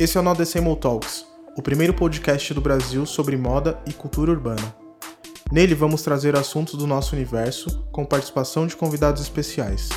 Esse 0.00 0.16
é 0.16 0.20
o 0.22 0.24
Nodecemol 0.24 0.76
Talks, 0.76 1.26
o 1.58 1.60
primeiro 1.60 1.92
podcast 1.92 2.54
do 2.54 2.60
Brasil 2.62 3.04
sobre 3.04 3.36
moda 3.36 3.78
e 3.86 3.92
cultura 3.92 4.30
urbana. 4.30 4.74
Nele 5.52 5.74
vamos 5.74 6.00
trazer 6.00 6.34
assuntos 6.34 6.72
do 6.74 6.86
nosso 6.86 7.14
universo 7.14 7.84
com 7.92 8.06
participação 8.06 8.66
de 8.66 8.74
convidados 8.74 9.20
especiais. 9.20 9.90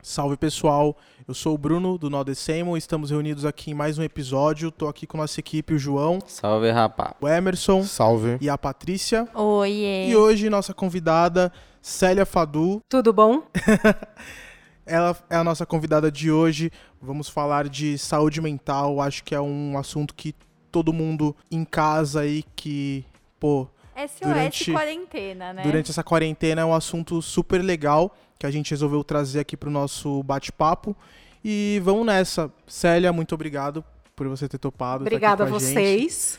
Salve 0.00 0.38
pessoal, 0.38 0.96
eu 1.28 1.34
sou 1.34 1.54
o 1.54 1.58
Bruno 1.58 1.98
do 1.98 2.08
Nodecemol, 2.08 2.78
estamos 2.78 3.10
reunidos 3.10 3.44
aqui 3.44 3.72
em 3.72 3.74
mais 3.74 3.98
um 3.98 4.02
episódio. 4.02 4.70
Tô 4.70 4.88
aqui 4.88 5.06
com 5.06 5.18
nossa 5.18 5.40
equipe, 5.40 5.74
o 5.74 5.78
João, 5.78 6.20
Salve, 6.26 6.70
rapá. 6.70 7.14
o 7.20 7.28
Emerson 7.28 7.82
Salve. 7.82 8.38
e 8.40 8.48
a 8.48 8.56
Patrícia. 8.56 9.28
Oiê. 9.34 10.08
E 10.08 10.16
hoje 10.16 10.48
nossa 10.48 10.72
convidada, 10.72 11.52
Célia 11.82 12.24
Fadu, 12.24 12.80
Tudo 12.88 13.12
bom? 13.12 13.42
Ela 14.86 15.16
é 15.30 15.36
a 15.36 15.44
nossa 15.44 15.64
convidada 15.64 16.10
de 16.10 16.30
hoje. 16.30 16.70
Vamos 17.00 17.28
falar 17.28 17.68
de 17.68 17.96
saúde 17.98 18.40
mental. 18.40 19.00
Acho 19.00 19.24
que 19.24 19.34
é 19.34 19.40
um 19.40 19.78
assunto 19.78 20.14
que 20.14 20.34
todo 20.70 20.92
mundo 20.92 21.34
em 21.50 21.64
casa 21.64 22.20
aí 22.20 22.44
que, 22.56 23.04
pô, 23.40 23.66
SOS 23.96 24.20
Durante- 24.28 24.72
quarentena, 24.72 25.52
né? 25.52 25.62
durante 25.62 25.90
essa 25.90 26.02
quarentena 26.02 26.62
é 26.62 26.64
um 26.64 26.74
assunto 26.74 27.22
super 27.22 27.62
legal 27.62 28.14
que 28.38 28.44
a 28.44 28.50
gente 28.50 28.72
resolveu 28.72 29.04
trazer 29.04 29.38
aqui 29.40 29.56
pro 29.56 29.70
nosso 29.70 30.22
bate-papo. 30.24 30.96
E 31.44 31.80
vamos 31.84 32.04
nessa. 32.04 32.50
Célia, 32.66 33.12
muito 33.12 33.34
obrigado 33.34 33.84
por 34.16 34.26
você 34.28 34.48
ter 34.48 34.58
topado. 34.58 35.04
tá 35.04 35.08
aqui 35.08 35.14
Obrigada 35.14 35.44
a 35.44 35.46
com 35.48 35.58
gente. 35.58 35.72
vocês. 35.72 36.38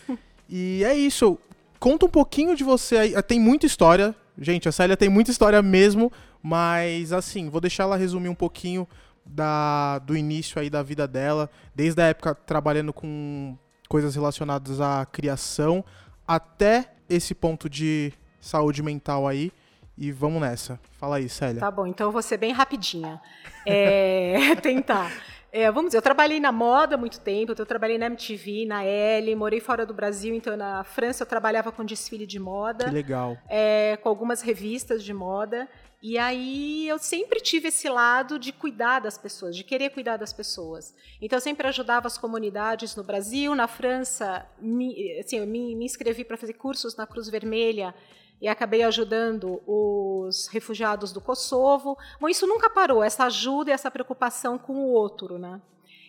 E 0.49 0.83
é 0.83 0.93
isso. 0.95 1.37
Conta 1.79 2.05
um 2.05 2.09
pouquinho 2.09 2.55
de 2.55 2.63
você 2.63 2.97
aí. 2.97 3.23
Tem 3.23 3.39
muita 3.39 3.65
história. 3.65 4.13
Gente, 4.37 4.67
a 4.67 4.71
Célia 4.71 4.97
tem 4.97 5.07
muita 5.07 5.31
história 5.31 5.61
mesmo. 5.61 6.11
Mas, 6.47 7.11
assim, 7.11 7.49
vou 7.49 7.59
deixar 7.59 7.85
ela 7.85 7.97
resumir 7.97 8.29
um 8.29 8.35
pouquinho 8.35 8.87
da, 9.25 9.97
do 9.97 10.15
início 10.15 10.61
aí 10.61 10.69
da 10.69 10.83
vida 10.83 11.07
dela. 11.07 11.49
Desde 11.73 11.99
a 11.99 12.05
época 12.05 12.35
trabalhando 12.35 12.93
com 12.93 13.57
coisas 13.89 14.13
relacionadas 14.13 14.79
à 14.79 15.07
criação. 15.07 15.83
Até 16.27 16.91
esse 17.09 17.33
ponto 17.33 17.67
de 17.67 18.13
saúde 18.39 18.83
mental 18.83 19.27
aí. 19.27 19.51
E 19.97 20.11
vamos 20.11 20.39
nessa. 20.39 20.79
Fala 20.99 21.15
aí, 21.15 21.27
Célia. 21.27 21.61
Tá 21.61 21.71
bom, 21.71 21.87
então 21.87 22.09
eu 22.09 22.11
vou 22.11 22.21
ser 22.21 22.37
bem 22.37 22.51
rapidinha. 22.51 23.19
É, 23.65 24.53
tentar. 24.61 25.11
É, 25.57 25.71
vamos 25.71 25.87
dizer, 25.87 25.99
eu 25.99 26.01
trabalhei 26.01 26.37
na 26.37 26.51
moda 26.51 26.95
há 26.95 26.97
muito 26.97 27.21
tempo, 27.21 27.53
então 27.53 27.63
eu 27.63 27.65
trabalhei 27.65 27.97
na 27.97 28.07
MTV, 28.07 28.65
na 28.65 28.83
L, 28.83 29.33
morei 29.35 29.61
fora 29.61 29.85
do 29.85 29.93
Brasil, 29.93 30.35
então 30.35 30.57
na 30.57 30.83
França 30.83 31.23
eu 31.23 31.25
trabalhava 31.25 31.71
com 31.71 31.85
desfile 31.85 32.27
de 32.27 32.35
Que 32.35 32.43
moda, 32.43 32.91
legal. 32.91 33.37
é, 33.47 33.97
com 34.03 34.09
algumas 34.09 34.41
revistas 34.41 35.01
de 35.01 35.13
moda. 35.13 35.65
E 36.03 36.17
aí 36.17 36.85
eu 36.89 36.99
sempre 36.99 37.39
tive 37.39 37.69
esse 37.69 37.87
lado 37.87 38.37
de 38.37 38.51
cuidar 38.51 38.99
das 38.99 39.17
pessoas, 39.17 39.55
de 39.55 39.63
querer 39.63 39.91
cuidar 39.91 40.17
das 40.17 40.33
pessoas. 40.33 40.93
Então 41.21 41.37
eu 41.37 41.41
sempre 41.41 41.65
ajudava 41.69 42.05
as 42.05 42.17
comunidades 42.17 42.93
no 42.97 43.03
Brasil, 43.05 43.55
na 43.55 43.65
França, 43.65 44.45
me, 44.59 45.17
assim, 45.19 45.37
eu 45.37 45.47
me, 45.47 45.73
me 45.73 45.85
inscrevi 45.85 46.25
para 46.25 46.35
fazer 46.35 46.55
cursos 46.55 46.97
na 46.97 47.07
Cruz 47.07 47.29
Vermelha 47.29 47.95
e 48.41 48.47
acabei 48.47 48.83
ajudando 48.83 49.61
os 49.65 50.47
refugiados 50.47 51.11
do 51.11 51.21
Kosovo. 51.21 51.97
Bom, 52.19 52.27
isso 52.27 52.45
nunca 52.45 52.69
parou, 52.69 53.03
essa 53.03 53.25
ajuda 53.25 53.71
e 53.71 53.73
essa 53.73 53.89
preocupação 53.89 54.57
com 54.57 54.73
o 54.73 54.91
outro, 54.91 55.37
né? 55.37 55.61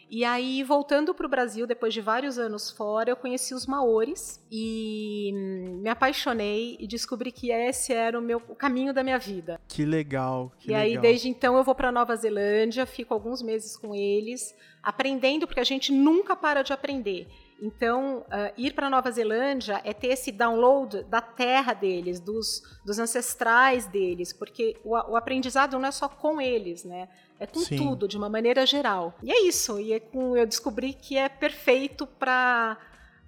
E 0.08 0.24
aí, 0.24 0.62
voltando 0.62 1.12
para 1.12 1.26
o 1.26 1.28
Brasil, 1.28 1.66
depois 1.66 1.92
de 1.92 2.00
vários 2.00 2.38
anos 2.38 2.70
fora, 2.70 3.10
eu 3.10 3.16
conheci 3.16 3.52
os 3.52 3.66
maores 3.66 4.40
e 4.50 5.32
hum, 5.34 5.80
me 5.82 5.88
apaixonei 5.88 6.76
e 6.78 6.86
descobri 6.86 7.32
que 7.32 7.50
esse 7.50 7.92
era 7.92 8.16
o 8.16 8.22
meu 8.22 8.40
o 8.48 8.54
caminho 8.54 8.94
da 8.94 9.02
minha 9.02 9.18
vida. 9.18 9.60
Que 9.66 9.84
legal. 9.84 10.52
Que 10.60 10.70
e 10.70 10.74
aí, 10.74 10.90
legal. 10.90 11.02
desde 11.02 11.28
então, 11.28 11.56
eu 11.56 11.64
vou 11.64 11.74
para 11.74 11.90
Nova 11.90 12.14
Zelândia, 12.14 12.86
fico 12.86 13.12
alguns 13.12 13.42
meses 13.42 13.76
com 13.76 13.96
eles, 13.96 14.54
aprendendo, 14.80 15.44
porque 15.44 15.60
a 15.60 15.64
gente 15.64 15.90
nunca 15.90 16.36
para 16.36 16.62
de 16.62 16.72
aprender. 16.72 17.26
Então, 17.60 18.24
ah, 18.30 18.52
ir 18.56 18.74
para 18.74 18.90
Nova 18.90 19.10
Zelândia 19.10 19.80
é 19.84 19.92
ter 19.92 20.08
esse 20.08 20.30
download 20.30 21.02
da 21.04 21.20
terra 21.20 21.72
deles, 21.72 22.20
dos, 22.20 22.62
dos 22.84 22.98
ancestrais 22.98 23.86
deles, 23.86 24.32
porque 24.32 24.76
o, 24.84 24.90
o 24.90 25.16
aprendizado 25.16 25.78
não 25.78 25.88
é 25.88 25.90
só 25.90 26.08
com 26.08 26.40
eles, 26.40 26.84
né? 26.84 27.08
É 27.38 27.46
com 27.46 27.60
Sim. 27.60 27.76
tudo, 27.76 28.08
de 28.08 28.16
uma 28.16 28.28
maneira 28.28 28.64
geral. 28.66 29.14
E 29.22 29.30
é 29.30 29.46
isso. 29.46 29.78
E 29.78 29.92
é 29.92 30.00
com, 30.00 30.36
eu 30.36 30.46
descobri 30.46 30.92
que 30.92 31.16
é 31.16 31.28
perfeito 31.28 32.06
para 32.06 32.78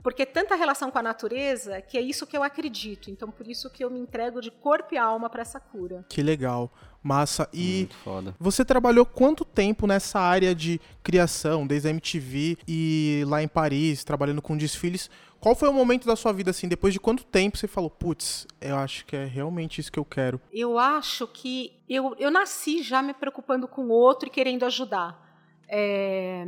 porque 0.02 0.24
tanta 0.24 0.54
relação 0.54 0.90
com 0.90 0.98
a 0.98 1.02
natureza 1.02 1.80
que 1.80 1.98
é 1.98 2.00
isso 2.00 2.26
que 2.26 2.36
eu 2.36 2.42
acredito. 2.42 3.10
Então, 3.10 3.30
por 3.30 3.46
isso 3.46 3.70
que 3.70 3.84
eu 3.84 3.90
me 3.90 3.98
entrego 3.98 4.40
de 4.40 4.50
corpo 4.50 4.94
e 4.94 4.98
alma 4.98 5.28
para 5.28 5.42
essa 5.42 5.60
cura. 5.60 6.04
Que 6.08 6.22
legal. 6.22 6.70
Massa. 7.02 7.48
E. 7.52 7.78
Muito 7.78 7.94
foda. 7.96 8.34
Você 8.38 8.64
trabalhou 8.64 9.06
quanto 9.06 9.44
tempo 9.44 9.86
nessa 9.86 10.18
área 10.18 10.54
de 10.54 10.80
criação, 11.02 11.66
desde 11.66 11.88
a 11.88 11.90
MTV 11.90 12.58
e 12.66 13.24
lá 13.26 13.42
em 13.42 13.48
Paris, 13.48 14.04
trabalhando 14.04 14.42
com 14.42 14.56
desfiles? 14.56 15.10
Qual 15.40 15.54
foi 15.54 15.68
o 15.68 15.72
momento 15.72 16.04
da 16.04 16.16
sua 16.16 16.32
vida, 16.32 16.50
assim, 16.50 16.66
depois 16.66 16.92
de 16.92 16.98
quanto 16.98 17.24
tempo 17.24 17.56
você 17.56 17.68
falou, 17.68 17.88
putz, 17.88 18.44
eu 18.60 18.76
acho 18.76 19.06
que 19.06 19.14
é 19.14 19.24
realmente 19.24 19.80
isso 19.80 19.92
que 19.92 19.98
eu 19.98 20.04
quero? 20.04 20.40
Eu 20.52 20.78
acho 20.78 21.28
que 21.28 21.72
eu, 21.88 22.16
eu 22.18 22.30
nasci 22.30 22.82
já 22.82 23.00
me 23.00 23.14
preocupando 23.14 23.68
com 23.68 23.82
o 23.82 23.90
outro 23.90 24.28
e 24.28 24.32
querendo 24.32 24.64
ajudar. 24.64 25.27
É, 25.70 26.44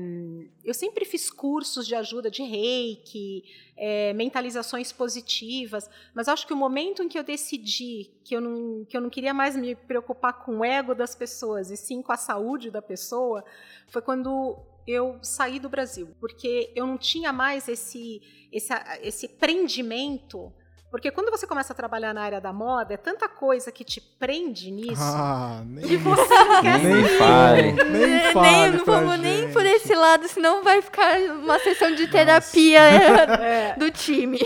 eu 0.65 0.73
sempre 0.73 1.05
fiz 1.05 1.31
cursos 1.31 1.87
de 1.87 1.95
ajuda 1.95 2.31
de 2.31 2.43
reiki, 2.43 3.45
é, 3.77 4.15
mentalizações 4.15 4.93
positivas, 4.93 5.91
mas 6.15 6.27
acho 6.27 6.47
que 6.47 6.55
o 6.55 6.57
momento 6.57 7.03
em 7.03 7.09
que 7.09 7.19
eu 7.19 7.23
decidi 7.23 8.11
que 8.25 8.35
eu, 8.35 8.41
não, 8.41 8.85
que 8.87 8.97
eu 8.97 9.01
não 9.01 9.11
queria 9.11 9.35
mais 9.35 9.55
me 9.55 9.75
preocupar 9.75 10.45
com 10.45 10.59
o 10.59 10.65
ego 10.65 10.95
das 10.95 11.15
pessoas 11.15 11.71
e 11.71 11.77
sim 11.77 12.01
com 12.01 12.13
a 12.13 12.17
saúde 12.17 12.71
da 12.71 12.81
pessoa 12.81 13.45
foi 13.89 14.01
quando 14.01 14.59
eu 14.87 15.19
saí 15.23 15.61
do 15.61 15.69
Brasil, 15.69 16.09
porque 16.19 16.73
eu 16.75 16.87
não 16.87 16.97
tinha 16.97 17.33
mais 17.33 17.69
esse, 17.69 18.23
esse, 18.51 18.73
esse 19.03 19.29
prendimento 19.29 20.53
porque 20.91 21.11
quando 21.11 21.31
você 21.31 21.47
começa 21.47 21.73
a 21.73 21.77
trabalhar 21.77 22.13
na 22.13 22.23
área 22.23 22.41
da 22.41 22.53
moda, 22.53 22.95
é 22.95 22.97
tanta 22.97 23.29
coisa 23.29 23.71
que 23.71 23.85
te 23.85 24.01
prende 24.01 24.71
nisso. 24.71 25.01
Ah, 25.03 25.63
nem, 25.65 25.87
que 25.87 25.97
você 25.97 26.35
não 26.45 26.63
quer 26.63 26.79
Nem 26.79 27.05
sair. 27.05 27.19
fale. 27.19 27.73
nem 27.73 28.07
nem, 28.09 28.33
fale 28.33 28.77
não 28.79 28.85
pra 28.85 28.95
vamos 29.01 29.19
nem 29.21 29.37
gente. 29.43 29.53
por 29.53 29.65
esse 29.65 29.95
lado, 29.95 30.27
senão 30.29 30.63
vai 30.63 30.83
ficar 30.83 31.19
uma 31.21 31.59
sessão 31.61 31.95
de 31.95 32.07
terapia 32.09 32.81
É, 33.41 33.75
do 33.77 33.91
time. 33.91 34.39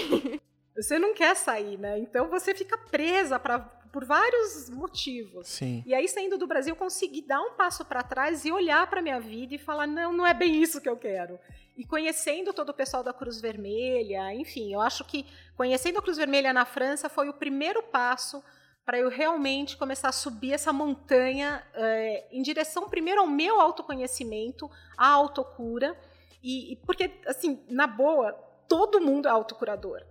você 0.77 0.99
não 0.99 1.15
quer 1.15 1.35
sair, 1.37 1.79
né? 1.79 1.99
Então 1.99 2.29
você 2.29 2.55
fica 2.55 2.77
presa 2.91 3.39
pra, 3.39 3.59
por 3.95 4.05
vários 4.05 4.69
motivos. 4.69 5.47
Sim. 5.47 5.85
E 5.87 5.95
aí, 5.95 6.09
saindo 6.09 6.37
do 6.37 6.49
Brasil, 6.49 6.73
eu 6.73 6.77
consegui 6.77 7.23
dar 7.23 7.41
um 7.41 7.53
passo 7.53 7.85
para 7.85 8.03
trás 8.03 8.45
e 8.45 8.51
olhar 8.51 8.85
para 8.91 9.01
minha 9.01 9.21
vida 9.21 9.55
e 9.55 9.59
falar: 9.59 9.87
não, 9.87 10.13
não 10.13 10.27
é 10.27 10.35
bem 10.35 10.61
isso 10.61 10.81
que 10.81 10.89
eu 10.89 10.97
quero. 10.97 11.39
E 11.77 11.85
conhecendo 11.85 12.53
todo 12.53 12.71
o 12.71 12.75
pessoal 12.75 13.05
da 13.05 13.13
Cruz 13.13 13.41
Vermelha, 13.41 14.35
enfim, 14.35 14.75
eu 14.75 14.81
acho 14.81 15.05
que 15.05 15.25
conhecendo 15.57 16.01
a 16.01 16.03
Cruz 16.03 16.17
Vermelha 16.17 16.53
na 16.53 16.65
França 16.65 17.09
foi 17.09 17.29
o 17.29 17.35
primeiro 17.35 17.85
passo 17.85 18.43
para 18.85 18.99
eu 18.99 19.09
realmente 19.09 19.77
começar 19.77 20.09
a 20.09 20.13
subir 20.13 20.53
essa 20.53 20.73
montanha 20.73 21.65
eh, 21.73 22.27
em 22.33 22.43
direção, 22.43 22.89
primeiro, 22.89 23.21
ao 23.21 23.29
meu 23.29 23.61
autoconhecimento, 23.61 24.69
à 24.97 25.07
autocura. 25.07 25.97
E, 26.43 26.73
e 26.73 26.77
porque, 26.79 27.13
assim, 27.27 27.65
na 27.69 27.87
boa, 27.87 28.33
todo 28.69 29.01
mundo 29.01 29.29
é 29.29 29.31
autocurador. 29.31 30.03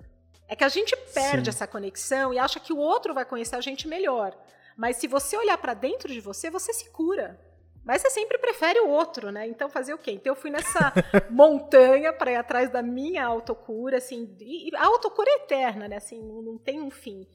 É 0.47 0.55
que 0.55 0.63
a 0.63 0.69
gente 0.69 0.95
perde 1.13 1.45
Sim. 1.45 1.55
essa 1.55 1.67
conexão 1.67 2.33
e 2.33 2.39
acha 2.39 2.59
que 2.59 2.73
o 2.73 2.77
outro 2.77 3.13
vai 3.13 3.25
conhecer 3.25 3.55
a 3.55 3.61
gente 3.61 3.87
melhor. 3.87 4.37
Mas 4.75 4.97
se 4.97 5.07
você 5.07 5.37
olhar 5.37 5.57
para 5.57 5.73
dentro 5.73 6.11
de 6.11 6.19
você, 6.19 6.49
você 6.49 6.73
se 6.73 6.89
cura. 6.91 7.39
Mas 7.83 8.01
você 8.01 8.09
sempre 8.09 8.37
prefere 8.37 8.79
o 8.79 8.89
outro, 8.89 9.29
né? 9.29 9.45
Então 9.47 9.69
fazer 9.69 9.93
o 9.93 9.97
quê? 9.97 10.11
Então 10.11 10.31
eu 10.31 10.39
fui 10.39 10.49
nessa 10.49 10.93
montanha 11.29 12.13
para 12.13 12.31
ir 12.31 12.35
atrás 12.35 12.71
da 12.71 12.81
minha 12.81 13.25
autocura, 13.25 13.97
assim, 13.97 14.35
e 14.39 14.73
a 14.75 14.85
autocura 14.85 15.29
é 15.29 15.35
eterna, 15.43 15.87
né? 15.87 15.97
Assim, 15.97 16.21
não, 16.21 16.57
tem 16.57 16.81
um 16.81 16.89
fim. 16.89 17.27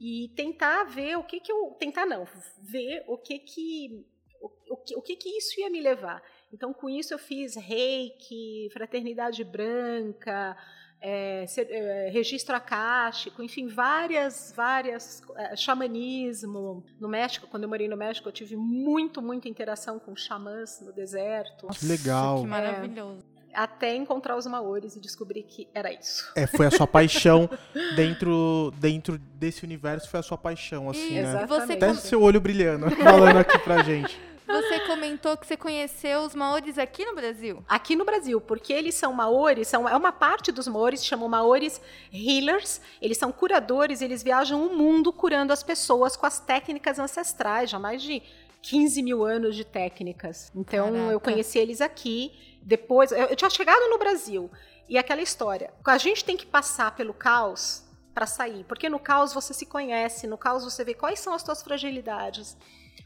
E 0.00 0.32
tentar 0.34 0.84
ver 0.84 1.16
o 1.16 1.22
que 1.22 1.38
que 1.38 1.52
eu, 1.52 1.76
tentar 1.78 2.04
não, 2.04 2.26
ver 2.60 3.04
o 3.06 3.16
que 3.16 3.38
que 3.38 4.04
o, 4.40 4.74
o 4.74 4.76
que, 4.76 4.96
o 4.96 5.02
que 5.02 5.14
que 5.14 5.28
isso 5.38 5.60
ia 5.60 5.70
me 5.70 5.80
levar. 5.80 6.20
Então 6.52 6.72
com 6.72 6.90
isso 6.90 7.14
eu 7.14 7.18
fiz 7.18 7.54
Reiki, 7.54 8.68
fraternidade 8.72 9.44
branca, 9.44 10.56
é, 11.02 11.44
ser- 11.48 11.68
é, 11.70 12.08
registro 12.10 12.54
acástico, 12.54 13.42
enfim, 13.42 13.66
várias, 13.66 14.52
várias, 14.56 15.22
é, 15.36 15.56
xamanismo. 15.56 16.84
No 17.00 17.08
México, 17.08 17.46
quando 17.50 17.64
eu 17.64 17.68
morei 17.68 17.88
no 17.88 17.96
México, 17.96 18.28
eu 18.28 18.32
tive 18.32 18.56
muito, 18.56 19.20
muita 19.20 19.48
interação 19.48 19.98
com 19.98 20.14
xamãs 20.16 20.80
no 20.80 20.92
deserto, 20.92 21.66
Que 21.68 21.86
legal. 21.86 22.40
Que 22.42 22.46
maravilhoso. 22.46 23.18
até 23.52 23.94
encontrar 23.94 24.36
os 24.36 24.46
maores 24.46 24.96
e 24.96 25.00
descobrir 25.00 25.42
que 25.42 25.68
era 25.74 25.92
isso. 25.92 26.30
É, 26.36 26.46
foi 26.46 26.66
a 26.66 26.70
sua 26.70 26.86
paixão 26.86 27.50
dentro, 27.96 28.72
dentro 28.78 29.18
desse 29.18 29.64
universo, 29.64 30.08
foi 30.08 30.20
a 30.20 30.22
sua 30.22 30.38
paixão, 30.38 30.88
assim, 30.88 31.18
E 31.18 31.22
né? 31.22 31.44
você 31.46 31.62
Até 31.64 31.74
Exatamente. 31.74 32.06
seu 32.06 32.22
olho 32.22 32.40
brilhando, 32.40 32.88
falando 32.92 33.38
aqui 33.38 33.58
pra 33.58 33.82
gente. 33.82 34.18
Você 34.46 34.80
comentou 34.80 35.36
que 35.36 35.46
você 35.46 35.56
conheceu 35.56 36.20
os 36.22 36.34
maores 36.34 36.78
aqui 36.78 37.04
no 37.04 37.14
Brasil? 37.14 37.64
Aqui 37.68 37.94
no 37.96 38.04
Brasil, 38.04 38.40
porque 38.40 38.72
eles 38.72 38.94
são 38.94 39.12
maores, 39.12 39.68
são, 39.68 39.88
é 39.88 39.96
uma 39.96 40.12
parte 40.12 40.50
dos 40.50 40.66
maores, 40.66 41.04
chamam 41.04 41.28
maores 41.28 41.80
healers, 42.12 42.80
eles 43.00 43.18
são 43.18 43.32
curadores, 43.32 44.02
eles 44.02 44.22
viajam 44.22 44.66
o 44.66 44.76
mundo 44.76 45.12
curando 45.12 45.52
as 45.52 45.62
pessoas 45.62 46.16
com 46.16 46.26
as 46.26 46.40
técnicas 46.40 46.98
ancestrais, 46.98 47.70
já 47.70 47.78
mais 47.78 48.02
de 48.02 48.22
15 48.62 49.02
mil 49.02 49.24
anos 49.24 49.56
de 49.56 49.64
técnicas. 49.64 50.50
Então 50.54 50.92
Caraca. 50.92 51.12
eu 51.12 51.20
conheci 51.20 51.58
eles 51.58 51.80
aqui, 51.80 52.58
depois, 52.62 53.12
eu, 53.12 53.26
eu 53.26 53.36
tinha 53.36 53.50
chegado 53.50 53.88
no 53.90 53.98
Brasil, 53.98 54.50
e 54.88 54.98
aquela 54.98 55.22
história, 55.22 55.72
a 55.84 55.98
gente 55.98 56.24
tem 56.24 56.36
que 56.36 56.46
passar 56.46 56.94
pelo 56.94 57.14
caos 57.14 57.84
para 58.12 58.26
sair, 58.26 58.64
porque 58.64 58.88
no 58.88 58.98
caos 58.98 59.32
você 59.32 59.54
se 59.54 59.66
conhece, 59.66 60.26
no 60.26 60.36
caos 60.36 60.64
você 60.64 60.84
vê 60.84 60.94
quais 60.94 61.18
são 61.18 61.32
as 61.32 61.42
suas 61.42 61.62
fragilidades. 61.62 62.56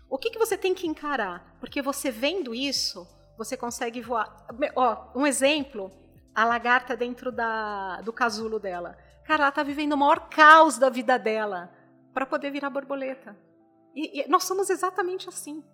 O 0.09 0.19
que, 0.19 0.31
que 0.31 0.39
você 0.39 0.57
tem 0.57 0.75
que 0.75 0.87
encarar? 0.87 1.57
Porque 1.61 1.83
você 1.83 2.11
vendo 2.11 2.55
isso, 2.55 3.07
você 3.37 3.57
consegue 3.57 4.01
voar. 4.01 4.47
Ó, 4.75 5.13
um 5.15 5.27
exemplo, 5.27 5.91
a 6.35 6.45
lagarta 6.45 6.97
dentro 6.97 7.33
da, 7.33 8.01
do 8.03 8.13
casulo 8.13 8.59
dela. 8.59 8.97
Cara, 9.25 9.45
ela 9.45 9.53
tá 9.53 9.63
vivendo 9.63 9.95
o 9.95 9.97
maior 9.97 10.29
caos 10.29 10.79
da 10.79 10.89
vida 10.89 11.19
dela 11.19 11.73
para 12.15 12.25
poder 12.25 12.51
virar 12.51 12.71
borboleta. 12.71 13.37
E, 13.95 14.21
e 14.21 14.29
nós 14.29 14.45
somos 14.45 14.71
exatamente 14.71 15.29
assim. 15.29 15.65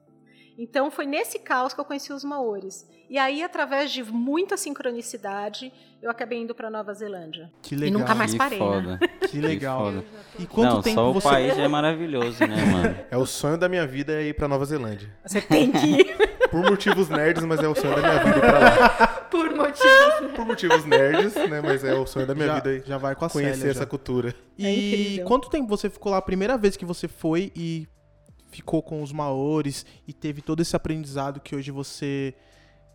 Então 0.59 0.91
foi 0.91 1.07
nesse 1.07 1.39
caos 1.39 1.73
que 1.73 1.81
eu 1.81 1.85
conheci 1.85 2.13
os 2.13 2.23
maores. 2.25 2.87
E 3.09 3.19
aí, 3.19 3.43
através 3.43 3.91
de 3.91 4.03
muita 4.03 4.57
sincronicidade, 4.57 5.73
eu 6.01 6.11
acabei 6.11 6.39
indo 6.39 6.55
para 6.55 6.71
Nova 6.71 6.93
Zelândia. 6.95 7.51
Que 7.63 7.75
E 7.75 7.79
legal. 7.79 8.01
nunca 8.01 8.15
mais 8.15 8.33
que 8.33 8.39
parei, 8.39 8.59
né? 8.59 8.65
foda. 8.65 8.99
Que 9.29 9.41
legal. 9.41 9.85
foda. 9.85 10.05
E 10.39 10.47
quanto 10.47 10.75
Não, 10.75 10.83
tempo 10.83 10.95
só 10.95 11.11
o 11.11 11.15
você 11.15 11.29
país 11.29 11.57
já 11.57 11.63
é 11.63 11.69
maravilhoso, 11.69 12.41
né, 12.47 12.57
mano? 12.65 12.97
É 13.11 13.17
o 13.17 13.27
sonho 13.27 13.59
da 13.59 13.69
minha 13.69 13.87
vida 13.87 14.13
é 14.13 14.23
ir 14.25 14.35
pra 14.35 14.49
Nova 14.49 14.65
Zelândia. 14.65 15.11
Você 15.27 15.41
tem 15.41 15.71
que 15.73 15.87
ir. 15.87 16.33
Por 16.53 16.63
motivos 16.63 17.09
nerds, 17.09 17.43
mas 17.45 17.61
é 17.63 17.69
o 17.69 17.75
sonho 17.75 17.95
da 17.97 18.03
minha 18.03 18.25
vida 18.25 18.37
ir 18.37 18.41
pra 18.41 18.59
lá. 18.59 19.07
Por 19.31 19.55
motivos. 19.55 20.33
Por 20.37 20.45
motivos 20.45 20.85
nerds, 20.85 21.35
né? 21.35 21.63
Mas 21.63 21.83
é 21.83 21.95
o 21.95 22.07
sonho 22.07 22.27
da 22.27 22.35
minha 22.35 22.47
já, 22.49 22.55
vida 22.57 22.73
ir 22.75 22.83
já 22.87 22.99
vai 22.99 23.15
com 23.15 23.25
a 23.25 23.31
conhecer 23.31 23.57
Célia, 23.57 23.71
essa 23.71 23.81
já. 23.81 23.87
cultura. 23.87 24.35
E 24.59 24.67
É 24.67 24.71
incrível. 24.71 25.25
quanto 25.27 25.49
tempo 25.49 25.67
você 25.67 25.89
ficou 25.89 26.13
lá 26.13 26.19
a 26.19 26.23
primeira 26.23 26.59
vez 26.59 26.77
que 26.77 26.85
você 26.85 27.09
foi 27.09 27.51
e 27.57 27.89
ficou 28.53 28.83
com 28.83 29.03
os 29.03 29.11
maores 29.13 29.85
e 30.07 30.13
teve 30.13 30.41
todo 30.43 30.61
esse 30.61 30.77
aprendizado 30.77 31.41
que 31.41 31.57
hoje 31.57 31.71
você 31.73 32.35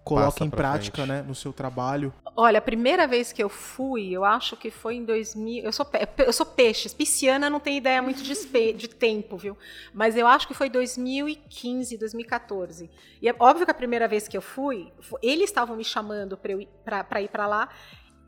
coloca 0.06 0.32
Passa 0.32 0.46
em 0.46 0.50
prática, 0.50 0.98
frente. 1.06 1.10
né, 1.10 1.22
no 1.22 1.36
seu 1.36 1.52
trabalho? 1.52 2.14
Olha, 2.34 2.60
a 2.60 2.62
primeira 2.62 3.06
vez 3.06 3.34
que 3.34 3.44
eu 3.44 3.50
fui, 3.50 4.10
eu 4.12 4.24
acho 4.24 4.56
que 4.56 4.72
foi 4.72 4.96
em 4.96 5.04
2000. 5.04 5.64
Eu 5.66 5.72
sou, 5.74 5.86
eu 6.26 6.32
sou 6.32 6.46
peixe, 6.46 6.88
pisciana 6.96 7.50
não 7.50 7.60
tem 7.60 7.76
ideia 7.78 8.02
muito 8.02 8.24
de, 8.24 8.32
espe- 8.32 8.72
de 8.72 8.88
tempo, 8.88 9.36
viu? 9.36 9.58
Mas 9.94 10.16
eu 10.16 10.26
acho 10.26 10.48
que 10.48 10.54
foi 10.54 10.70
2015, 10.70 11.98
2014. 11.98 12.90
E 13.22 13.28
é 13.28 13.36
óbvio 13.38 13.66
que 13.66 13.72
a 13.72 13.74
primeira 13.74 14.08
vez 14.08 14.30
que 14.30 14.38
eu 14.38 14.42
fui, 14.42 14.94
eles 15.22 15.50
estavam 15.50 15.76
me 15.76 15.84
chamando 15.84 16.38
para 16.38 17.22
ir 17.22 17.28
para 17.28 17.48
lá. 17.48 17.68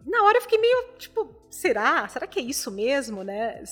Na 0.06 0.24
hora 0.24 0.38
eu 0.38 0.42
fiquei 0.42 0.58
meio 0.58 0.96
tipo, 0.98 1.34
será? 1.50 2.06
Será 2.10 2.28
que 2.28 2.40
é 2.40 2.42
isso 2.42 2.72
mesmo, 2.72 3.24
né? 3.24 3.64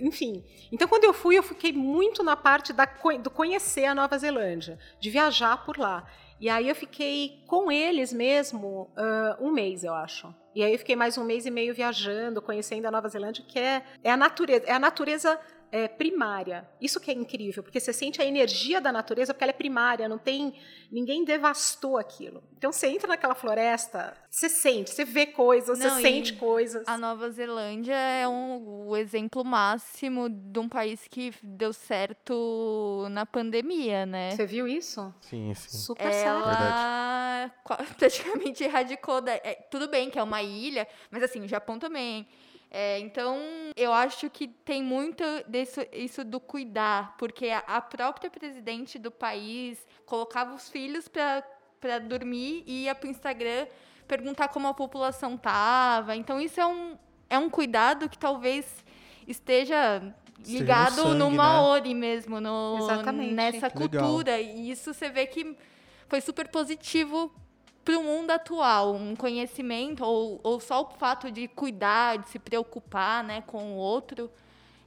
Enfim. 0.00 0.44
Então, 0.70 0.86
quando 0.86 1.04
eu 1.04 1.12
fui, 1.12 1.36
eu 1.36 1.42
fiquei 1.42 1.72
muito 1.72 2.22
na 2.22 2.36
parte 2.36 2.72
da, 2.72 2.88
do 3.20 3.30
conhecer 3.30 3.84
a 3.86 3.94
Nova 3.94 4.16
Zelândia, 4.16 4.78
de 5.00 5.10
viajar 5.10 5.64
por 5.64 5.78
lá. 5.78 6.06
E 6.40 6.48
aí 6.48 6.68
eu 6.68 6.74
fiquei 6.74 7.42
com 7.46 7.70
eles 7.70 8.12
mesmo 8.12 8.90
ah, 8.96 9.36
um 9.40 9.50
mês, 9.50 9.84
eu 9.84 9.94
acho. 9.94 10.34
E 10.54 10.62
aí 10.62 10.72
eu 10.72 10.78
fiquei 10.78 10.94
mais 10.94 11.18
um 11.18 11.24
mês 11.24 11.46
e 11.46 11.50
meio 11.50 11.74
viajando, 11.74 12.40
conhecendo 12.40 12.86
a 12.86 12.90
Nova 12.90 13.08
Zelândia, 13.08 13.44
que 13.46 13.58
é, 13.58 13.82
é 14.02 14.10
a 14.10 14.16
natureza, 14.16 14.64
é 14.66 14.72
a 14.72 14.78
natureza 14.78 15.40
é, 15.76 15.88
primária. 15.88 16.68
Isso 16.80 17.00
que 17.00 17.10
é 17.10 17.14
incrível, 17.14 17.60
porque 17.64 17.80
você 17.80 17.92
sente 17.92 18.22
a 18.22 18.24
energia 18.24 18.80
da 18.80 18.92
natureza 18.92 19.34
porque 19.34 19.42
ela 19.42 19.50
é 19.50 19.54
primária, 19.54 20.08
não 20.08 20.18
tem 20.18 20.54
ninguém 20.88 21.24
devastou 21.24 21.96
aquilo. 21.98 22.44
Então 22.56 22.70
você 22.70 22.86
entra 22.86 23.08
naquela 23.08 23.34
floresta, 23.34 24.16
você 24.30 24.48
sente, 24.48 24.90
você 24.90 25.04
vê 25.04 25.26
coisas, 25.26 25.76
Não, 25.80 25.90
você 25.90 26.02
sente 26.02 26.34
coisas. 26.34 26.86
A 26.86 26.96
Nova 26.96 27.28
Zelândia 27.30 27.94
é 27.96 28.28
um, 28.28 28.86
o 28.88 28.96
exemplo 28.96 29.44
máximo 29.44 30.28
de 30.28 30.60
um 30.60 30.68
país 30.68 31.08
que 31.10 31.32
deu 31.42 31.72
certo 31.72 33.06
na 33.10 33.26
pandemia, 33.26 34.06
né? 34.06 34.30
Você 34.30 34.46
viu 34.46 34.68
isso? 34.68 35.12
Sim, 35.22 35.52
sim. 35.54 35.76
Super. 35.78 36.04
Ela 36.06 37.50
qua- 37.64 37.78
praticamente 37.98 38.62
erradicou. 38.62 39.20
Da, 39.20 39.32
é, 39.32 39.54
tudo 39.70 39.88
bem 39.88 40.08
que 40.10 40.18
é 40.18 40.22
uma 40.22 40.40
ilha, 40.42 40.86
mas 41.10 41.22
assim, 41.22 41.40
o 41.40 41.48
Japão 41.48 41.78
também. 41.78 42.26
É, 42.76 42.98
então, 42.98 43.38
eu 43.76 43.92
acho 43.92 44.28
que 44.28 44.48
tem 44.48 44.82
muito 44.82 45.22
disso, 45.46 45.80
isso 45.92 46.24
do 46.24 46.40
cuidar, 46.40 47.16
porque 47.16 47.46
a, 47.50 47.58
a 47.60 47.80
própria 47.80 48.28
presidente 48.28 48.98
do 48.98 49.12
país 49.12 49.78
colocava 50.04 50.52
os 50.52 50.68
filhos 50.68 51.06
para 51.06 52.00
dormir 52.00 52.64
e 52.66 52.82
ia 52.86 52.94
para 52.96 53.06
o 53.06 53.10
Instagram 53.10 53.68
perguntar 54.08 54.48
como 54.48 54.66
a 54.66 54.74
população 54.74 55.36
tava. 55.36 56.16
Então, 56.16 56.40
isso 56.40 56.60
é 56.60 56.66
um, 56.66 56.98
é 57.30 57.38
um 57.38 57.48
cuidado 57.48 58.08
que 58.08 58.18
talvez 58.18 58.84
esteja 59.28 60.12
Esteja 60.40 60.58
ligado 60.58 60.96
no 60.96 61.02
sangue, 61.02 61.18
no 61.18 61.30
né? 61.30 61.36
Maori 61.36 61.94
mesmo, 61.94 62.40
no, 62.40 62.78
Exatamente. 62.82 63.34
nessa 63.34 63.68
Legal. 63.68 63.88
cultura. 63.88 64.40
E 64.40 64.68
isso 64.68 64.92
você 64.92 65.08
vê 65.08 65.26
que 65.26 65.56
foi 66.08 66.20
super 66.20 66.48
positivo 66.48 67.32
para 67.84 67.98
o 67.98 68.02
mundo 68.02 68.30
atual, 68.30 68.94
um 68.94 69.14
conhecimento 69.14 70.02
ou, 70.04 70.40
ou 70.42 70.58
só 70.60 70.82
o 70.82 70.90
fato 70.90 71.30
de 71.30 71.46
cuidar, 71.48 72.18
de 72.18 72.28
se 72.30 72.38
preocupar, 72.38 73.22
né, 73.22 73.42
com 73.42 73.74
o 73.74 73.76
outro, 73.76 74.30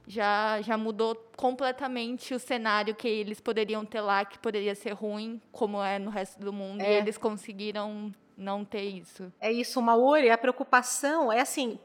já 0.06 0.60
já 0.62 0.76
mudou 0.76 1.14
completamente 1.36 2.34
o 2.34 2.38
cenário 2.38 2.94
que 2.94 3.06
eles 3.06 3.40
poderiam 3.40 3.84
ter 3.84 4.00
lá, 4.00 4.24
que 4.24 4.38
poderia 4.38 4.74
ser 4.74 4.92
ruim, 4.92 5.40
como 5.52 5.82
é 5.82 5.98
no 5.98 6.10
resto 6.10 6.40
do 6.40 6.52
mundo, 6.52 6.80
e 6.82 6.86
É. 6.86 6.98
eles 6.98 7.16
conseguiram 7.18 8.12
não 8.36 8.64
ter 8.64 8.82
isso. 8.82 9.30
É 9.40 9.52
isso, 9.52 9.80
Maori, 9.82 10.30
a 10.30 10.38
preocupação 10.38 11.30
é 11.32 11.40
assim, 11.40 11.78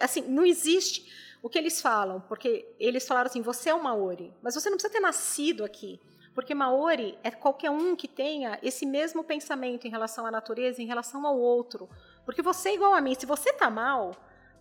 assim, 0.00 0.22
não 0.22 0.44
existe 0.44 1.06
o 1.42 1.48
que 1.48 1.58
eles 1.58 1.80
falam, 1.80 2.20
porque 2.28 2.66
eles 2.78 3.06
falaram 3.06 3.28
assim, 3.28 3.42
você 3.42 3.70
é 3.70 3.74
um 3.74 3.82
Maori, 3.82 4.32
mas 4.42 4.54
você 4.54 4.68
não 4.70 4.76
precisa 4.76 4.92
ter 4.92 5.00
nascido 5.00 5.64
aqui, 5.64 5.98
porque 6.34 6.54
Maori 6.54 7.18
é 7.22 7.30
qualquer 7.30 7.70
um 7.70 7.94
que 7.94 8.08
tenha 8.08 8.58
esse 8.62 8.86
mesmo 8.86 9.22
pensamento 9.22 9.86
em 9.86 9.90
relação 9.90 10.26
à 10.26 10.30
natureza, 10.30 10.82
em 10.82 10.86
relação 10.86 11.26
ao 11.26 11.38
outro, 11.38 11.88
porque 12.24 12.42
você 12.42 12.70
é 12.70 12.74
igual 12.74 12.94
a 12.94 13.00
mim, 13.00 13.14
se 13.14 13.26
você 13.26 13.52
tá 13.52 13.68
mal, 13.70 14.16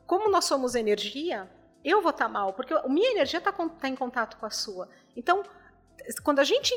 como 0.06 0.30
nós 0.30 0.46
somos 0.46 0.76
energia, 0.76 1.50
eu 1.84 2.02
vou 2.02 2.12
estar 2.12 2.28
mal, 2.28 2.54
porque 2.54 2.74
a 2.74 2.88
minha 2.88 3.12
energia 3.12 3.40
está 3.40 3.88
em 3.88 3.96
contato 3.96 4.38
com 4.38 4.46
a 4.46 4.50
sua. 4.50 4.90
Então, 5.16 5.44
quando 6.24 6.40
a 6.40 6.44
gente, 6.44 6.74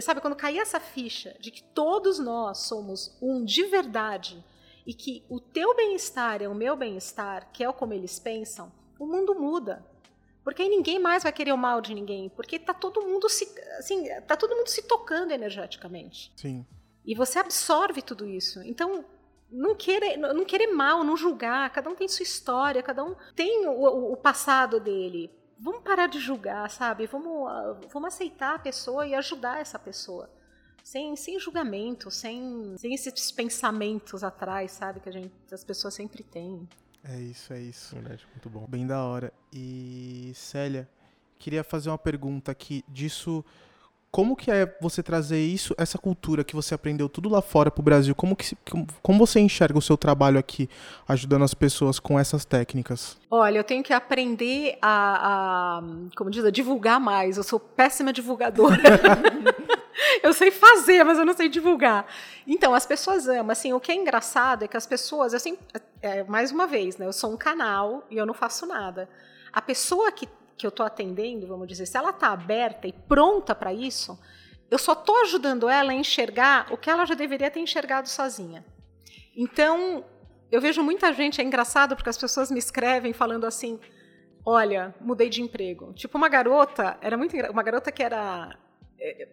sabe, 0.00 0.20
quando 0.20 0.36
cair 0.36 0.58
essa 0.58 0.80
ficha 0.80 1.36
de 1.40 1.50
que 1.50 1.62
todos 1.62 2.18
nós 2.18 2.58
somos 2.58 3.16
um 3.20 3.44
de 3.44 3.64
verdade 3.64 4.44
e 4.86 4.94
que 4.94 5.24
o 5.28 5.40
teu 5.40 5.74
bem-estar 5.74 6.42
é 6.42 6.48
o 6.48 6.54
meu 6.54 6.76
bem-estar, 6.76 7.50
que 7.52 7.64
é 7.64 7.72
como 7.72 7.92
eles 7.92 8.18
pensam, 8.18 8.72
o 8.98 9.06
mundo 9.06 9.34
muda. 9.34 9.84
Porque 10.46 10.62
aí 10.62 10.68
ninguém 10.68 11.00
mais 11.00 11.24
vai 11.24 11.32
querer 11.32 11.50
o 11.52 11.58
mal 11.58 11.80
de 11.80 11.92
ninguém, 11.92 12.28
porque 12.28 12.56
tá 12.56 12.72
todo 12.72 13.02
mundo 13.02 13.28
se, 13.28 13.52
assim, 13.80 14.06
tá 14.28 14.36
todo 14.36 14.54
mundo 14.54 14.68
se 14.68 14.80
tocando 14.82 15.32
energeticamente. 15.32 16.32
Sim. 16.36 16.64
E 17.04 17.16
você 17.16 17.40
absorve 17.40 18.00
tudo 18.00 18.24
isso. 18.28 18.62
Então, 18.62 19.04
não 19.50 19.74
querer, 19.74 20.16
não 20.16 20.44
querer 20.44 20.68
mal, 20.68 21.02
não 21.02 21.16
julgar. 21.16 21.68
Cada 21.70 21.90
um 21.90 21.96
tem 21.96 22.06
sua 22.06 22.22
história, 22.22 22.80
cada 22.80 23.02
um 23.02 23.16
tem 23.34 23.66
o, 23.66 24.12
o- 24.12 24.16
passado 24.16 24.78
dele. 24.78 25.32
Vamos 25.58 25.82
parar 25.82 26.06
de 26.06 26.20
julgar, 26.20 26.70
sabe? 26.70 27.06
Vamos, 27.06 27.48
ah, 27.50 27.80
vamos 27.92 28.06
aceitar 28.14 28.54
a 28.54 28.58
pessoa 28.60 29.04
e 29.04 29.16
ajudar 29.16 29.60
essa 29.60 29.80
pessoa. 29.80 30.30
Sem, 30.84 31.16
sem 31.16 31.40
julgamento, 31.40 32.08
sem, 32.08 32.76
sem 32.78 32.94
esses 32.94 33.32
pensamentos 33.32 34.22
atrás, 34.22 34.70
sabe? 34.70 35.00
Que 35.00 35.08
a 35.08 35.12
gente, 35.12 35.32
as 35.50 35.64
pessoas 35.64 35.92
sempre 35.94 36.22
têm. 36.22 36.68
É 37.08 37.20
isso, 37.20 37.52
é 37.52 37.60
isso. 37.60 37.94
Verdade, 37.94 38.26
muito 38.32 38.50
bom. 38.50 38.66
Bem 38.68 38.86
da 38.86 39.02
hora. 39.04 39.32
E 39.52 40.32
Célia, 40.34 40.88
queria 41.38 41.62
fazer 41.62 41.88
uma 41.88 41.98
pergunta 41.98 42.50
aqui 42.50 42.84
disso. 42.88 43.44
Como 44.10 44.34
que 44.34 44.50
é 44.50 44.74
você 44.80 45.02
trazer 45.02 45.38
isso, 45.38 45.74
essa 45.76 45.98
cultura 45.98 46.42
que 46.42 46.56
você 46.56 46.74
aprendeu 46.74 47.08
tudo 47.08 47.28
lá 47.28 47.42
fora 47.42 47.70
pro 47.70 47.82
Brasil? 47.82 48.14
Como 48.14 48.34
que 48.34 48.56
como 49.02 49.18
você 49.18 49.40
enxerga 49.40 49.78
o 49.78 49.82
seu 49.82 49.96
trabalho 49.96 50.38
aqui 50.38 50.70
ajudando 51.06 51.42
as 51.42 51.52
pessoas 51.52 52.00
com 52.00 52.18
essas 52.18 52.44
técnicas? 52.44 53.18
Olha, 53.30 53.58
eu 53.58 53.64
tenho 53.64 53.84
que 53.84 53.92
aprender 53.92 54.78
a, 54.80 55.78
a 55.78 55.82
como 56.16 56.30
diz, 56.30 56.44
a 56.44 56.50
divulgar 56.50 56.98
mais. 56.98 57.36
Eu 57.36 57.42
sou 57.42 57.60
péssima 57.60 58.12
divulgadora. 58.12 58.82
eu 60.22 60.32
sei 60.32 60.50
fazer, 60.50 61.04
mas 61.04 61.18
eu 61.18 61.24
não 61.24 61.34
sei 61.34 61.48
divulgar. 61.48 62.06
Então, 62.46 62.74
as 62.74 62.86
pessoas 62.86 63.28
amam. 63.28 63.50
Assim, 63.50 63.72
o 63.72 63.80
que 63.80 63.92
é 63.92 63.94
engraçado 63.94 64.64
é 64.64 64.68
que 64.68 64.76
as 64.76 64.86
pessoas, 64.86 65.34
assim, 65.34 65.58
é, 66.02 66.22
mais 66.24 66.50
uma 66.52 66.66
vez, 66.66 66.96
né? 66.96 67.06
Eu 67.06 67.12
sou 67.12 67.32
um 67.32 67.36
canal 67.36 68.04
e 68.10 68.16
eu 68.16 68.26
não 68.26 68.34
faço 68.34 68.66
nada. 68.66 69.08
A 69.52 69.62
pessoa 69.62 70.12
que, 70.12 70.28
que 70.56 70.66
eu 70.66 70.70
estou 70.70 70.84
atendendo, 70.84 71.46
vamos 71.46 71.66
dizer, 71.66 71.86
se 71.86 71.96
ela 71.96 72.10
está 72.10 72.28
aberta 72.28 72.86
e 72.86 72.92
pronta 72.92 73.54
para 73.54 73.72
isso, 73.72 74.18
eu 74.70 74.78
só 74.78 74.92
estou 74.92 75.22
ajudando 75.22 75.68
ela 75.68 75.92
a 75.92 75.94
enxergar 75.94 76.72
o 76.72 76.76
que 76.76 76.90
ela 76.90 77.04
já 77.04 77.14
deveria 77.14 77.50
ter 77.50 77.60
enxergado 77.60 78.08
sozinha. 78.08 78.64
Então, 79.36 80.04
eu 80.50 80.60
vejo 80.60 80.82
muita 80.82 81.12
gente, 81.12 81.40
é 81.40 81.44
engraçado 81.44 81.96
porque 81.96 82.10
as 82.10 82.18
pessoas 82.18 82.50
me 82.50 82.58
escrevem 82.58 83.12
falando 83.12 83.46
assim: 83.46 83.78
olha, 84.44 84.94
mudei 85.00 85.28
de 85.28 85.42
emprego. 85.42 85.92
Tipo, 85.92 86.18
uma 86.18 86.28
garota, 86.28 86.96
era 87.00 87.16
muito 87.16 87.36
uma 87.50 87.62
garota 87.62 87.92
que 87.92 88.02
era 88.02 88.56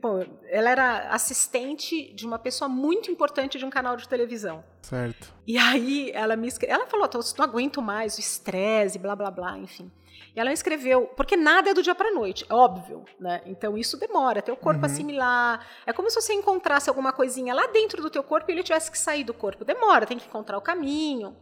Bom, 0.02 0.26
ela 0.50 0.70
era 0.70 1.10
assistente 1.10 2.14
de 2.14 2.26
uma 2.26 2.38
pessoa 2.38 2.68
muito 2.68 3.10
importante 3.10 3.58
de 3.58 3.66
um 3.66 3.70
canal 3.70 3.96
de 3.96 4.08
televisão. 4.08 4.64
Certo. 4.82 5.34
E 5.48 5.58
aí 5.58 6.12
ela 6.14 6.36
me 6.36 6.48
escreveu. 6.48 6.76
Ela 6.76 6.86
falou: 6.88 7.08
"Tô- 7.08 7.20
não 7.38 7.46
aguento 7.46 7.82
mais 7.82 8.18
o 8.18 8.20
estresse, 8.20 9.00
blá 9.00 9.16
blá 9.16 9.32
blá, 9.32 9.58
enfim. 9.58 9.90
E 10.36 10.40
ela 10.40 10.52
escreveu, 10.52 11.08
porque 11.16 11.38
nada 11.38 11.70
é 11.70 11.74
do 11.74 11.82
dia 11.84 11.94
para 11.94 12.12
noite, 12.12 12.46
é 12.50 12.54
óbvio, 12.54 13.06
né? 13.20 13.42
Então 13.46 13.78
isso 13.78 13.98
demora, 13.98 14.42
teu 14.42 14.56
corpo 14.56 14.80
Uhum. 14.82 14.86
assimilar. 14.86 15.66
É 15.86 15.94
como 15.94 16.10
se 16.10 16.16
você 16.20 16.34
encontrasse 16.34 16.90
alguma 16.90 17.12
coisinha 17.14 17.54
lá 17.54 17.68
dentro 17.68 18.02
do 18.02 18.10
teu 18.10 18.24
corpo 18.24 18.50
e 18.50 18.54
ele 18.54 18.64
tivesse 18.64 18.92
que 18.92 18.98
sair 18.98 19.24
do 19.24 19.34
corpo. 19.34 19.64
Demora, 19.64 20.06
tem 20.08 20.18
que 20.18 20.28
encontrar 20.28 20.58
o 20.58 20.62
caminho. 20.62 21.36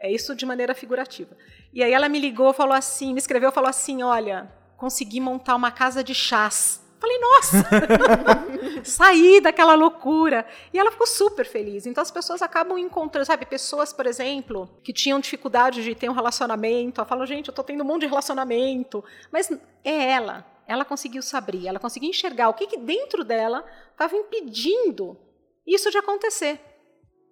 É 0.00 0.10
isso 0.12 0.34
de 0.34 0.44
maneira 0.44 0.74
figurativa. 0.74 1.36
E 1.72 1.82
aí 1.82 1.92
ela 1.92 2.08
me 2.08 2.18
ligou, 2.18 2.52
falou 2.52 2.74
assim, 2.74 3.12
me 3.12 3.18
escreveu, 3.18 3.50
falou 3.52 3.70
assim: 3.70 4.02
"Olha, 4.02 4.52
consegui 4.76 5.20
montar 5.20 5.54
uma 5.56 5.70
casa 5.70 6.02
de 6.04 6.14
chás". 6.14 6.84
Falei: 7.00 7.18
"Nossa!" 7.18 7.64
Saí 8.84 9.40
daquela 9.40 9.74
loucura. 9.74 10.46
E 10.72 10.78
ela 10.78 10.90
ficou 10.90 11.06
super 11.06 11.46
feliz. 11.46 11.86
Então 11.86 12.02
as 12.02 12.10
pessoas 12.10 12.42
acabam 12.42 12.78
encontrando, 12.78 13.26
sabe, 13.26 13.46
pessoas, 13.46 13.92
por 13.92 14.06
exemplo, 14.06 14.68
que 14.82 14.92
tinham 14.92 15.20
dificuldade 15.20 15.82
de 15.82 15.94
ter 15.94 16.08
um 16.08 16.14
relacionamento, 16.14 17.00
ela 17.00 17.08
falou: 17.08 17.26
"Gente, 17.26 17.48
eu 17.48 17.54
tô 17.54 17.62
tendo 17.62 17.82
um 17.82 17.86
monte 17.86 18.02
de 18.02 18.08
relacionamento", 18.08 19.04
mas 19.30 19.50
é 19.84 20.10
ela. 20.10 20.44
Ela 20.66 20.84
conseguiu 20.84 21.22
se 21.22 21.34
abrir, 21.34 21.66
ela 21.66 21.78
conseguiu 21.78 22.10
enxergar 22.10 22.50
o 22.50 22.54
que, 22.54 22.66
que 22.66 22.76
dentro 22.76 23.24
dela 23.24 23.64
estava 23.90 24.14
impedindo 24.14 25.16
isso 25.66 25.90
de 25.90 25.98
acontecer. 25.98 26.60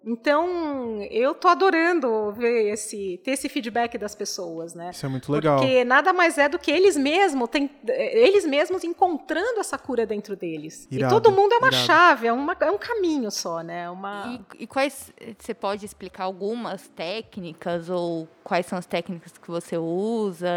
Então, 0.07 1.01
eu 1.11 1.35
tô 1.35 1.49
adorando 1.49 2.31
ver 2.31 2.71
esse, 2.71 3.19
ter 3.23 3.31
esse 3.31 3.49
feedback 3.49 3.97
das 3.97 4.15
pessoas, 4.15 4.73
né? 4.73 4.91
Isso 4.93 5.05
é 5.05 5.09
muito 5.09 5.29
legal. 5.31 5.59
Porque 5.59 5.83
nada 5.83 6.13
mais 6.13 6.37
é 6.37 6.47
do 6.47 6.57
que 6.57 6.71
eles 6.71 6.95
mesmos, 6.95 7.49
tem, 7.49 7.69
eles 7.87 8.45
mesmos 8.45 8.83
encontrando 8.85 9.59
essa 9.59 9.77
cura 9.77 10.05
dentro 10.05 10.35
deles. 10.35 10.87
Irado, 10.89 11.13
e 11.13 11.21
todo 11.21 11.35
mundo 11.35 11.53
é 11.53 11.57
uma 11.57 11.67
irado. 11.67 11.85
chave, 11.85 12.27
é, 12.27 12.31
uma, 12.33 12.55
é 12.59 12.71
um 12.71 12.77
caminho 12.77 13.29
só, 13.29 13.61
né? 13.61 13.89
Uma... 13.89 14.39
E, 14.57 14.63
e 14.63 14.67
quais. 14.67 15.11
Você 15.37 15.53
pode 15.53 15.85
explicar 15.85 16.23
algumas 16.23 16.87
técnicas 16.87 17.89
ou 17.89 18.27
quais 18.43 18.65
são 18.65 18.77
as 18.79 18.85
técnicas 18.85 19.33
que 19.37 19.47
você 19.51 19.77
usa? 19.77 20.47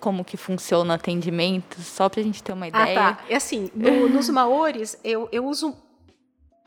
Como 0.00 0.24
que 0.24 0.36
funciona 0.36 0.92
o 0.92 0.94
atendimento? 0.96 1.80
Só 1.80 2.08
pra 2.08 2.22
gente 2.22 2.42
ter 2.42 2.52
uma 2.52 2.66
Ah, 2.66 2.68
ideia. 2.68 2.94
tá. 2.94 3.18
É 3.28 3.36
assim, 3.36 3.70
no- 3.74 4.08
nos 4.08 4.28
Maores, 4.28 4.98
eu, 5.02 5.28
eu 5.32 5.46
uso 5.46 5.74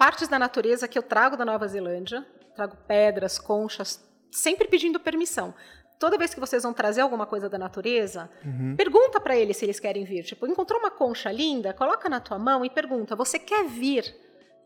partes 0.01 0.27
da 0.27 0.39
natureza 0.39 0.87
que 0.87 0.97
eu 0.97 1.03
trago 1.03 1.37
da 1.37 1.45
Nova 1.45 1.67
Zelândia, 1.67 2.25
trago 2.55 2.75
pedras, 2.87 3.37
conchas, 3.37 4.03
sempre 4.31 4.67
pedindo 4.67 4.99
permissão. 4.99 5.53
Toda 5.99 6.17
vez 6.17 6.33
que 6.33 6.39
vocês 6.39 6.63
vão 6.63 6.73
trazer 6.73 7.01
alguma 7.01 7.27
coisa 7.27 7.47
da 7.47 7.59
natureza, 7.59 8.27
Uhum. 8.43 8.75
pergunta 8.75 9.21
para 9.21 9.37
eles 9.37 9.57
se 9.57 9.65
eles 9.65 9.79
querem 9.79 10.03
vir. 10.03 10.23
Tipo, 10.23 10.47
encontrou 10.47 10.79
uma 10.79 10.89
concha 10.89 11.31
linda, 11.31 11.71
coloca 11.71 12.09
na 12.09 12.19
tua 12.19 12.39
mão 12.39 12.65
e 12.65 12.69
pergunta: 12.71 13.15
você 13.15 13.37
quer 13.37 13.63
vir? 13.67 14.03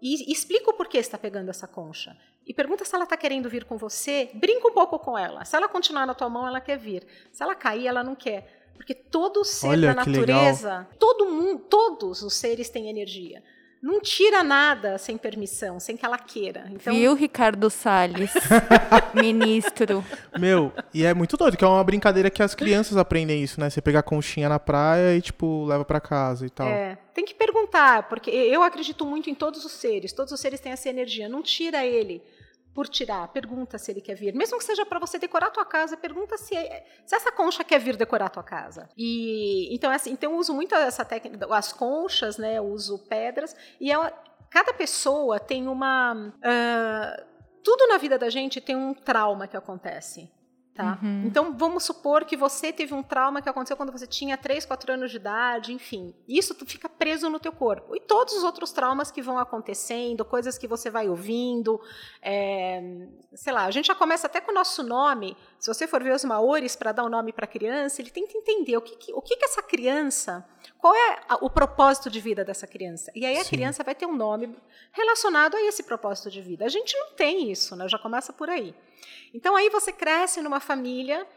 E, 0.01 0.29
e 0.29 0.31
explica 0.31 0.69
o 0.71 0.73
porquê 0.73 0.99
está 0.99 1.17
pegando 1.17 1.49
essa 1.49 1.67
concha. 1.67 2.15
E 2.47 2.53
pergunta 2.53 2.85
se 2.85 2.95
ela 2.95 3.03
está 3.03 3.17
querendo 3.17 3.49
vir 3.49 3.65
com 3.65 3.75
você. 3.75 4.29
Brinca 4.35 4.69
um 4.69 4.73
pouco 4.73 4.97
com 4.97 5.17
ela. 5.17 5.43
Se 5.43 5.57
ela 5.57 5.67
continuar 5.67 6.05
na 6.05 6.13
tua 6.13 6.29
mão, 6.29 6.47
ela 6.47 6.61
quer 6.61 6.77
vir. 6.77 7.05
Se 7.33 7.43
ela 7.43 7.55
cair, 7.55 7.87
ela 7.87 8.05
não 8.05 8.15
quer. 8.15 8.69
Porque 8.73 8.93
todo 8.95 9.43
ser 9.43 9.67
Olha 9.67 9.93
da 9.93 10.05
natureza, 10.05 10.87
todo 10.97 11.25
mundo, 11.25 11.63
todos 11.63 12.21
os 12.21 12.33
seres 12.35 12.69
têm 12.69 12.89
energia. 12.89 13.43
Não 13.85 14.01
tira 14.01 14.43
nada 14.43 14.97
sem 14.97 15.15
permissão, 15.15 15.79
sem 15.79 15.95
que 15.95 16.03
ela 16.03 16.17
queira. 16.17 16.65
Então, 16.71 16.91
Viu, 16.91 17.13
Ricardo 17.13 17.69
Salles, 17.69 18.31
ministro? 19.13 20.03
Meu, 20.39 20.73
e 20.91 21.05
é 21.05 21.13
muito 21.13 21.37
doido, 21.37 21.55
que 21.55 21.63
é 21.63 21.67
uma 21.67 21.83
brincadeira 21.83 22.31
que 22.31 22.41
as 22.41 22.55
crianças 22.55 22.97
aprendem 22.97 23.43
isso, 23.43 23.59
né? 23.59 23.69
Você 23.69 23.83
pegar 23.83 23.99
a 23.99 24.01
conchinha 24.01 24.49
na 24.49 24.57
praia 24.57 25.15
e, 25.15 25.21
tipo, 25.21 25.65
leva 25.65 25.85
pra 25.85 26.01
casa 26.01 26.47
e 26.47 26.49
tal. 26.49 26.67
É, 26.67 26.97
tem 27.13 27.23
que 27.23 27.35
perguntar, 27.35 28.09
porque 28.09 28.31
eu 28.31 28.63
acredito 28.63 29.05
muito 29.05 29.29
em 29.29 29.35
todos 29.35 29.63
os 29.63 29.73
seres. 29.73 30.11
Todos 30.11 30.33
os 30.33 30.39
seres 30.39 30.59
têm 30.59 30.71
essa 30.71 30.89
energia. 30.89 31.29
Não 31.29 31.43
tira 31.43 31.85
ele 31.85 32.23
por 32.75 32.89
tirar. 32.89 33.27
Pergunta 33.29 33.77
se 33.77 33.89
ele 33.89 34.01
quer 34.01 34.15
vir. 34.15 34.33
Mesmo 34.35 34.57
que 34.59 34.63
seja 34.65 34.85
para 34.85 34.99
você 34.99 35.17
decorar 35.17 35.47
a 35.47 35.51
tua 35.51 35.65
casa, 35.65 35.95
pergunta 35.95 36.37
se, 36.37 36.53
se 37.05 37.15
essa 37.15 37.31
concha 37.31 37.63
quer 37.63 37.79
vir 37.79 37.95
decorar 37.95 38.25
a 38.25 38.29
tua 38.29 38.43
casa. 38.43 38.89
E 38.97 39.73
então, 39.73 39.89
assim, 39.89 40.11
então 40.11 40.33
eu 40.33 40.37
uso 40.37 40.53
muito 40.53 40.75
essa 40.75 41.05
técnica, 41.05 41.47
as 41.55 41.71
conchas, 41.71 42.37
né? 42.37 42.55
Eu 42.57 42.65
uso 42.65 42.99
pedras 43.07 43.55
e 43.79 43.89
ela- 43.89 44.11
cada 44.49 44.73
pessoa 44.73 45.39
tem 45.39 45.67
uma 45.67 46.33
ah, 46.43 47.23
tudo 47.63 47.87
na 47.87 47.97
vida 47.97 48.19
da 48.19 48.29
gente 48.29 48.59
tem 48.61 48.75
um 48.75 48.93
trauma 48.93 49.47
que 49.47 49.57
acontece. 49.57 50.29
Tá? 50.75 50.99
Uhum. 51.01 51.23
Então, 51.25 51.57
vamos 51.57 51.85
supor 51.85 52.25
que 52.25 52.35
você 52.35 52.73
teve 52.73 52.93
um 52.93 53.01
trauma 53.01 53.41
que 53.41 53.47
aconteceu 53.47 53.77
quando 53.77 53.93
você 53.93 54.05
tinha 54.05 54.37
3, 54.37 54.65
4 54.65 54.91
anos 54.91 55.09
de 55.09 55.15
idade, 55.15 55.71
enfim. 55.71 56.13
Isso 56.27 56.53
fica 56.65 56.89
preso 56.89 57.29
no 57.29 57.39
teu 57.39 57.53
corpo. 57.53 57.95
E 57.95 58.01
todos 58.01 58.33
os 58.33 58.43
outros 58.43 58.73
traumas 58.73 59.09
que 59.09 59.21
vão 59.21 59.39
acontecendo, 59.39 60.25
coisas 60.25 60.57
que 60.57 60.67
você 60.67 60.89
vai 60.89 61.07
ouvindo. 61.07 61.79
é, 62.21 62.81
sei 63.35 63.53
lá, 63.53 63.65
a 63.65 63.71
gente 63.71 63.85
já 63.87 63.95
começa 63.95 64.27
até 64.27 64.41
com 64.41 64.51
o 64.51 64.53
nosso 64.53 64.83
nome. 64.83 65.37
Se 65.59 65.73
você 65.73 65.87
for 65.87 66.03
ver 66.03 66.13
os 66.13 66.25
maores 66.25 66.75
para 66.75 66.91
dar 66.91 67.03
o 67.03 67.07
um 67.07 67.09
nome 67.09 67.31
para 67.31 67.45
a 67.45 67.47
criança, 67.47 68.01
ele 68.01 68.09
tenta 68.09 68.37
entender 68.37 68.75
o 68.75 68.81
que, 68.81 68.97
que- 68.97 69.13
o 69.13 69.21
que, 69.21 69.37
que 69.37 69.45
essa 69.45 69.61
criança. 69.63 70.45
Qual 70.77 70.93
é 70.93 71.19
a- 71.29 71.35
o 71.41 71.49
propósito 71.49 72.09
de 72.09 72.19
vida 72.19 72.43
dessa 72.43 72.67
criança? 72.67 73.11
E 73.15 73.25
aí 73.25 73.37
a 73.37 73.43
Sim. 73.43 73.51
criança 73.51 73.83
vai 73.83 73.95
ter 73.95 74.05
um 74.05 74.15
nome 74.15 74.55
relacionado 74.91 75.55
a 75.55 75.61
esse 75.61 75.83
propósito 75.83 76.29
de 76.29 76.41
vida. 76.41 76.65
A 76.65 76.69
gente 76.69 76.97
não 76.97 77.11
tem 77.13 77.51
isso, 77.51 77.75
né? 77.75 77.87
Já 77.87 77.97
começa 77.97 78.31
por 78.31 78.49
aí. 78.49 78.75
Então 79.33 79.55
aí 79.55 79.69
você 79.69 79.91
cresce 79.91 80.41
numa 80.41 80.59
família 80.59 81.27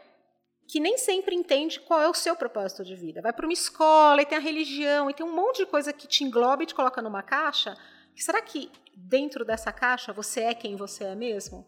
que 0.67 0.79
nem 0.79 0.97
sempre 0.97 1.35
entende 1.35 1.79
qual 1.79 2.01
é 2.01 2.07
o 2.07 2.13
seu 2.13 2.35
propósito 2.35 2.83
de 2.83 2.95
vida. 2.95 3.21
Vai 3.21 3.33
para 3.33 3.45
uma 3.45 3.53
escola 3.53 4.21
e 4.21 4.25
tem 4.25 4.37
a 4.37 4.41
religião 4.41 5.09
e 5.09 5.13
tem 5.13 5.25
um 5.25 5.35
monte 5.35 5.57
de 5.57 5.65
coisa 5.65 5.91
que 5.91 6.07
te 6.07 6.23
engloba 6.23 6.63
e 6.63 6.65
te 6.65 6.75
coloca 6.75 7.01
numa 7.01 7.23
caixa. 7.23 7.75
Será 8.15 8.41
que 8.41 8.71
dentro 8.95 9.43
dessa 9.43 9.71
caixa 9.71 10.13
você 10.13 10.41
é 10.41 10.53
quem 10.53 10.75
você 10.75 11.05
é 11.05 11.15
mesmo? 11.15 11.67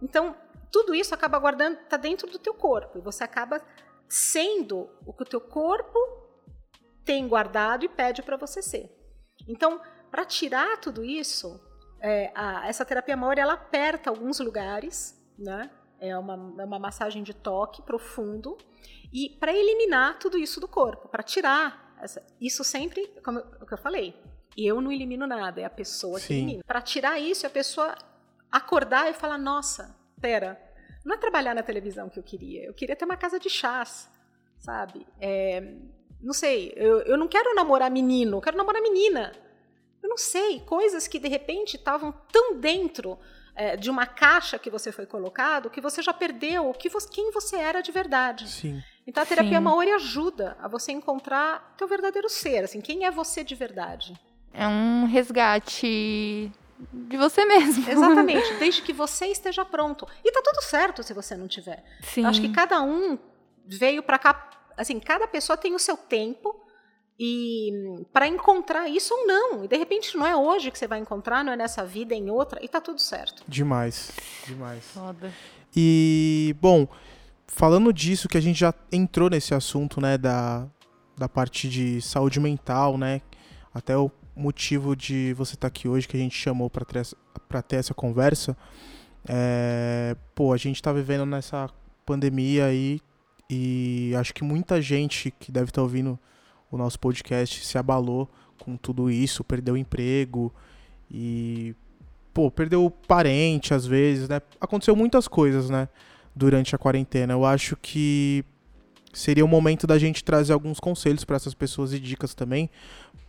Então 0.00 0.34
tudo 0.70 0.94
isso 0.94 1.14
acaba 1.14 1.38
guardando, 1.38 1.78
está 1.80 1.98
dentro 1.98 2.26
do 2.26 2.38
teu 2.38 2.54
corpo 2.54 2.98
e 2.98 3.02
você 3.02 3.22
acaba 3.22 3.62
sendo 4.08 4.88
o 5.06 5.12
que 5.12 5.22
o 5.22 5.26
teu 5.26 5.40
corpo 5.40 5.98
tem 7.04 7.28
guardado 7.28 7.84
e 7.84 7.88
pede 7.88 8.22
para 8.22 8.36
você 8.36 8.62
ser. 8.62 8.90
Então, 9.46 9.80
para 10.12 10.24
tirar 10.26 10.76
tudo 10.76 11.02
isso, 11.02 11.58
é, 12.00 12.30
a- 12.34 12.68
essa 12.68 12.84
terapia 12.84 13.16
Maori 13.16 13.40
ela 13.40 13.54
aperta 13.54 14.10
alguns 14.10 14.38
lugares, 14.38 15.18
né? 15.38 15.70
É 15.98 16.16
uma, 16.18 16.34
é 16.60 16.64
uma 16.64 16.78
massagem 16.78 17.22
de 17.22 17.32
toque 17.32 17.80
profundo 17.82 18.56
e 19.12 19.30
para 19.40 19.52
eliminar 19.54 20.18
tudo 20.18 20.36
isso 20.38 20.60
do 20.60 20.68
corpo, 20.68 21.08
para 21.08 21.22
tirar 21.22 21.96
essa- 22.02 22.22
isso 22.40 22.62
sempre, 22.62 23.06
como 23.24 23.38
eu- 23.38 23.66
que 23.66 23.72
eu 23.72 23.78
falei, 23.78 24.14
eu 24.56 24.80
não 24.82 24.92
elimino 24.92 25.26
nada, 25.26 25.60
é 25.60 25.64
a 25.64 25.70
pessoa 25.70 26.20
que 26.20 26.26
Sim. 26.26 26.34
elimina. 26.34 26.64
Para 26.66 26.82
tirar 26.82 27.18
isso, 27.18 27.46
a 27.46 27.50
pessoa 27.50 27.94
acordar 28.50 29.08
e 29.10 29.14
falar: 29.14 29.38
nossa, 29.38 29.96
pera, 30.20 30.60
não 31.04 31.14
é 31.14 31.18
trabalhar 31.18 31.54
na 31.54 31.62
televisão 31.62 32.10
que 32.10 32.18
eu 32.18 32.22
queria, 32.22 32.66
eu 32.66 32.74
queria 32.74 32.94
ter 32.94 33.04
uma 33.06 33.16
casa 33.16 33.38
de 33.40 33.48
chás, 33.48 34.10
sabe? 34.58 35.06
É, 35.20 35.74
não 36.20 36.34
sei, 36.34 36.72
eu, 36.76 37.00
eu 37.02 37.16
não 37.16 37.28
quero 37.28 37.54
namorar 37.54 37.90
menino, 37.90 38.36
eu 38.36 38.40
quero 38.42 38.56
namorar 38.58 38.82
menina. 38.82 39.32
Eu 40.02 40.08
não 40.08 40.18
sei, 40.18 40.60
coisas 40.60 41.06
que 41.06 41.18
de 41.18 41.28
repente 41.28 41.76
estavam 41.76 42.12
tão 42.32 42.56
dentro 42.58 43.18
é, 43.54 43.76
de 43.76 43.90
uma 43.90 44.06
caixa 44.06 44.58
que 44.58 44.70
você 44.70 44.90
foi 44.90 45.04
colocado 45.06 45.68
que 45.70 45.80
você 45.80 46.00
já 46.02 46.12
perdeu 46.12 46.70
o 46.70 46.74
que 46.74 46.88
você- 46.88 47.08
quem 47.08 47.30
você 47.30 47.56
era 47.56 47.82
de 47.82 47.92
verdade. 47.92 48.48
Sim. 48.48 48.82
Então 49.06 49.22
a 49.22 49.26
terapia 49.26 49.58
Sim. 49.58 49.64
Maori 49.64 49.90
ajuda 49.92 50.56
a 50.60 50.66
você 50.68 50.90
encontrar 50.92 51.74
teu 51.76 51.86
verdadeiro 51.86 52.28
ser, 52.30 52.64
assim, 52.64 52.80
quem 52.80 53.04
é 53.04 53.10
você 53.10 53.44
de 53.44 53.54
verdade. 53.54 54.18
É 54.54 54.66
um 54.66 55.04
resgate 55.06 56.50
de 56.92 57.16
você 57.16 57.44
mesmo. 57.44 57.88
Exatamente, 57.90 58.54
desde 58.58 58.82
que 58.82 58.92
você 58.92 59.26
esteja 59.26 59.64
pronto. 59.64 60.06
E 60.24 60.32
tá 60.32 60.40
tudo 60.42 60.62
certo 60.62 61.02
se 61.02 61.12
você 61.12 61.36
não 61.36 61.46
tiver. 61.48 61.84
Sim. 62.02 62.22
Eu 62.22 62.28
acho 62.28 62.40
que 62.40 62.48
cada 62.50 62.80
um 62.82 63.18
veio 63.66 64.02
para 64.02 64.18
cá, 64.18 64.50
assim, 64.76 64.98
cada 64.98 65.26
pessoa 65.26 65.56
tem 65.56 65.74
o 65.74 65.78
seu 65.78 65.96
tempo 65.96 66.58
e 67.24 67.72
para 68.12 68.26
encontrar 68.26 68.88
isso 68.88 69.14
ou 69.14 69.24
não. 69.24 69.64
E 69.64 69.68
de 69.68 69.76
repente 69.76 70.16
não 70.16 70.26
é 70.26 70.34
hoje 70.34 70.72
que 70.72 70.78
você 70.78 70.88
vai 70.88 70.98
encontrar, 70.98 71.44
não 71.44 71.52
é 71.52 71.56
nessa 71.56 71.84
vida, 71.86 72.14
é 72.14 72.18
em 72.18 72.28
outra, 72.28 72.58
e 72.60 72.66
tá 72.66 72.80
tudo 72.80 73.00
certo. 73.00 73.44
Demais. 73.46 74.10
Demais. 74.44 74.82
Foda. 74.86 75.32
E, 75.74 76.56
bom, 76.60 76.88
falando 77.46 77.92
disso, 77.92 78.28
que 78.28 78.36
a 78.36 78.40
gente 78.40 78.58
já 78.58 78.74
entrou 78.90 79.30
nesse 79.30 79.54
assunto, 79.54 80.00
né, 80.00 80.18
da, 80.18 80.66
da 81.16 81.28
parte 81.28 81.68
de 81.68 82.02
saúde 82.02 82.40
mental, 82.40 82.98
né, 82.98 83.22
até 83.72 83.96
o 83.96 84.10
motivo 84.34 84.96
de 84.96 85.32
você 85.34 85.54
estar 85.54 85.68
aqui 85.68 85.86
hoje, 85.86 86.08
que 86.08 86.16
a 86.16 86.20
gente 86.20 86.36
chamou 86.36 86.68
para 86.68 86.84
ter, 86.84 87.06
pra 87.48 87.62
ter 87.62 87.76
essa 87.76 87.94
conversa, 87.94 88.56
é, 89.28 90.16
pô, 90.34 90.52
a 90.52 90.56
gente 90.56 90.82
tá 90.82 90.92
vivendo 90.92 91.24
nessa 91.24 91.70
pandemia 92.04 92.64
aí 92.64 93.00
e 93.48 94.12
acho 94.18 94.34
que 94.34 94.42
muita 94.42 94.82
gente 94.82 95.30
que 95.30 95.52
deve 95.52 95.70
estar 95.70 95.82
ouvindo 95.82 96.18
o 96.72 96.78
nosso 96.78 96.98
podcast 96.98 97.64
se 97.64 97.78
abalou 97.78 98.28
com 98.58 98.76
tudo 98.76 99.10
isso, 99.10 99.44
perdeu 99.44 99.76
emprego 99.76 100.52
e, 101.10 101.74
pô, 102.32 102.50
perdeu 102.50 102.90
parente 103.06 103.74
às 103.74 103.86
vezes, 103.86 104.28
né? 104.28 104.40
Aconteceu 104.60 104.96
muitas 104.96 105.28
coisas, 105.28 105.68
né? 105.68 105.88
Durante 106.34 106.74
a 106.74 106.78
quarentena. 106.78 107.34
Eu 107.34 107.44
acho 107.44 107.76
que 107.76 108.44
seria 109.12 109.44
o 109.44 109.48
momento 109.48 109.86
da 109.86 109.98
gente 109.98 110.24
trazer 110.24 110.54
alguns 110.54 110.80
conselhos 110.80 111.24
para 111.24 111.36
essas 111.36 111.52
pessoas 111.52 111.92
e 111.92 112.00
dicas 112.00 112.34
também, 112.34 112.70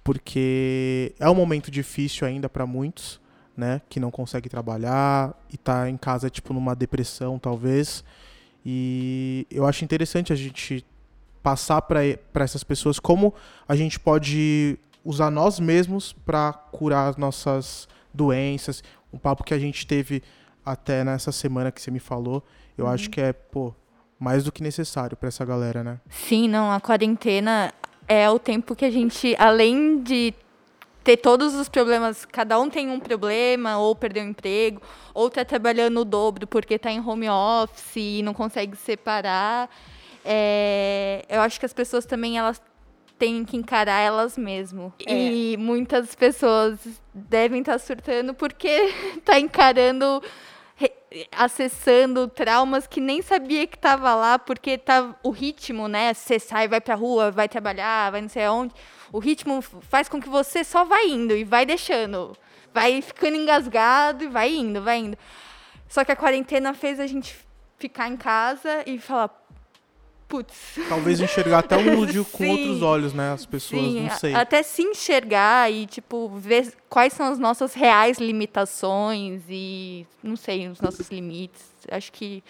porque 0.03 1.13
é 1.19 1.29
um 1.29 1.35
momento 1.35 1.69
difícil 1.69 2.25
ainda 2.25 2.47
para 2.47 2.65
muitos, 2.65 3.19
né, 3.55 3.81
que 3.89 3.99
não 3.99 4.09
consegue 4.09 4.49
trabalhar 4.49 5.37
e 5.51 5.57
tá 5.57 5.89
em 5.89 5.97
casa 5.97 6.29
tipo 6.29 6.53
numa 6.53 6.75
depressão 6.75 7.37
talvez. 7.37 8.03
E 8.65 9.45
eu 9.51 9.65
acho 9.65 9.83
interessante 9.83 10.31
a 10.31 10.35
gente 10.35 10.85
passar 11.43 11.81
para 11.81 12.01
essas 12.35 12.63
pessoas 12.63 12.97
como 12.97 13.33
a 13.67 13.75
gente 13.75 13.99
pode 13.99 14.79
usar 15.03 15.29
nós 15.29 15.59
mesmos 15.59 16.13
para 16.13 16.53
curar 16.53 17.09
as 17.09 17.17
nossas 17.17 17.87
doenças. 18.13 18.81
Um 19.11 19.17
papo 19.17 19.43
que 19.43 19.53
a 19.53 19.59
gente 19.59 19.85
teve 19.85 20.23
até 20.65 21.03
nessa 21.03 21.31
semana 21.31 21.71
que 21.71 21.81
você 21.81 21.91
me 21.91 21.99
falou, 21.99 22.41
eu 22.77 22.87
acho 22.87 23.09
que 23.09 23.19
é, 23.19 23.33
pô, 23.33 23.75
mais 24.17 24.45
do 24.45 24.51
que 24.51 24.63
necessário 24.63 25.17
para 25.17 25.27
essa 25.27 25.43
galera, 25.43 25.83
né? 25.83 25.99
Sim, 26.09 26.47
não, 26.47 26.71
a 26.71 26.79
quarentena 26.79 27.73
é 28.07 28.29
o 28.29 28.39
tempo 28.39 28.73
que 28.73 28.85
a 28.85 28.89
gente, 28.89 29.35
além 29.37 30.01
de 30.01 30.33
ter 31.03 31.17
todos 31.17 31.53
os 31.53 31.67
problemas, 31.67 32.23
cada 32.23 32.57
um 32.57 32.69
tem 32.69 32.89
um 32.89 32.99
problema, 32.99 33.77
ou 33.77 33.93
perdeu 33.93 34.23
o 34.23 34.27
emprego, 34.27 34.81
ou 35.13 35.27
está 35.27 35.43
trabalhando 35.43 35.99
o 35.99 36.05
dobro 36.05 36.47
porque 36.47 36.75
está 36.75 36.89
em 36.89 37.05
home 37.05 37.29
office 37.29 37.97
e 37.97 38.21
não 38.23 38.33
consegue 38.33 38.77
separar. 38.77 39.69
É, 40.25 41.25
eu 41.29 41.41
acho 41.41 41.59
que 41.59 41.65
as 41.65 41.73
pessoas 41.73 42.05
também 42.05 42.37
elas 42.37 42.61
têm 43.17 43.45
que 43.45 43.57
encarar 43.57 43.99
elas 43.99 44.37
mesmas. 44.37 44.91
É. 45.05 45.13
E 45.13 45.57
muitas 45.57 46.15
pessoas 46.15 46.79
devem 47.13 47.61
estar 47.61 47.79
surtando 47.79 48.33
porque 48.33 48.67
está 49.17 49.37
encarando 49.39 50.21
acessando 51.31 52.27
traumas 52.27 52.87
que 52.87 52.99
nem 52.99 53.21
sabia 53.21 53.67
que 53.67 53.75
estava 53.75 54.15
lá, 54.15 54.39
porque 54.39 54.77
tá 54.77 55.15
o 55.23 55.29
ritmo, 55.29 55.87
né? 55.87 56.13
Você 56.13 56.39
sai, 56.39 56.67
vai 56.67 56.81
pra 56.81 56.95
rua, 56.95 57.31
vai 57.31 57.47
trabalhar, 57.47 58.11
vai 58.11 58.21
não 58.21 58.29
sei 58.29 58.45
aonde. 58.45 58.73
O 59.11 59.19
ritmo 59.19 59.61
faz 59.61 60.09
com 60.09 60.19
que 60.19 60.29
você 60.29 60.63
só 60.63 60.83
vai 60.83 61.07
indo 61.07 61.35
e 61.35 61.43
vai 61.43 61.65
deixando. 61.65 62.35
Vai 62.73 63.01
ficando 63.01 63.37
engasgado 63.37 64.23
e 64.23 64.27
vai 64.27 64.53
indo, 64.53 64.81
vai 64.81 64.97
indo. 64.97 65.17
Só 65.87 66.03
que 66.03 66.11
a 66.11 66.15
quarentena 66.15 66.73
fez 66.73 66.99
a 66.99 67.05
gente 67.05 67.37
ficar 67.77 68.07
em 68.07 68.17
casa 68.17 68.83
e 68.87 68.97
falar, 68.97 69.29
putz, 70.27 70.79
Talvez 70.89 71.19
enxergar 71.19 71.59
até 71.59 71.77
o 71.77 71.83
mundo 71.83 72.25
com 72.31 72.43
Sim. 72.43 72.49
outros 72.49 72.81
olhos, 72.81 73.13
né? 73.13 73.33
As 73.33 73.45
pessoas, 73.45 73.81
Sim, 73.81 74.01
não 74.01 74.09
sei. 74.17 74.33
até 74.33 74.63
se 74.63 74.81
enxergar 74.81 75.71
e, 75.71 75.85
tipo, 75.85 76.29
ver 76.29 76.73
quais 76.89 77.13
são 77.13 77.27
as 77.27 77.39
nossas 77.39 77.73
reais 77.73 78.17
limitações 78.17 79.43
e, 79.49 80.05
não 80.21 80.35
sei, 80.35 80.67
os 80.67 80.81
nossos 80.81 81.09
limites. 81.09 81.61
Acho 81.91 82.11
que 82.11 82.43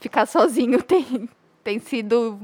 ficar 0.00 0.26
sozinho 0.26 0.80
tem, 0.84 1.28
tem 1.62 1.78
sido 1.78 2.38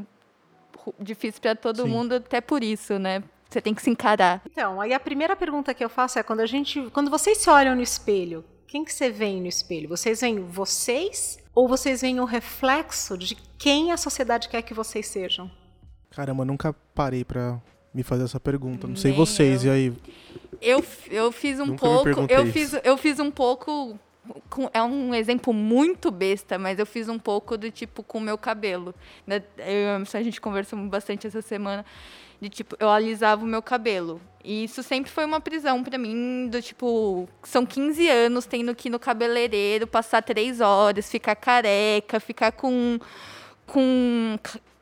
difícil 0.98 1.40
para 1.40 1.54
todo 1.54 1.82
Sim. 1.82 1.88
mundo, 1.88 2.14
até 2.14 2.40
por 2.40 2.62
isso, 2.62 2.98
né? 2.98 3.22
Você 3.48 3.60
tem 3.60 3.74
que 3.74 3.82
se 3.82 3.90
encarar. 3.90 4.40
Então, 4.50 4.80
aí 4.80 4.94
a 4.94 5.00
primeira 5.00 5.36
pergunta 5.36 5.74
que 5.74 5.84
eu 5.84 5.88
faço 5.90 6.18
é 6.18 6.22
quando 6.22 6.40
a 6.40 6.46
gente, 6.46 6.80
quando 6.92 7.10
vocês 7.10 7.38
se 7.38 7.50
olham 7.50 7.74
no 7.74 7.82
espelho, 7.82 8.42
quem 8.72 8.86
que 8.86 8.92
você 8.94 9.10
vê 9.10 9.30
no 9.38 9.46
espelho? 9.46 9.86
Vocês 9.86 10.22
veem 10.22 10.40
vocês 10.40 11.38
ou 11.54 11.68
vocês 11.68 12.00
veem 12.00 12.18
o 12.20 12.24
reflexo 12.24 13.18
de 13.18 13.34
quem 13.58 13.92
a 13.92 13.98
sociedade 13.98 14.48
quer 14.48 14.62
que 14.62 14.72
vocês 14.72 15.06
sejam? 15.06 15.50
Caramba, 16.10 16.40
eu 16.40 16.46
nunca 16.46 16.72
parei 16.94 17.22
pra 17.22 17.60
me 17.92 18.02
fazer 18.02 18.24
essa 18.24 18.40
pergunta. 18.40 18.86
Não 18.88 18.96
sei 18.96 19.10
Nem 19.10 19.18
vocês, 19.20 19.62
eu. 19.62 19.72
e 19.72 19.74
aí? 19.76 19.92
Eu, 20.58 20.82
eu 21.10 21.30
fiz 21.30 21.60
um 21.60 21.66
Nunca 21.66 21.84
pouco. 21.86 22.26
Eu 22.30 22.44
isso. 22.44 22.52
fiz, 22.52 22.80
eu 22.82 22.96
fiz 22.96 23.20
um 23.20 23.30
pouco. 23.30 23.98
com- 24.48 24.70
é 24.72 24.82
um 24.82 25.14
exemplo 25.14 25.52
muito 25.52 26.10
besta, 26.10 26.56
mas 26.58 26.78
eu 26.78 26.86
fiz 26.86 27.10
um 27.10 27.18
pouco 27.18 27.58
do 27.58 27.70
tipo 27.70 28.02
com 28.02 28.16
o 28.16 28.20
meu 28.22 28.38
cabelo. 28.38 28.94
né? 29.26 29.42
Eu, 29.58 29.96
a 30.18 30.22
gente 30.22 30.40
conversou 30.40 30.78
bastante 30.86 31.26
essa 31.26 31.42
semana. 31.42 31.84
De 32.40 32.48
tipo, 32.48 32.74
eu 32.80 32.88
alisava 32.88 33.44
o 33.44 33.46
meu 33.46 33.60
cabelo. 33.60 34.18
E 34.44 34.64
isso 34.64 34.82
sempre 34.82 35.10
foi 35.10 35.24
uma 35.24 35.40
prisão 35.40 35.84
pra 35.84 35.96
mim, 35.96 36.48
do 36.48 36.60
tipo, 36.60 37.28
são 37.44 37.64
15 37.64 38.08
anos 38.08 38.44
tendo 38.44 38.74
que 38.74 38.88
ir 38.88 38.90
no 38.90 38.98
cabeleireiro, 38.98 39.86
passar 39.86 40.20
três 40.22 40.60
horas, 40.60 41.10
ficar 41.10 41.36
careca, 41.36 42.18
ficar 42.18 42.50
com, 42.50 42.98
com 43.66 44.36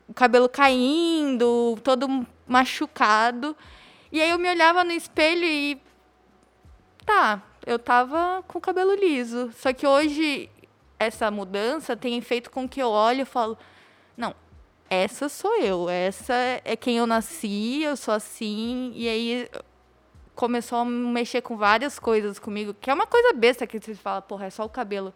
o 0.07 0.13
cabelo 0.13 0.49
caindo, 0.49 1.77
todo 1.83 2.25
machucado. 2.47 3.55
E 4.11 4.19
aí 4.19 4.31
eu 4.31 4.39
me 4.39 4.49
olhava 4.49 4.83
no 4.83 4.91
espelho 4.91 5.45
e. 5.45 5.79
Tá, 7.05 7.41
eu 7.65 7.77
tava 7.77 8.43
com 8.47 8.57
o 8.57 8.61
cabelo 8.61 8.95
liso. 8.95 9.51
Só 9.55 9.71
que 9.71 9.85
hoje 9.85 10.49
essa 10.99 11.31
mudança 11.31 11.95
tem 11.95 12.19
feito 12.21 12.51
com 12.51 12.67
que 12.67 12.81
eu 12.81 12.89
olhe 12.89 13.21
e 13.21 13.25
falo: 13.25 13.57
essa 14.93 15.29
sou 15.29 15.57
eu, 15.61 15.89
essa 15.89 16.33
é 16.65 16.75
quem 16.75 16.97
eu 16.97 17.07
nasci, 17.07 17.81
eu 17.81 17.95
sou 17.95 18.13
assim. 18.13 18.91
E 18.93 19.07
aí 19.07 19.49
começou 20.35 20.79
a 20.79 20.85
mexer 20.85 21.41
com 21.41 21.55
várias 21.55 21.97
coisas 21.97 22.37
comigo, 22.37 22.75
que 22.79 22.89
é 22.89 22.93
uma 22.93 23.07
coisa 23.07 23.31
besta 23.31 23.65
que 23.65 23.79
você 23.79 23.95
fala, 23.95 24.21
porra, 24.21 24.47
é 24.47 24.49
só 24.49 24.65
o 24.65 24.69
cabelo. 24.69 25.13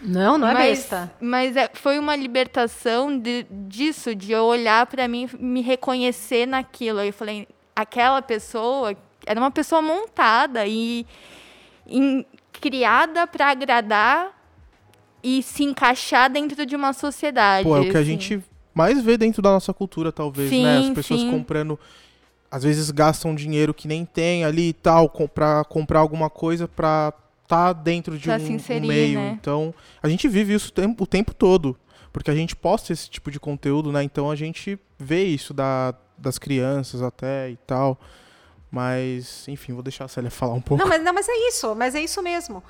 Não, 0.00 0.38
não 0.38 0.48
é 0.48 0.54
mas, 0.54 0.78
besta. 0.78 1.12
Mas 1.20 1.56
é- 1.58 1.70
foi 1.74 1.98
uma 1.98 2.16
libertação 2.16 3.18
de- 3.18 3.44
disso, 3.50 4.14
de 4.14 4.32
eu 4.32 4.44
olhar 4.44 4.86
pra 4.86 5.06
mim, 5.06 5.28
me 5.38 5.60
reconhecer 5.60 6.46
naquilo. 6.46 7.00
Aí 7.00 7.08
eu 7.08 7.12
falei, 7.12 7.46
aquela 7.76 8.22
pessoa 8.22 8.96
era 9.26 9.38
uma 9.38 9.50
pessoa 9.50 9.82
montada 9.82 10.64
e, 10.66 11.04
em- 11.86 12.24
criada 12.52 13.26
pra 13.26 13.50
agradar 13.50 14.32
e 15.22 15.42
se 15.42 15.64
encaixar 15.64 16.30
dentro 16.30 16.64
de 16.64 16.74
uma 16.76 16.92
sociedade. 16.94 17.68
Pô, 17.68 17.76
é 17.76 17.80
o 17.80 17.90
que 17.90 17.96
a 17.96 18.00
assim. 18.00 18.04
gente 18.12 18.42
mais 18.78 19.02
vê 19.02 19.18
dentro 19.18 19.42
da 19.42 19.50
nossa 19.50 19.74
cultura, 19.74 20.12
talvez, 20.12 20.52
né? 20.52 20.78
As 20.78 20.86
Sim, 20.86 20.94
pessoas 20.94 21.20
sim. 21.22 21.30
comprando. 21.32 21.78
Às 22.48 22.62
vezes 22.62 22.90
gastam 22.92 23.34
dinheiro 23.34 23.74
que 23.74 23.88
nem 23.88 24.04
tem 24.06 24.44
ali 24.44 24.68
e 24.68 24.72
tal, 24.72 25.10
pra 25.10 25.64
comprar 25.64 25.98
alguma 25.98 26.30
coisa 26.30 26.68
pra 26.68 27.12
tá 27.48 27.72
dentro 27.72 28.16
de 28.16 28.24
Pra 28.26 28.36
um, 28.36 28.40
se 28.40 28.52
um 28.52 28.56
inserir, 28.56 28.86
meio. 28.86 29.18
né? 29.18 29.38
Então, 29.40 29.74
a 30.02 30.08
gente 30.08 30.28
vive 30.28 30.54
isso 30.54 30.68
o 30.68 30.72
tempo, 30.72 31.04
o 31.04 31.06
tempo 31.06 31.34
todo. 31.34 31.76
Porque 32.12 32.30
a 32.30 32.34
gente 32.34 32.54
posta 32.54 32.92
esse 32.92 33.10
tipo 33.10 33.30
de 33.30 33.40
conteúdo, 33.40 33.90
né? 33.90 34.02
Então 34.02 34.30
a 34.30 34.36
gente 34.36 34.78
vê 34.98 35.24
isso 35.24 35.52
da, 35.52 35.94
das 36.16 36.38
crianças 36.38 37.02
até 37.02 37.50
e 37.50 37.56
tal. 37.66 37.98
Mas, 38.70 39.46
enfim, 39.48 39.72
vou 39.72 39.82
deixar 39.82 40.04
a 40.04 40.08
Célia 40.08 40.30
falar 40.30 40.54
um 40.54 40.60
pouco. 40.60 40.82
Não, 40.82 40.88
mas, 40.88 41.02
não, 41.02 41.12
mas 41.12 41.28
é 41.28 41.48
isso, 41.48 41.74
mas 41.74 41.94
é 41.94 42.00
isso 42.00 42.22
mesmo. 42.22 42.62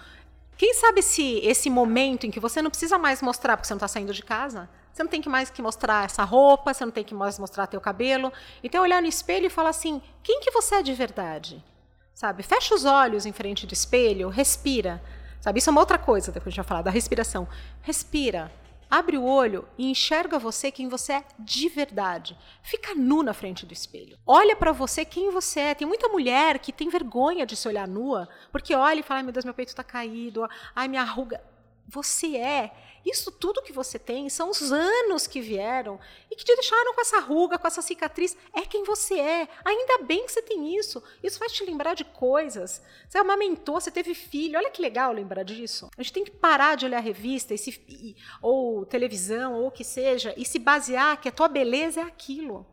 Quem 0.56 0.74
sabe 0.74 1.02
se 1.02 1.38
esse 1.44 1.68
momento 1.70 2.26
em 2.26 2.30
que 2.30 2.40
você 2.40 2.60
não 2.62 2.70
precisa 2.70 2.98
mais 2.98 3.20
mostrar, 3.22 3.56
porque 3.56 3.66
você 3.68 3.74
não 3.74 3.78
está 3.78 3.88
saindo 3.88 4.12
de 4.12 4.22
casa, 4.22 4.68
você 4.98 5.04
não 5.04 5.10
tem 5.10 5.22
que 5.22 5.28
mais 5.28 5.48
que 5.48 5.62
mostrar 5.62 6.04
essa 6.04 6.24
roupa, 6.24 6.74
você 6.74 6.84
não 6.84 6.90
tem 6.90 7.04
que 7.04 7.14
mais 7.14 7.38
mostrar 7.38 7.68
teu 7.68 7.80
cabelo. 7.80 8.32
Então 8.64 8.82
olhar 8.82 9.00
no 9.00 9.06
espelho 9.06 9.46
e 9.46 9.50
falar 9.50 9.70
assim, 9.70 10.02
quem 10.24 10.40
que 10.40 10.50
você 10.50 10.76
é 10.76 10.82
de 10.82 10.92
verdade? 10.92 11.64
Sabe? 12.12 12.42
Fecha 12.42 12.74
os 12.74 12.84
olhos 12.84 13.24
em 13.24 13.32
frente 13.32 13.64
do 13.64 13.72
espelho, 13.72 14.28
respira. 14.28 15.00
Sabe? 15.40 15.60
Isso 15.60 15.70
é 15.70 15.72
uma 15.72 15.80
outra 15.80 15.98
coisa, 15.98 16.32
depois 16.32 16.48
a 16.48 16.50
gente 16.50 16.64
vai 16.64 16.68
falar 16.68 16.82
da 16.82 16.90
respiração. 16.90 17.46
Respira. 17.80 18.50
Abre 18.90 19.16
o 19.16 19.24
olho 19.24 19.68
e 19.76 19.88
enxerga 19.88 20.36
você 20.38 20.72
quem 20.72 20.88
você 20.88 21.12
é 21.12 21.24
de 21.38 21.68
verdade. 21.68 22.36
Fica 22.60 22.92
nu 22.94 23.22
na 23.22 23.32
frente 23.32 23.64
do 23.64 23.72
espelho. 23.72 24.18
Olha 24.26 24.56
pra 24.56 24.72
você 24.72 25.04
quem 25.04 25.30
você 25.30 25.60
é. 25.60 25.74
Tem 25.74 25.86
muita 25.86 26.08
mulher 26.08 26.58
que 26.58 26.72
tem 26.72 26.88
vergonha 26.88 27.46
de 27.46 27.54
se 27.54 27.68
olhar 27.68 27.86
nua, 27.86 28.28
porque 28.50 28.74
olha 28.74 28.98
e 28.98 29.02
fala: 29.02 29.20
ai 29.20 29.24
meu 29.24 29.32
Deus, 29.32 29.44
meu 29.44 29.54
peito 29.54 29.76
tá 29.76 29.84
caído, 29.84 30.48
ai 30.74 30.88
minha 30.88 31.04
ruga. 31.04 31.40
Você 31.86 32.36
é. 32.36 32.72
Isso 33.10 33.30
tudo 33.30 33.62
que 33.62 33.72
você 33.72 33.98
tem 33.98 34.28
são 34.28 34.50
os 34.50 34.72
anos 34.72 35.26
que 35.26 35.40
vieram 35.40 35.98
e 36.30 36.36
que 36.36 36.44
te 36.44 36.54
deixaram 36.54 36.94
com 36.94 37.00
essa 37.00 37.20
ruga, 37.20 37.58
com 37.58 37.66
essa 37.66 37.80
cicatriz. 37.82 38.36
É 38.54 38.62
quem 38.62 38.84
você 38.84 39.18
é. 39.18 39.48
Ainda 39.64 39.98
bem 40.04 40.24
que 40.26 40.32
você 40.32 40.42
tem 40.42 40.76
isso. 40.76 41.02
Isso 41.22 41.38
vai 41.38 41.48
te 41.48 41.64
lembrar 41.64 41.94
de 41.94 42.04
coisas. 42.04 42.82
Você 43.08 43.18
amamentou, 43.18 43.80
você 43.80 43.90
teve 43.90 44.14
filho. 44.14 44.58
Olha 44.58 44.70
que 44.70 44.82
legal 44.82 45.12
lembrar 45.12 45.42
disso. 45.44 45.88
A 45.96 46.02
gente 46.02 46.12
tem 46.12 46.24
que 46.24 46.30
parar 46.30 46.76
de 46.76 46.86
olhar 46.86 47.00
revista 47.00 47.54
e 47.54 47.58
se- 47.58 48.16
ou 48.42 48.84
televisão 48.84 49.54
ou 49.54 49.68
o 49.68 49.70
que 49.70 49.84
seja 49.84 50.34
e 50.36 50.44
se 50.44 50.58
basear 50.58 51.20
que 51.20 51.28
a 51.28 51.32
tua 51.32 51.48
beleza 51.48 52.00
é 52.00 52.04
aquilo. 52.04 52.66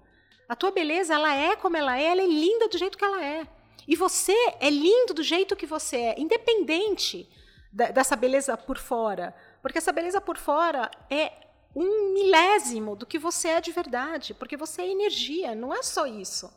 A 0.50 0.56
tua 0.56 0.72
beleza, 0.72 1.14
ela 1.14 1.34
é 1.36 1.56
como 1.56 1.76
ela 1.78 1.98
é, 2.00 2.04
ela 2.12 2.22
é 2.22 2.28
linda 2.28 2.68
do 2.68 2.78
jeito 2.78 2.98
que 2.98 3.06
ela 3.06 3.24
é. 3.24 3.48
E 3.88 3.96
você 3.96 4.36
é 4.60 4.70
lindo 4.70 5.14
do 5.14 5.24
jeito 5.24 5.56
que 5.56 5.66
você 5.66 5.98
é, 5.98 6.16
independente 6.20 7.30
dessa 7.72 8.16
beleza 8.16 8.56
por 8.56 8.78
fora. 8.78 9.36
Porque 9.66 9.80
essa 9.80 9.92
beleza 9.92 10.22
por 10.22 10.38
fora 10.38 10.92
é 11.10 11.32
um 11.76 12.14
milésimo 12.14 12.96
do 12.96 13.04
que 13.04 13.18
você 13.18 13.48
é 13.48 13.60
de 13.60 13.72
verdade. 13.72 14.32
Porque 14.36 14.56
você 14.56 14.84
é 14.84 14.92
energia, 14.92 15.56
não 15.56 15.74
é 15.74 15.82
só 15.82 16.06
isso. 16.06 16.54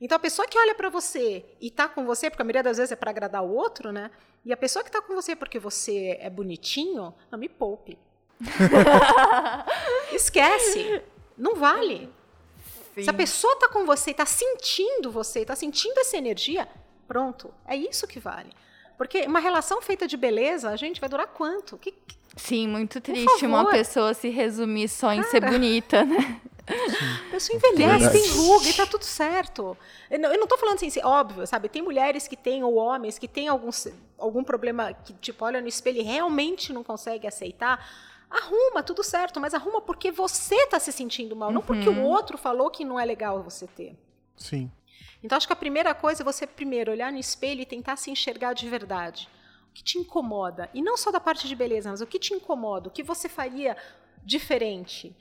Então 0.00 0.14
a 0.14 0.20
pessoa 0.20 0.46
que 0.46 0.56
olha 0.56 0.72
pra 0.72 0.88
você 0.88 1.44
e 1.60 1.68
tá 1.68 1.88
com 1.88 2.04
você, 2.06 2.30
porque 2.30 2.42
a 2.42 2.44
maioria 2.44 2.62
das 2.62 2.76
vezes 2.76 2.92
é 2.92 2.96
pra 2.96 3.10
agradar 3.10 3.42
o 3.42 3.52
outro, 3.52 3.90
né? 3.90 4.08
E 4.44 4.52
a 4.52 4.56
pessoa 4.56 4.84
que 4.84 4.90
tá 4.92 5.02
com 5.02 5.16
você 5.16 5.34
porque 5.34 5.58
você 5.58 6.16
é 6.20 6.30
bonitinho, 6.30 7.12
não 7.28 7.36
me 7.40 7.48
poupe. 7.48 7.98
Esquece. 10.12 11.02
Não 11.36 11.56
vale. 11.56 12.08
Se 12.94 13.00
a 13.00 13.12
Sim. 13.12 13.14
pessoa 13.14 13.56
tá 13.58 13.68
com 13.68 13.84
você 13.84 14.12
e 14.12 14.14
tá 14.14 14.26
sentindo 14.26 15.10
você, 15.10 15.44
tá 15.44 15.56
sentindo 15.56 15.98
essa 15.98 16.16
energia, 16.16 16.68
pronto. 17.08 17.52
É 17.66 17.74
isso 17.74 18.06
que 18.06 18.20
vale. 18.20 18.52
Porque 18.96 19.22
uma 19.22 19.40
relação 19.40 19.82
feita 19.82 20.06
de 20.06 20.16
beleza, 20.16 20.70
a 20.70 20.76
gente 20.76 21.00
vai 21.00 21.08
durar 21.10 21.26
quanto? 21.26 21.76
Que- 21.78 21.90
que- 21.90 22.16
Sim, 22.36 22.68
muito 22.68 23.00
triste 23.00 23.46
uma 23.46 23.70
pessoa 23.70 24.12
se 24.12 24.28
resumir 24.28 24.88
só 24.88 25.12
em 25.12 25.22
ser 25.24 25.40
bonita, 25.40 26.04
né? 26.04 26.40
A 26.66 27.30
pessoa 27.30 27.56
envelhece, 27.56 28.10
tem 28.10 28.30
ruga 28.30 28.68
e 28.68 28.72
tá 28.72 28.86
tudo 28.86 29.04
certo. 29.04 29.76
Eu 30.10 30.18
não, 30.18 30.32
eu 30.32 30.40
não 30.40 30.46
tô 30.46 30.56
falando 30.56 30.76
assim, 30.76 30.88
assim, 30.88 31.00
óbvio, 31.04 31.46
sabe? 31.46 31.68
Tem 31.68 31.82
mulheres 31.82 32.26
que 32.26 32.36
têm, 32.36 32.64
ou 32.64 32.76
homens 32.76 33.18
que 33.18 33.28
têm 33.28 33.48
algum, 33.48 33.68
algum 34.18 34.42
problema 34.42 34.92
que, 34.92 35.12
tipo, 35.14 35.44
olha 35.44 35.60
no 35.60 35.68
espelho 35.68 36.00
e 36.00 36.02
realmente 36.02 36.72
não 36.72 36.82
consegue 36.82 37.26
aceitar. 37.26 37.86
Arruma, 38.30 38.82
tudo 38.82 39.04
certo, 39.04 39.38
mas 39.38 39.52
arruma 39.52 39.80
porque 39.80 40.10
você 40.10 40.66
tá 40.66 40.80
se 40.80 40.90
sentindo 40.90 41.36
mal, 41.36 41.52
não 41.52 41.60
porque 41.60 41.88
o 41.88 42.02
outro 42.02 42.38
falou 42.38 42.70
que 42.70 42.84
não 42.84 42.98
é 42.98 43.04
legal 43.04 43.42
você 43.42 43.66
ter. 43.66 43.94
Sim. 44.36 44.70
Então, 45.22 45.36
acho 45.36 45.46
que 45.46 45.52
a 45.52 45.56
primeira 45.56 45.94
coisa 45.94 46.22
é 46.22 46.24
você 46.24 46.46
primeiro 46.46 46.90
olhar 46.90 47.12
no 47.12 47.18
espelho 47.18 47.60
e 47.60 47.66
tentar 47.66 47.96
se 47.96 48.10
enxergar 48.10 48.54
de 48.54 48.68
verdade. 48.68 49.28
Que 49.74 49.82
te 49.82 49.98
incomoda? 49.98 50.70
E 50.72 50.80
não 50.80 50.96
só 50.96 51.10
da 51.10 51.20
parte 51.20 51.46
de 51.46 51.54
beleza, 51.54 51.90
mas 51.90 52.00
o 52.00 52.06
que 52.06 52.18
te 52.18 52.32
incomoda? 52.32 52.88
O 52.88 52.92
que 52.92 53.02
você 53.02 53.28
faria 53.28 53.76
diferente? 54.24 55.14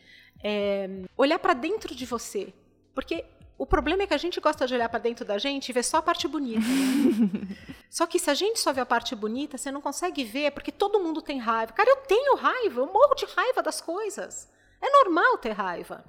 É, 0.43 0.87
olhar 1.17 1.39
para 1.39 1.53
dentro 1.53 1.93
de 1.93 2.05
você. 2.05 2.53
Porque 2.93 3.25
o 3.57 3.65
problema 3.65 4.03
é 4.03 4.07
que 4.07 4.13
a 4.13 4.17
gente 4.17 4.39
gosta 4.39 4.67
de 4.67 4.73
olhar 4.73 4.89
para 4.89 4.99
dentro 4.99 5.25
da 5.25 5.37
gente 5.37 5.69
e 5.69 5.73
ver 5.73 5.83
só 5.83 5.97
a 5.97 6.01
parte 6.01 6.27
bonita. 6.27 6.59
Né? 6.59 7.55
só 7.89 8.05
que 8.05 8.19
se 8.19 8.29
a 8.29 8.33
gente 8.33 8.59
só 8.59 8.73
vê 8.73 8.81
a 8.81 8.85
parte 8.85 9.15
bonita, 9.15 9.57
você 9.57 9.71
não 9.71 9.81
consegue 9.81 10.23
ver, 10.23 10.51
porque 10.51 10.71
todo 10.71 10.99
mundo 10.99 11.21
tem 11.21 11.39
raiva. 11.39 11.73
Cara, 11.73 11.89
eu 11.89 11.97
tenho 11.97 12.35
raiva, 12.35 12.81
eu 12.81 12.87
morro 12.87 13.15
de 13.15 13.25
raiva 13.25 13.61
das 13.61 13.81
coisas. 13.81 14.51
É 14.81 14.89
normal 14.89 15.37
ter 15.37 15.51
raiva. 15.51 16.03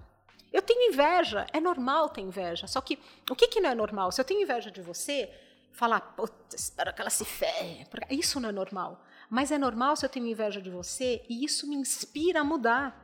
Eu 0.52 0.62
tenho 0.62 0.92
inveja, 0.92 1.46
é 1.52 1.60
normal 1.60 2.08
ter 2.08 2.20
inveja. 2.20 2.66
Só 2.66 2.80
que 2.80 2.98
o 3.30 3.34
que, 3.34 3.48
que 3.48 3.60
não 3.60 3.70
é 3.70 3.74
normal? 3.74 4.12
Se 4.12 4.20
eu 4.20 4.24
tenho 4.24 4.42
inveja 4.42 4.70
de 4.70 4.80
você, 4.80 5.30
falar, 5.74 6.00
puta, 6.00 6.56
espero 6.56 6.94
que 6.94 7.00
ela 7.00 7.10
se 7.10 7.24
ferre. 7.24 7.86
Isso 8.08 8.40
não 8.40 8.48
é 8.48 8.52
normal. 8.52 9.04
Mas 9.28 9.50
é 9.50 9.58
normal 9.58 9.96
se 9.96 10.06
eu 10.06 10.08
tenho 10.08 10.26
inveja 10.26 10.62
de 10.62 10.70
você 10.70 11.24
e 11.28 11.44
isso 11.44 11.68
me 11.68 11.76
inspira 11.76 12.40
a 12.40 12.44
mudar. 12.44 13.00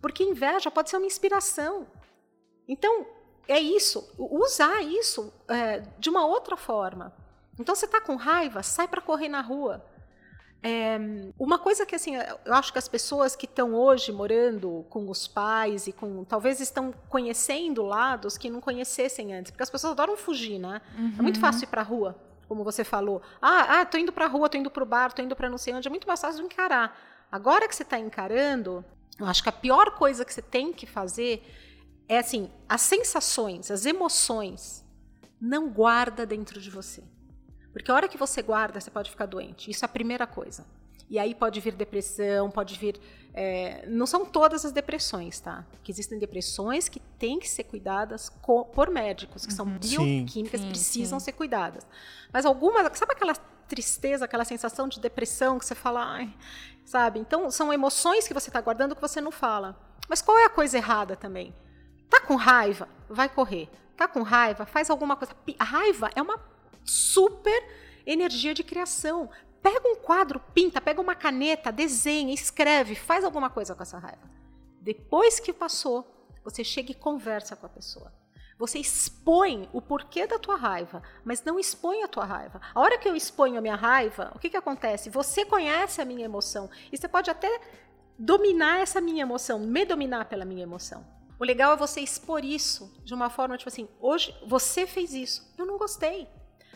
Porque 0.00 0.22
inveja 0.22 0.70
pode 0.70 0.90
ser 0.90 0.98
uma 0.98 1.06
inspiração. 1.06 1.86
Então, 2.68 3.06
é 3.48 3.58
isso. 3.58 4.12
Usar 4.18 4.82
isso 4.82 5.32
é, 5.48 5.80
de 5.98 6.10
uma 6.10 6.26
outra 6.26 6.56
forma. 6.56 7.14
Então, 7.58 7.74
você 7.74 7.86
está 7.86 8.00
com 8.00 8.16
raiva, 8.16 8.62
sai 8.62 8.86
para 8.86 9.00
correr 9.00 9.28
na 9.28 9.40
rua. 9.40 9.84
É, 10.64 10.96
uma 11.36 11.58
coisa 11.58 11.84
que 11.84 11.96
assim, 11.96 12.14
eu 12.44 12.54
acho 12.54 12.72
que 12.72 12.78
as 12.78 12.86
pessoas 12.86 13.34
que 13.34 13.46
estão 13.46 13.74
hoje 13.74 14.12
morando 14.12 14.86
com 14.88 15.10
os 15.10 15.26
pais 15.26 15.88
e 15.88 15.92
com 15.92 16.22
talvez 16.22 16.60
estão 16.60 16.94
conhecendo 17.08 17.82
lados 17.82 18.38
que 18.38 18.48
não 18.48 18.60
conhecessem 18.60 19.34
antes, 19.34 19.50
porque 19.50 19.64
as 19.64 19.70
pessoas 19.70 19.92
adoram 19.92 20.16
fugir, 20.16 20.60
né? 20.60 20.80
Uhum. 20.96 21.14
É 21.18 21.22
muito 21.22 21.36
uhum. 21.36 21.40
fácil 21.40 21.64
ir 21.64 21.66
para 21.66 21.80
a 21.80 21.84
rua, 21.84 22.16
como 22.46 22.62
você 22.62 22.84
falou. 22.84 23.20
Ah, 23.40 23.80
ah, 23.80 23.84
tô 23.84 23.98
indo 23.98 24.12
para 24.12 24.26
a 24.26 24.28
rua, 24.28 24.48
tô 24.48 24.56
indo 24.56 24.70
para 24.70 24.84
o 24.84 24.86
bar, 24.86 25.12
tô 25.12 25.20
indo 25.20 25.34
para 25.34 25.50
não 25.50 25.58
sei 25.58 25.74
onde. 25.74 25.88
É 25.88 25.90
muito 25.90 26.06
mais 26.06 26.20
fácil 26.20 26.44
encarar. 26.44 26.96
Agora 27.30 27.66
que 27.66 27.74
você 27.74 27.82
está 27.82 27.98
encarando, 27.98 28.84
eu 29.18 29.26
acho 29.26 29.42
que 29.42 29.48
a 29.48 29.52
pior 29.52 29.96
coisa 29.96 30.24
que 30.24 30.32
você 30.32 30.42
tem 30.42 30.72
que 30.72 30.86
fazer 30.86 31.42
é 32.08 32.18
assim, 32.18 32.50
as 32.68 32.82
sensações, 32.82 33.68
as 33.68 33.84
emoções, 33.84 34.84
não 35.40 35.68
guarda 35.70 36.24
dentro 36.24 36.60
de 36.60 36.70
você. 36.70 37.02
Porque 37.72 37.90
a 37.90 37.94
hora 37.94 38.08
que 38.08 38.18
você 38.18 38.42
guarda, 38.42 38.80
você 38.80 38.90
pode 38.90 39.10
ficar 39.10 39.26
doente. 39.26 39.70
Isso 39.70 39.84
é 39.84 39.86
a 39.86 39.88
primeira 39.88 40.26
coisa. 40.26 40.64
E 41.08 41.18
aí 41.18 41.34
pode 41.34 41.60
vir 41.60 41.74
depressão, 41.74 42.50
pode 42.50 42.78
vir. 42.78 42.98
É, 43.34 43.84
não 43.86 44.06
são 44.06 44.24
todas 44.24 44.64
as 44.64 44.72
depressões, 44.72 45.40
tá? 45.40 45.64
Que 45.82 45.92
existem 45.92 46.18
depressões 46.18 46.88
que 46.88 47.00
têm 47.18 47.38
que 47.38 47.48
ser 47.48 47.64
cuidadas 47.64 48.30
por 48.74 48.90
médicos, 48.90 49.44
que 49.44 49.52
são 49.52 49.66
uhum. 49.66 49.78
bioquímicas, 49.78 50.60
sim, 50.60 50.68
precisam 50.68 51.18
sim. 51.18 51.26
ser 51.26 51.32
cuidadas. 51.32 51.86
Mas 52.32 52.46
algumas. 52.46 52.90
Sabe 52.96 53.12
aquela 53.12 53.34
tristeza, 53.68 54.24
aquela 54.24 54.44
sensação 54.44 54.88
de 54.88 55.00
depressão 55.00 55.58
que 55.58 55.64
você 55.64 55.74
fala, 55.74 56.02
ai, 56.02 56.34
sabe? 56.84 57.18
Então, 57.20 57.50
são 57.50 57.72
emoções 57.72 58.26
que 58.26 58.34
você 58.34 58.48
está 58.48 58.60
guardando 58.60 58.94
que 58.94 59.00
você 59.00 59.20
não 59.20 59.30
fala. 59.30 59.78
Mas 60.08 60.20
qual 60.20 60.38
é 60.38 60.44
a 60.44 60.50
coisa 60.50 60.76
errada 60.76 61.16
também? 61.16 61.54
Tá 62.08 62.20
com 62.20 62.36
raiva? 62.36 62.88
Vai 63.08 63.28
correr. 63.28 63.70
Tá 63.96 64.08
com 64.08 64.22
raiva? 64.22 64.66
Faz 64.66 64.90
alguma 64.90 65.16
coisa. 65.16 65.34
A 65.58 65.64
raiva 65.64 66.10
é 66.14 66.20
uma 66.20 66.38
super 66.84 67.66
energia 68.06 68.54
de 68.54 68.62
criação. 68.62 69.30
Pega 69.62 69.88
um 69.88 69.96
quadro, 69.96 70.40
pinta, 70.52 70.80
pega 70.80 71.00
uma 71.00 71.14
caneta, 71.14 71.70
desenha, 71.70 72.34
escreve, 72.34 72.94
faz 72.94 73.24
alguma 73.24 73.48
coisa 73.48 73.74
com 73.74 73.82
essa 73.82 73.98
raiva. 73.98 74.30
Depois 74.80 75.38
que 75.38 75.52
passou, 75.52 76.04
você 76.44 76.64
chega 76.64 76.90
e 76.90 76.94
conversa 76.94 77.54
com 77.54 77.66
a 77.66 77.68
pessoa. 77.68 78.12
Você 78.58 78.78
expõe 78.78 79.68
o 79.72 79.80
porquê 79.80 80.26
da 80.26 80.38
tua 80.38 80.56
raiva, 80.56 81.02
mas 81.24 81.42
não 81.42 81.58
expõe 81.58 82.02
a 82.02 82.08
tua 82.08 82.24
raiva. 82.24 82.60
A 82.74 82.80
hora 82.80 82.98
que 82.98 83.08
eu 83.08 83.16
exponho 83.16 83.58
a 83.58 83.60
minha 83.60 83.74
raiva, 83.74 84.32
o 84.34 84.38
que, 84.38 84.50
que 84.50 84.56
acontece? 84.56 85.10
Você 85.10 85.44
conhece 85.44 86.00
a 86.00 86.04
minha 86.04 86.24
emoção 86.24 86.70
e 86.92 86.96
você 86.96 87.08
pode 87.08 87.30
até 87.30 87.60
dominar 88.18 88.80
essa 88.80 89.00
minha 89.00 89.22
emoção, 89.22 89.58
me 89.58 89.84
dominar 89.84 90.26
pela 90.26 90.44
minha 90.44 90.62
emoção. 90.62 91.04
O 91.40 91.44
legal 91.44 91.72
é 91.72 91.76
você 91.76 92.00
expor 92.00 92.44
isso 92.44 92.92
de 93.04 93.14
uma 93.14 93.30
forma 93.30 93.56
tipo 93.56 93.68
assim: 93.68 93.88
hoje 94.00 94.34
você 94.46 94.86
fez 94.86 95.12
isso, 95.12 95.52
eu 95.58 95.66
não 95.66 95.78
gostei 95.78 96.28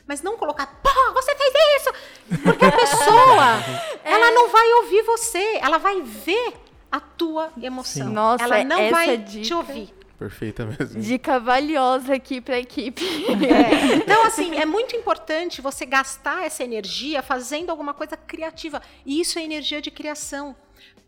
mas 0.07 0.23
não 0.23 0.37
colocar, 0.37 0.67
pô, 0.67 1.13
você 1.15 1.35
fez 1.35 1.53
isso! 1.81 2.43
Porque 2.43 2.65
a 2.65 2.73
pessoa, 2.73 3.57
é. 4.05 4.13
ela 4.13 4.31
não 4.31 4.49
vai 4.49 4.73
ouvir 4.75 5.03
você, 5.03 5.59
ela 5.61 5.79
vai 5.79 6.01
ver 6.03 6.55
a 6.91 7.01
tua 7.01 7.53
emoção. 7.61 8.07
Sim. 8.07 8.13
Nossa, 8.13 8.45
ela 8.45 8.65
não 8.65 8.91
vai 8.91 9.17
dica... 9.17 9.45
te 9.45 9.55
ouvir. 9.55 9.95
Perfeita 10.19 10.65
mesmo. 10.65 11.01
Dica 11.01 11.39
valiosa 11.39 12.15
aqui 12.15 12.41
para 12.41 12.55
a 12.55 12.59
equipe. 12.59 13.05
É. 13.05 13.97
Então, 14.07 14.25
assim, 14.25 14.57
é 14.57 14.65
muito 14.65 14.97
importante 14.97 15.61
você 15.61 15.85
gastar 15.85 16.47
essa 16.47 16.63
energia 16.65 17.23
fazendo 17.23 17.71
alguma 17.71 17.93
coisa 17.93 18.17
criativa. 18.17 18.81
E 19.05 19.21
isso 19.21 19.39
é 19.39 19.43
energia 19.43 19.83
de 19.83 19.91
criação. 19.91 20.57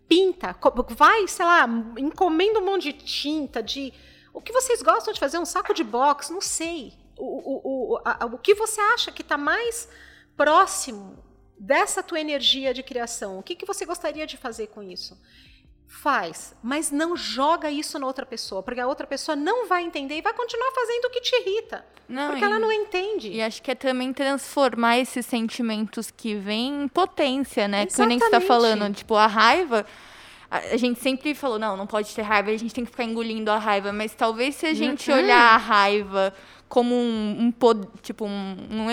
Pinta, 0.09 0.55
vai, 0.91 1.27
sei 1.29 1.45
lá, 1.47 1.69
encomenda 1.97 2.59
um 2.59 2.65
monte 2.65 2.93
de 2.93 2.93
tinta, 2.93 3.63
de. 3.63 3.93
O 4.33 4.41
que 4.41 4.53
vocês 4.53 4.83
gostam 4.83 5.13
de 5.13 5.21
fazer? 5.21 5.39
Um 5.39 5.47
saco 5.47 5.73
de 5.73 5.85
box? 5.85 6.31
Não 6.31 6.41
sei 6.41 6.93
o, 7.19 7.95
o, 7.95 8.01
a, 8.05 8.27
o 8.27 8.39
que 8.39 8.55
você 8.55 8.81
acha 8.81 9.11
que 9.11 9.23
está 9.23 9.37
mais 9.37 9.89
próximo 10.37 11.19
dessa 11.59 12.03
tua 12.03 12.21
energia 12.21 12.73
de 12.73 12.83
criação? 12.83 13.39
O 13.39 13.43
que, 13.43 13.55
que 13.55 13.67
você 13.67 13.85
gostaria 13.85 14.27
de 14.27 14.37
fazer 14.37 14.69
com 14.69 14.83
isso? 14.83 15.19
Faz, 15.87 16.55
mas 16.63 16.91
não 16.91 17.17
joga 17.17 17.71
isso 17.71 17.99
na 17.99 18.07
outra 18.07 18.27
pessoa, 18.27 18.63
porque 18.63 18.79
a 18.79 18.87
outra 18.87 19.07
pessoa 19.07 19.35
não 19.35 19.67
vai 19.67 19.83
entender 19.83 20.19
e 20.19 20.23
vai 20.23 20.35
continuar 20.35 20.71
fazendo 20.73 21.07
o 21.07 21.11
que 21.11 21.21
te 21.21 21.35
irrita. 21.35 21.85
Não, 22.07 22.29
porque 22.29 22.45
e, 22.45 22.47
ela 22.47 22.59
não 22.59 22.71
entende. 22.71 23.31
E 23.31 23.41
acho 23.41 23.63
que 23.63 23.71
é 23.71 23.75
também 23.75 24.13
transformar 24.13 24.99
esses 24.99 25.25
sentimentos 25.25 26.11
que 26.11 26.35
vêm 26.35 26.85
em 26.85 26.89
potência, 26.89 27.67
né? 27.67 27.85
Exatamente. 27.85 27.95
Que 27.95 28.07
nem 28.07 28.19
você 28.19 28.37
está 28.37 28.41
falando, 28.41 28.95
tipo, 28.95 29.15
a 29.15 29.27
raiva 29.27 29.87
a 30.51 30.77
gente 30.79 30.99
sempre 31.01 31.35
falou, 31.35 31.59
não, 31.59 31.77
não 31.77 31.87
pode 31.87 32.15
ter 32.15 32.23
raiva, 32.23 32.51
a 32.51 32.57
gente 32.57 32.73
tem 32.73 32.85
que 32.85 32.91
ficar 32.91 33.05
engolindo 33.05 33.51
a 33.51 33.59
raiva, 33.59 33.93
mas 33.93 34.15
talvez 34.15 34.55
se 34.55 34.67
a 34.67 34.73
gente 34.73 35.11
uhum. 35.11 35.19
olhar 35.19 35.55
a 35.55 35.57
raiva 35.59 36.33
como 36.69 36.95
um, 36.95 37.37
um 37.41 37.53
tipo 38.03 38.25
um, 38.25 38.57
um, 38.71 38.87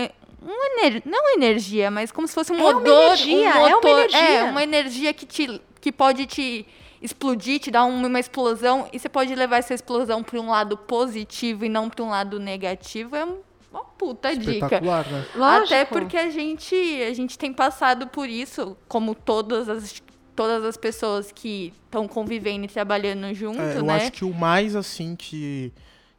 um 0.48 0.66
ener, 0.80 1.02
não 1.06 1.34
energia, 1.34 1.92
mas 1.92 2.12
como 2.12 2.28
se 2.28 2.34
fosse 2.34 2.52
um 2.52 2.60
é 2.60 2.64
odor, 2.64 3.04
energia, 3.06 3.36
um 3.36 3.70
motor, 3.70 3.70
é 3.70 3.76
uma 3.76 3.90
energia, 3.90 4.20
é 4.20 4.44
uma 4.44 4.64
energia 4.64 5.14
que 5.14 5.26
te 5.26 5.62
que 5.82 5.92
pode 5.92 6.26
te 6.26 6.66
explodir, 7.02 7.60
te 7.60 7.70
dar 7.70 7.86
uma 7.86 8.20
explosão 8.20 8.88
e 8.92 8.98
você 8.98 9.08
pode 9.08 9.36
levar 9.36 9.58
essa 9.58 9.74
explosão 9.74 10.24
para 10.24 10.40
um 10.40 10.50
lado 10.50 10.76
positivo 10.76 11.66
e 11.66 11.70
não 11.70 11.90
para 11.90 12.04
um 12.04 12.10
lado 12.10 12.40
negativo. 12.40 13.16
É 13.16 13.24
uma 13.24 13.84
puta 13.98 14.36
dica. 14.36 14.82
Né? 14.82 15.26
Até 15.40 15.86
porque 15.86 16.18
a 16.18 16.30
gente 16.30 16.76
a 17.04 17.14
gente 17.14 17.38
tem 17.38 17.54
passado 17.54 18.08
por 18.08 18.28
isso, 18.28 18.76
como 18.88 19.14
todas 19.14 19.70
as 19.70 20.02
todas 20.36 20.66
as 20.66 20.76
pessoas 20.76 21.32
que 21.32 21.74
estão 21.86 22.08
convivendo 22.08 22.66
e 22.66 22.68
trabalhando 22.68 23.34
junto, 23.34 23.62
é, 23.62 23.78
eu 23.78 23.84
né? 23.84 23.96
acho 23.96 24.12
que 24.12 24.26
o 24.26 24.34
mais 24.34 24.76
assim 24.76 25.16
que 25.16 25.72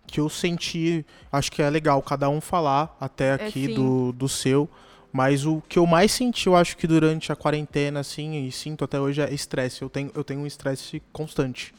que 0.07 0.21
eu 0.21 0.29
senti, 0.29 1.05
acho 1.33 1.51
que 1.51 1.61
é 1.63 1.69
legal 1.69 2.01
cada 2.03 2.29
um 2.29 2.41
falar 2.41 2.97
até 3.01 3.31
é, 3.31 3.33
aqui 3.35 3.73
é, 3.73 3.75
do, 3.75 4.13
do 4.13 4.29
seu, 4.29 4.69
mas 5.13 5.47
o 5.47 5.63
que 5.69 5.79
eu 5.79 5.87
mais 5.87 6.13
senti, 6.13 6.47
eu 6.47 6.55
acho 6.55 6.77
que 6.77 6.87
durante 6.87 7.33
a 7.33 7.37
quarentena, 7.37 8.01
assim, 8.01 8.47
e 8.47 8.53
sinto 8.53 8.85
até 8.85 9.01
hoje, 9.01 9.23
é 9.23 9.33
estresse. 9.33 9.81
Eu 9.83 9.89
tenho, 9.89 10.11
eu 10.15 10.23
tenho 10.23 10.41
um 10.41 10.47
estresse 10.47 11.03
constante. 11.13 11.75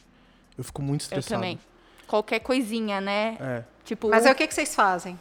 Eu 0.56 0.64
fico 0.64 0.82
muito 0.82 1.02
estressado. 1.02 1.34
Eu 1.34 1.38
também. 1.38 1.58
Qualquer 2.06 2.40
coisinha, 2.40 3.00
né? 3.00 3.36
É. 3.40 3.62
Tipo, 3.84 4.08
mas 4.08 4.26
é 4.26 4.32
o 4.32 4.34
que, 4.34 4.46
que 4.46 4.54
vocês 4.54 4.74
fazem? 4.74 5.18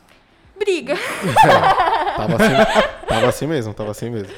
Briga. 0.57 0.95
É, 1.47 2.17
tava, 2.17 2.35
assim, 2.35 3.05
tava 3.07 3.27
assim 3.27 3.47
mesmo, 3.47 3.73
tava 3.75 3.91
assim 3.91 4.09
mesmo. 4.09 4.33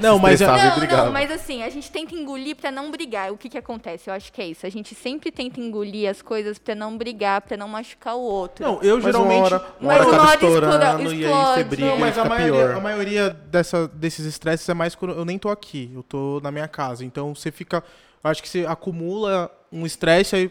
Não, 0.00 0.18
mas 0.18 0.40
não, 0.40 0.56
não, 1.04 1.12
mas 1.12 1.30
assim, 1.30 1.62
a 1.62 1.70
gente 1.70 1.90
tenta 1.90 2.14
engolir 2.14 2.56
para 2.56 2.70
não 2.70 2.90
brigar. 2.90 3.32
O 3.32 3.36
que 3.36 3.48
que 3.48 3.58
acontece? 3.58 4.10
Eu 4.10 4.14
acho 4.14 4.32
que 4.32 4.40
é 4.40 4.46
isso. 4.46 4.66
A 4.66 4.70
gente 4.70 4.94
sempre 4.94 5.30
tenta 5.30 5.60
engolir 5.60 6.08
as 6.08 6.22
coisas 6.22 6.58
para 6.58 6.74
não 6.74 6.96
brigar, 6.96 7.42
para 7.42 7.56
não 7.56 7.68
machucar 7.68 8.16
o 8.16 8.20
outro. 8.20 8.64
Não, 8.64 8.82
eu 8.82 9.00
geralmente. 9.00 9.38
Uma 9.38 9.44
hora, 9.44 9.66
uma 9.80 9.94
hora, 9.94 10.04
tá 10.04 10.34
estourando 10.34 11.02
explode. 11.02 11.16
e 11.16 11.26
aí 11.26 11.32
você 11.32 11.64
briga. 11.64 11.86
Não, 11.88 11.98
mas 11.98 12.18
a 12.18 12.24
maioria, 12.24 12.76
a 12.76 12.80
maioria 12.80 13.30
dessa, 13.30 13.88
desses 13.88 14.26
estresses 14.26 14.68
é 14.68 14.74
mais 14.74 14.94
quando 14.94 15.14
eu 15.14 15.24
nem 15.24 15.38
tô 15.38 15.48
aqui. 15.48 15.90
Eu 15.94 16.02
tô 16.02 16.40
na 16.42 16.50
minha 16.50 16.68
casa. 16.68 17.04
Então 17.04 17.34
você 17.34 17.50
fica. 17.50 17.82
Eu 18.22 18.30
acho 18.30 18.42
que 18.42 18.48
você 18.48 18.64
acumula 18.66 19.50
um 19.70 19.84
estresse 19.84 20.34
aí. 20.36 20.50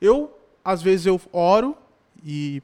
Eu, 0.00 0.36
às 0.64 0.82
vezes, 0.82 1.06
eu 1.06 1.20
oro 1.32 1.76
e 2.24 2.62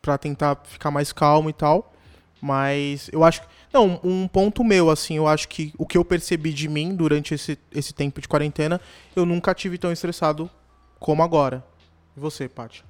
para 0.00 0.16
tentar 0.16 0.58
ficar 0.64 0.90
mais 0.90 1.12
calmo 1.12 1.50
e 1.50 1.52
tal. 1.52 1.92
Mas 2.40 3.08
eu 3.12 3.24
acho 3.24 3.42
que 3.42 3.48
não, 3.72 4.00
um 4.04 4.26
ponto 4.28 4.62
meu, 4.64 4.88
assim, 4.90 5.16
eu 5.16 5.26
acho 5.26 5.48
que 5.48 5.72
o 5.76 5.84
que 5.86 5.98
eu 5.98 6.04
percebi 6.04 6.52
de 6.52 6.68
mim 6.68 6.94
durante 6.94 7.34
esse, 7.34 7.58
esse 7.72 7.92
tempo 7.92 8.20
de 8.20 8.28
quarentena, 8.28 8.80
eu 9.14 9.26
nunca 9.26 9.52
tive 9.54 9.76
tão 9.76 9.90
estressado 9.92 10.48
como 10.98 11.22
agora. 11.22 11.64
E 12.16 12.20
você, 12.20 12.48
Paty? 12.48 12.84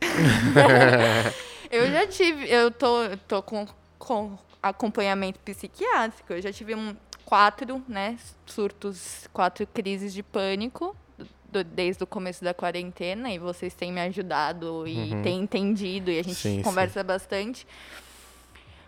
Eu 1.70 1.90
já 1.90 2.06
tive, 2.06 2.48
eu 2.48 2.70
tô, 2.70 3.02
eu 3.02 3.16
tô 3.16 3.42
com, 3.42 3.66
com 3.98 4.38
acompanhamento 4.62 5.40
psiquiátrico. 5.40 6.32
Eu 6.32 6.40
já 6.40 6.52
tive 6.52 6.74
um, 6.74 6.94
quatro, 7.24 7.82
né, 7.88 8.16
surtos, 8.46 9.26
quatro 9.32 9.66
crises 9.66 10.12
de 10.12 10.22
pânico 10.22 10.94
do- 11.50 11.64
desde 11.64 12.04
o 12.04 12.06
começo 12.06 12.44
da 12.44 12.54
quarentena 12.54 13.32
e 13.32 13.38
vocês 13.38 13.74
têm 13.74 13.92
me 13.92 14.00
ajudado 14.02 14.86
e 14.86 15.14
Uhum. 15.14 15.22
têm 15.22 15.40
entendido 15.40 16.10
e 16.12 16.18
a 16.18 16.22
gente 16.22 16.36
Sim, 16.36 16.56
sim. 16.58 16.62
conversa 16.62 17.02
bastante. 17.02 17.66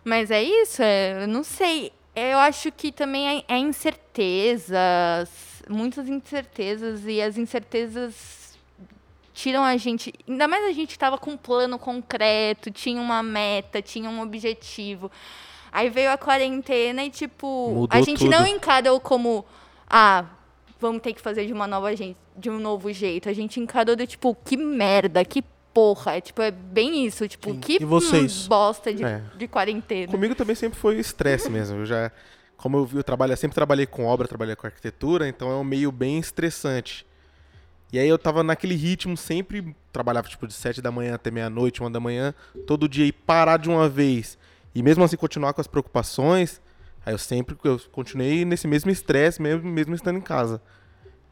Mas 0.07 0.31
é 0.31 0.40
isso, 0.40 0.81
é, 0.85 1.25
eu 1.25 1.27
não 1.27 1.42
sei. 1.42 1.90
Eu 2.14 2.38
acho 2.38 2.71
que 2.71 2.92
também 2.92 3.42
é, 3.49 3.55
é 3.57 3.59
incertezas, 3.59 5.29
muitas 5.69 6.09
incertezas 6.09 7.05
e 7.05 7.21
as 7.21 7.37
incertezas 7.37 8.57
tiram 9.35 9.64
a 9.64 9.77
gente, 9.77 10.12
ainda 10.29 10.47
mais 10.47 10.64
a 10.64 10.71
gente 10.71 10.92
que 10.92 10.99
tava 10.99 11.19
com 11.19 11.33
um 11.33 11.37
plano 11.37 11.77
concreto, 11.77 12.71
tinha 12.71 13.03
uma 13.03 13.21
meta, 13.21 13.83
tinha 13.83 14.09
um 14.09 14.21
objetivo. 14.21 15.11
Aí 15.73 15.90
veio 15.90 16.12
a 16.12 16.16
quarentena 16.16 17.05
e, 17.05 17.11
tipo, 17.11 17.73
Mudou 17.75 17.88
a 17.90 18.01
gente 18.01 18.21
tudo. 18.21 18.31
não 18.31 18.47
encarou 18.47 19.01
como, 19.01 19.45
ah, 19.90 20.25
vamos 20.81 21.03
ter 21.03 21.14
que 21.14 21.21
fazer 21.21 21.47
de 21.47 21.53
uma 21.53 21.66
nova 21.66 21.97
gente, 21.97 22.16
de 22.37 22.49
um 22.49 22.61
novo 22.61 22.92
jeito. 22.92 23.29
A 23.29 23.33
gente 23.33 23.59
encarou 23.59 23.97
do 23.97 24.07
tipo, 24.07 24.37
que 24.45 24.57
merda, 24.57 25.25
que 25.25 25.42
porra. 25.77 26.17
É, 26.17 26.21
tipo, 26.23 26.41
é 26.41 26.51
bem 26.51 27.05
isso, 27.05 27.29
tipo, 27.29 27.51
Sim. 27.53 27.61
que 27.61 27.75
E 27.83 27.85
vocês? 27.85 28.47
hum, 28.47 28.49
bosta 28.49 28.95
de, 28.95 29.05
É. 29.05 29.21
de 29.37 29.47
quarentena. 29.47 30.11
Comigo 30.11 30.35
também 30.35 30.57
sempre 30.57 30.79
foi 30.79 30.99
estresse 30.99 31.51
mesmo. 31.53 31.81
Eu 31.81 31.85
já, 31.85 32.11
como 32.57 32.79
eu, 32.79 32.87
vi, 32.87 32.97
eu 32.97 33.05
trabalho, 33.05 33.37
sempre 33.37 33.55
trabalhei 33.55 33.85
com 33.85 34.07
obra, 34.07 34.27
trabalhei 34.27 34.57
com 34.57 34.67
arquitetura, 34.67 35.29
então 35.29 35.51
é 35.51 35.55
um 35.57 35.62
meio 35.62 35.93
bem 35.93 36.19
estressante. 36.19 37.05
E 37.93 37.99
aí 37.99 38.09
eu 38.09 38.19
tava 38.19 38.43
naquele 38.43 38.75
ritmo, 38.75 39.19
sempre 39.19 39.77
trabalhava 39.93 40.27
tipo 40.29 40.47
de 40.47 40.55
7 40.55 40.81
da 40.81 40.91
manhã 40.91 41.15
até 41.15 41.31
meia-noite, 41.31 41.81
uma 41.83 41.91
da 41.91 42.01
manhã, 42.01 42.33
todo 42.67 42.89
dia 42.89 43.05
e 43.05 43.12
parar 43.12 43.59
de 43.59 43.69
uma 43.69 43.87
vez. 43.87 44.39
E 44.75 44.83
mesmo 44.83 45.05
assim 45.05 45.17
continuar 45.19 45.53
com 45.53 45.61
as 45.61 45.67
preocupações, 45.67 46.59
aí 47.05 47.12
eu 47.12 47.19
sempre 47.19 47.55
eu 47.65 47.79
continuei 47.93 48.47
nesse 48.47 48.67
mesmo 48.67 48.91
estresse, 48.91 49.43
mesmo, 49.43 49.62
mesmo 49.71 49.95
estando 49.95 50.19
em 50.19 50.23
casa. 50.23 50.61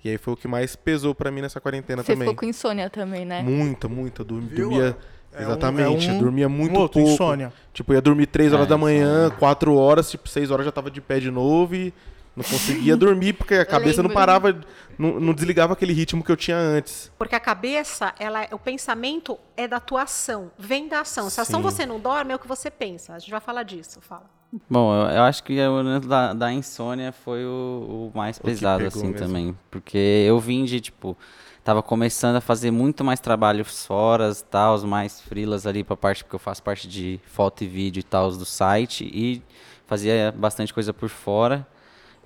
E 0.04 0.10
aí 0.10 0.18
foi 0.18 0.34
o 0.34 0.36
que 0.36 0.46
mais 0.46 0.76
pesou 0.76 1.14
pra 1.14 1.30
mim 1.30 1.40
nessa 1.40 1.60
quarentena 1.60 2.02
Você 2.02 2.12
também. 2.12 2.28
ficou 2.28 2.40
com 2.40 2.46
insônia 2.46 2.90
também, 2.90 3.24
né? 3.24 3.42
Muita, 3.42 3.88
muita. 3.88 4.22
Dormi- 4.22 4.48
Viu? 4.48 4.68
dormia. 4.68 4.96
É 5.32 5.38
um- 5.40 5.42
exatamente, 5.42 6.08
é 6.08 6.12
um- 6.12 6.18
dormia 6.18 6.48
muito 6.48 6.76
um 6.76 6.80
outro, 6.80 7.00
pouco. 7.00 7.14
insônia. 7.14 7.52
Tipo, 7.72 7.94
ia 7.94 8.00
dormir 8.02 8.26
3 8.26 8.52
horas 8.52 8.66
É, 8.66 8.68
da 8.68 8.76
manhã, 8.78 9.20
insônia. 9.22 9.38
4 9.38 9.74
horas, 9.74 10.10
tipo, 10.10 10.28
6 10.28 10.50
horas 10.50 10.64
já 10.66 10.70
tava 10.70 10.90
de 10.90 11.00
pé 11.00 11.18
de 11.18 11.30
novo 11.30 11.74
e 11.74 11.92
não 12.36 12.44
conseguia 12.44 12.96
dormir 12.96 13.32
porque 13.32 13.54
a 13.54 13.64
cabeça 13.64 14.02
não 14.02 14.10
parava, 14.10 14.54
não, 14.98 15.18
não 15.18 15.32
desligava 15.32 15.72
aquele 15.72 15.92
ritmo 15.92 16.22
que 16.22 16.30
eu 16.30 16.36
tinha 16.36 16.56
antes. 16.58 17.10
Porque 17.18 17.34
a 17.34 17.40
cabeça, 17.40 18.14
ela, 18.18 18.46
o 18.52 18.58
pensamento 18.58 19.38
é 19.56 19.66
da 19.66 19.80
tua 19.80 20.02
ação, 20.02 20.52
vem 20.58 20.86
da 20.86 21.00
ação. 21.00 21.30
Se 21.30 21.40
a 21.40 21.42
ação 21.42 21.62
você 21.62 21.86
não 21.86 21.98
dorme, 21.98 22.32
é 22.32 22.36
o 22.36 22.38
que 22.38 22.46
você 22.46 22.70
pensa. 22.70 23.14
A 23.14 23.18
gente 23.18 23.30
vai 23.30 23.40
falar 23.40 23.62
disso, 23.64 24.00
fala. 24.02 24.30
Bom, 24.68 24.94
eu, 24.94 25.16
eu 25.16 25.22
acho 25.22 25.42
que 25.42 25.58
o 25.60 25.82
lance 25.82 26.06
da, 26.06 26.32
da 26.32 26.52
insônia 26.52 27.12
foi 27.12 27.44
o, 27.44 28.10
o 28.14 28.16
mais 28.16 28.38
pesado, 28.38 28.84
pegou 28.84 29.02
assim, 29.02 29.12
mesmo. 29.12 29.26
também. 29.26 29.58
Porque 29.70 29.98
eu 29.98 30.38
vim 30.38 30.64
de, 30.64 30.80
tipo, 30.80 31.16
tava 31.62 31.82
começando 31.82 32.36
a 32.36 32.40
fazer 32.40 32.70
muito 32.70 33.02
mais 33.02 33.20
trabalhos 33.20 33.84
fora, 33.84 34.32
tal, 34.50 34.80
mais 34.86 35.20
frilas 35.20 35.66
ali 35.66 35.82
pra 35.82 35.96
parte, 35.96 36.22
porque 36.22 36.36
eu 36.36 36.40
faço 36.40 36.62
parte 36.62 36.86
de 36.86 37.20
foto 37.24 37.64
e 37.64 37.66
vídeo 37.66 38.00
e 38.00 38.04
tal 38.04 38.30
do 38.30 38.44
site, 38.44 39.04
e 39.04 39.42
fazia 39.86 40.32
bastante 40.36 40.72
coisa 40.72 40.92
por 40.92 41.08
fora. 41.08 41.66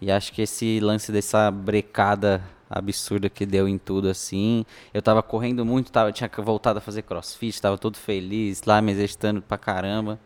E 0.01 0.11
acho 0.11 0.33
que 0.33 0.43
esse 0.43 0.79
lance 0.81 1.11
dessa 1.11 1.51
brecada 1.51 2.45
absurda 2.71 3.29
que 3.29 3.47
deu 3.47 3.67
em 3.67 3.79
tudo, 3.79 4.09
assim. 4.09 4.65
Eu 4.93 5.01
tava 5.01 5.23
correndo 5.23 5.65
muito, 5.65 5.91
tava, 5.91 6.13
tinha 6.13 6.31
voltado 6.39 6.79
a 6.79 6.83
fazer 6.83 7.03
crossfit, 7.03 7.61
tava 7.61 7.79
todo 7.79 7.97
feliz, 7.97 8.63
lá 8.65 8.81
me 8.83 8.93
exercitando 8.93 9.41
pra 9.41 9.57
caramba. 9.57 10.21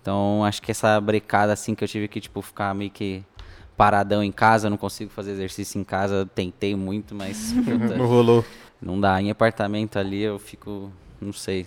Então, 0.00 0.44
acho 0.44 0.62
que 0.62 0.70
essa 0.70 1.00
brecada, 1.00 1.52
assim, 1.52 1.74
que 1.74 1.84
eu 1.84 1.88
tive 1.88 2.08
que, 2.08 2.20
tipo, 2.20 2.40
ficar 2.40 2.74
meio 2.74 2.90
que 2.90 3.22
paradão 3.76 4.22
em 4.22 4.32
casa, 4.32 4.68
não 4.70 4.76
consigo 4.76 5.10
fazer 5.10 5.32
exercício 5.32 5.80
em 5.80 5.84
casa, 5.84 6.28
tentei 6.34 6.74
muito, 6.74 7.14
mas 7.14 7.52
puta, 7.64 7.96
Não 7.96 8.06
rolou. 8.06 8.44
não 8.80 9.00
dá. 9.00 9.20
Em 9.20 9.30
apartamento 9.30 9.98
ali 9.98 10.22
eu 10.22 10.38
fico, 10.38 10.90
não 11.20 11.32
sei. 11.32 11.66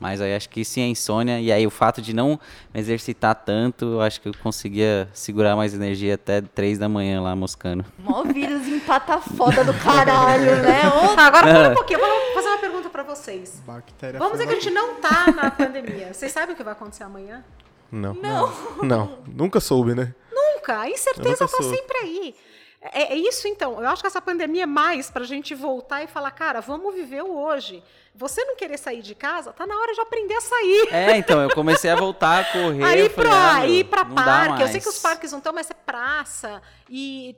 Mas 0.00 0.20
aí 0.20 0.34
acho 0.34 0.48
que 0.48 0.64
sim 0.64 0.80
é 0.80 0.88
insônia. 0.88 1.40
E 1.40 1.52
aí 1.52 1.64
o 1.64 1.70
fato 1.70 2.02
de 2.02 2.12
não 2.12 2.40
me 2.74 2.80
exercitar 2.80 3.36
tanto, 3.36 3.84
eu 3.84 4.00
acho 4.00 4.20
que 4.20 4.28
eu 4.28 4.32
conseguia 4.42 5.08
segurar 5.12 5.54
mais 5.54 5.72
energia 5.74 6.14
até 6.16 6.40
três 6.40 6.76
da 6.76 6.88
manhã 6.88 7.20
lá 7.22 7.36
moscando. 7.36 7.84
Mó 8.00 8.24
vírus 8.24 8.66
empata 8.66 9.20
foda 9.20 9.62
do 9.64 9.72
caralho, 9.74 10.60
né? 10.62 10.80
Ô, 10.90 11.18
agora 11.20 11.46
para 11.46 11.70
um 11.70 11.74
pouquinho, 11.78 12.00
vamos 12.00 12.34
fazer 12.34 12.48
uma 12.48 12.58
pergunta 12.58 12.65
para 12.96 13.02
vocês. 13.02 13.60
Bactéria 13.66 14.18
Vamos 14.18 14.38
dizer 14.38 14.46
que 14.46 14.54
a 14.54 14.58
gente 14.58 14.70
não 14.70 14.94
tá 14.94 15.30
na 15.30 15.50
pandemia. 15.52 16.14
Vocês 16.14 16.32
sabem 16.32 16.54
o 16.54 16.56
que 16.56 16.64
vai 16.64 16.72
acontecer 16.72 17.04
amanhã? 17.04 17.44
Não. 17.92 18.14
Não. 18.14 18.52
Não. 18.82 19.18
Nunca 19.26 19.60
soube, 19.60 19.94
né? 19.94 20.14
Nunca. 20.32 20.80
A 20.80 20.88
incerteza 20.88 21.44
nunca 21.44 21.48
tá 21.56 21.62
soube. 21.62 21.76
sempre 21.76 21.98
aí. 21.98 22.34
É, 22.80 23.12
é 23.12 23.16
isso 23.16 23.46
então. 23.48 23.82
Eu 23.82 23.88
acho 23.88 24.00
que 24.00 24.06
essa 24.06 24.20
pandemia 24.20 24.62
é 24.62 24.66
mais 24.66 25.10
pra 25.10 25.24
gente 25.24 25.54
voltar 25.54 26.02
e 26.02 26.06
falar, 26.06 26.30
cara, 26.30 26.60
vamos 26.60 26.94
viver 26.94 27.22
o 27.22 27.36
hoje. 27.36 27.82
Você 28.14 28.42
não 28.46 28.56
querer 28.56 28.78
sair 28.78 29.02
de 29.02 29.14
casa, 29.14 29.52
tá 29.52 29.66
na 29.66 29.76
hora 29.76 29.92
de 29.92 30.00
aprender 30.00 30.34
a 30.34 30.40
sair. 30.40 30.88
É, 30.90 31.18
então, 31.18 31.42
eu 31.42 31.50
comecei 31.54 31.90
a 31.90 31.96
voltar 31.96 32.40
a 32.40 32.44
correr. 32.50 32.82
Aí 32.82 33.08
pra, 33.10 33.56
ah, 33.56 33.66
ir 33.66 33.84
não 33.84 34.14
dá 34.14 34.24
parque, 34.24 34.62
eu 34.62 34.68
sei 34.68 34.80
que 34.80 34.88
os 34.88 34.98
parques 35.00 35.32
não 35.32 35.38
estão, 35.38 35.52
mas 35.52 35.70
é 35.70 35.74
praça 35.74 36.62
e 36.88 37.36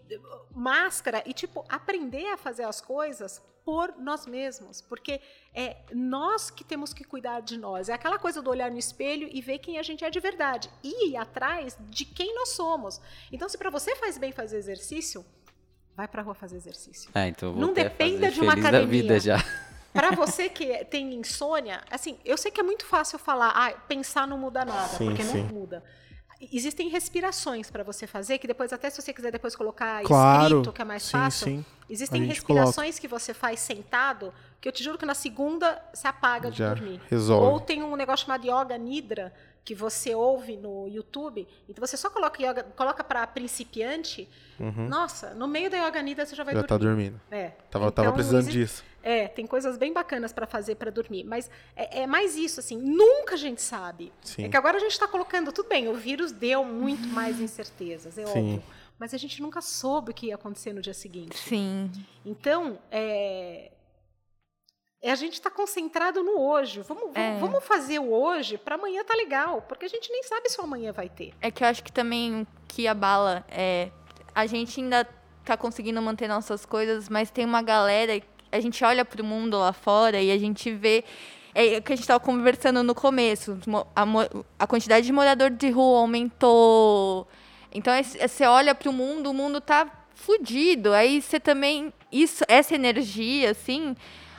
máscara 0.54 1.20
e 1.26 1.32
tipo 1.32 1.64
aprender 1.68 2.28
a 2.28 2.36
fazer 2.36 2.62
as 2.62 2.80
coisas 2.80 3.42
por 3.68 3.94
nós 3.98 4.24
mesmos, 4.26 4.80
porque 4.80 5.20
é 5.54 5.76
nós 5.92 6.48
que 6.48 6.64
temos 6.64 6.94
que 6.94 7.04
cuidar 7.04 7.40
de 7.40 7.58
nós. 7.58 7.90
É 7.90 7.92
aquela 7.92 8.18
coisa 8.18 8.40
do 8.40 8.48
olhar 8.48 8.70
no 8.70 8.78
espelho 8.78 9.28
e 9.30 9.42
ver 9.42 9.58
quem 9.58 9.78
a 9.78 9.82
gente 9.82 10.02
é 10.02 10.08
de 10.08 10.18
verdade 10.18 10.70
e 10.82 11.10
ir 11.10 11.18
atrás 11.18 11.76
de 11.90 12.06
quem 12.06 12.34
nós 12.34 12.48
somos. 12.52 12.98
Então, 13.30 13.46
se 13.46 13.58
para 13.58 13.68
você 13.68 13.94
faz 13.94 14.16
bem 14.16 14.32
fazer 14.32 14.56
exercício, 14.56 15.22
vai 15.94 16.08
pra 16.08 16.22
rua 16.22 16.32
fazer 16.34 16.56
exercício. 16.56 17.10
É, 17.14 17.28
então 17.28 17.50
eu 17.50 17.56
Não 17.56 17.72
a 17.72 17.74
dependa 17.74 18.20
fazer 18.20 18.32
de 18.32 18.40
uma 18.40 18.52
feliz 18.52 18.62
da 18.62 18.68
academia. 18.78 19.02
vida 19.02 19.20
já. 19.20 19.36
Para 19.92 20.12
você 20.12 20.48
que 20.48 20.82
tem 20.86 21.12
insônia, 21.12 21.82
assim, 21.90 22.18
eu 22.24 22.38
sei 22.38 22.50
que 22.50 22.60
é 22.60 22.64
muito 22.64 22.86
fácil 22.86 23.18
falar, 23.18 23.50
ah, 23.54 23.70
pensar 23.86 24.26
não 24.26 24.38
muda 24.38 24.64
nada, 24.64 24.88
Sim, 24.96 25.08
porque 25.08 25.22
sim. 25.22 25.42
não 25.42 25.48
muda. 25.48 25.84
Existem 26.40 26.88
respirações 26.88 27.68
para 27.70 27.82
você 27.82 28.06
fazer, 28.06 28.38
que 28.38 28.46
depois, 28.46 28.72
até 28.72 28.88
se 28.90 29.02
você 29.02 29.12
quiser 29.12 29.32
depois 29.32 29.56
colocar 29.56 30.02
Claro. 30.04 30.58
escrito, 30.58 30.72
que 30.72 30.80
é 30.82 30.84
mais 30.84 31.02
sim, 31.02 31.10
fácil. 31.12 31.44
sim. 31.46 31.64
Existem 31.90 32.24
respirações 32.24 32.98
que 32.98 33.08
você 33.08 33.34
faz 33.34 33.58
sentado, 33.60 34.32
que 34.60 34.68
eu 34.68 34.72
te 34.72 34.84
juro 34.84 34.96
que 34.98 35.04
na 35.06 35.14
segunda 35.14 35.82
se 35.92 36.06
apaga 36.06 36.50
de 36.50 36.58
Já 36.58 36.74
dormir. 36.74 37.00
resolve. 37.08 37.46
Ou 37.46 37.58
tem 37.60 37.82
um 37.82 37.96
negócio 37.96 38.24
chamado 38.26 38.44
Yoga 38.46 38.78
Nidra, 38.78 39.32
que 39.64 39.74
você 39.74 40.14
ouve 40.14 40.56
no 40.56 40.86
YouTube. 40.88 41.46
Então 41.68 41.84
você 41.84 41.96
só 41.96 42.08
coloca 42.08 42.40
yoga, 42.42 42.62
coloca 42.76 43.02
para 43.02 43.26
principiante. 43.26 44.28
Nossa, 44.88 45.34
no 45.34 45.46
meio 45.48 45.68
da 45.70 45.76
Yoga 45.88 46.00
Nidra 46.02 46.24
você 46.24 46.36
já 46.36 46.44
vai 46.44 46.54
Uhum. 46.54 46.60
Já 46.60 46.66
tá 46.66 46.76
dormir. 46.78 47.10
dormindo. 47.10 47.20
É. 47.30 47.48
Tava, 47.70 47.90
tava 47.90 48.08
Então, 48.08 48.14
precisando 48.14 48.42
exi- 48.48 48.52
disso. 48.52 48.84
É, 49.02 49.28
tem 49.28 49.46
coisas 49.46 49.76
bem 49.76 49.92
bacanas 49.92 50.32
para 50.32 50.46
fazer 50.46 50.74
para 50.74 50.90
dormir, 50.90 51.24
mas 51.24 51.50
é, 51.76 52.02
é 52.02 52.06
mais 52.06 52.36
isso, 52.36 52.60
assim, 52.60 52.76
nunca 52.76 53.34
a 53.34 53.38
gente 53.38 53.62
sabe. 53.62 54.12
Sim. 54.22 54.44
É 54.44 54.48
que 54.48 54.56
agora 54.56 54.76
a 54.76 54.80
gente 54.80 54.92
está 54.92 55.06
colocando, 55.06 55.52
tudo 55.52 55.68
bem, 55.68 55.88
o 55.88 55.94
vírus 55.94 56.32
deu 56.32 56.64
muito 56.64 57.06
mais 57.08 57.40
incertezas, 57.40 58.18
é 58.18 58.26
Sim. 58.26 58.38
óbvio. 58.54 58.62
Mas 58.98 59.14
a 59.14 59.16
gente 59.16 59.40
nunca 59.40 59.60
soube 59.60 60.10
o 60.10 60.14
que 60.14 60.26
ia 60.26 60.34
acontecer 60.34 60.72
no 60.72 60.80
dia 60.82 60.92
seguinte. 60.94 61.36
Sim. 61.38 61.90
Então, 62.26 62.80
é, 62.90 63.70
é 65.00 65.12
a 65.12 65.14
gente 65.14 65.34
está 65.34 65.48
concentrado 65.48 66.22
no 66.24 66.40
hoje. 66.40 66.80
Vamos, 66.80 67.14
É. 67.14 67.38
vamos 67.38 67.64
fazer 67.64 68.00
o 68.00 68.12
hoje 68.12 68.58
para 68.58 68.74
amanhã 68.74 69.04
tá 69.04 69.14
legal, 69.14 69.62
porque 69.62 69.86
a 69.86 69.88
gente 69.88 70.10
nem 70.10 70.24
sabe 70.24 70.48
se 70.48 70.60
o 70.60 70.64
amanhã 70.64 70.90
vai 70.92 71.08
ter. 71.08 71.32
É 71.40 71.48
que 71.48 71.62
eu 71.62 71.68
acho 71.68 71.84
que 71.84 71.92
também 71.92 72.42
o 72.42 72.46
que 72.66 72.88
abala 72.88 73.44
é. 73.48 73.90
A 74.34 74.46
gente 74.46 74.80
ainda 74.80 75.08
tá 75.44 75.56
conseguindo 75.56 76.02
manter 76.02 76.26
nossas 76.28 76.66
coisas, 76.66 77.08
mas 77.08 77.30
tem 77.30 77.44
uma 77.44 77.62
galera. 77.62 78.20
A 78.50 78.60
gente 78.60 78.84
olha 78.84 79.04
pro 79.04 79.22
mundo 79.24 79.58
lá 79.58 79.72
fora 79.72 80.20
e 80.20 80.30
a 80.30 80.38
gente 80.38 80.70
vê. 80.72 81.04
É 81.54 81.78
o 81.78 81.82
que 81.82 81.92
a 81.92 81.96
gente 81.96 82.04
estava 82.04 82.20
conversando 82.20 82.82
no 82.82 82.94
começo. 82.94 83.58
A, 83.96 84.04
a 84.58 84.66
quantidade 84.66 85.06
de 85.06 85.12
morador 85.12 85.50
de 85.50 85.70
rua 85.70 86.00
aumentou. 86.00 87.26
Então, 87.72 87.92
é- 87.92 88.00
é- 88.00 88.28
você 88.28 88.44
olha 88.44 88.74
pro 88.74 88.92
mundo, 88.92 89.30
o 89.30 89.34
mundo 89.34 89.60
tá 89.60 89.86
fudido. 90.14 90.92
Aí 90.92 91.20
você 91.20 91.40
também. 91.40 91.92
Isso, 92.12 92.44
essa 92.48 92.74
energia, 92.74 93.50
assim, 93.50 93.94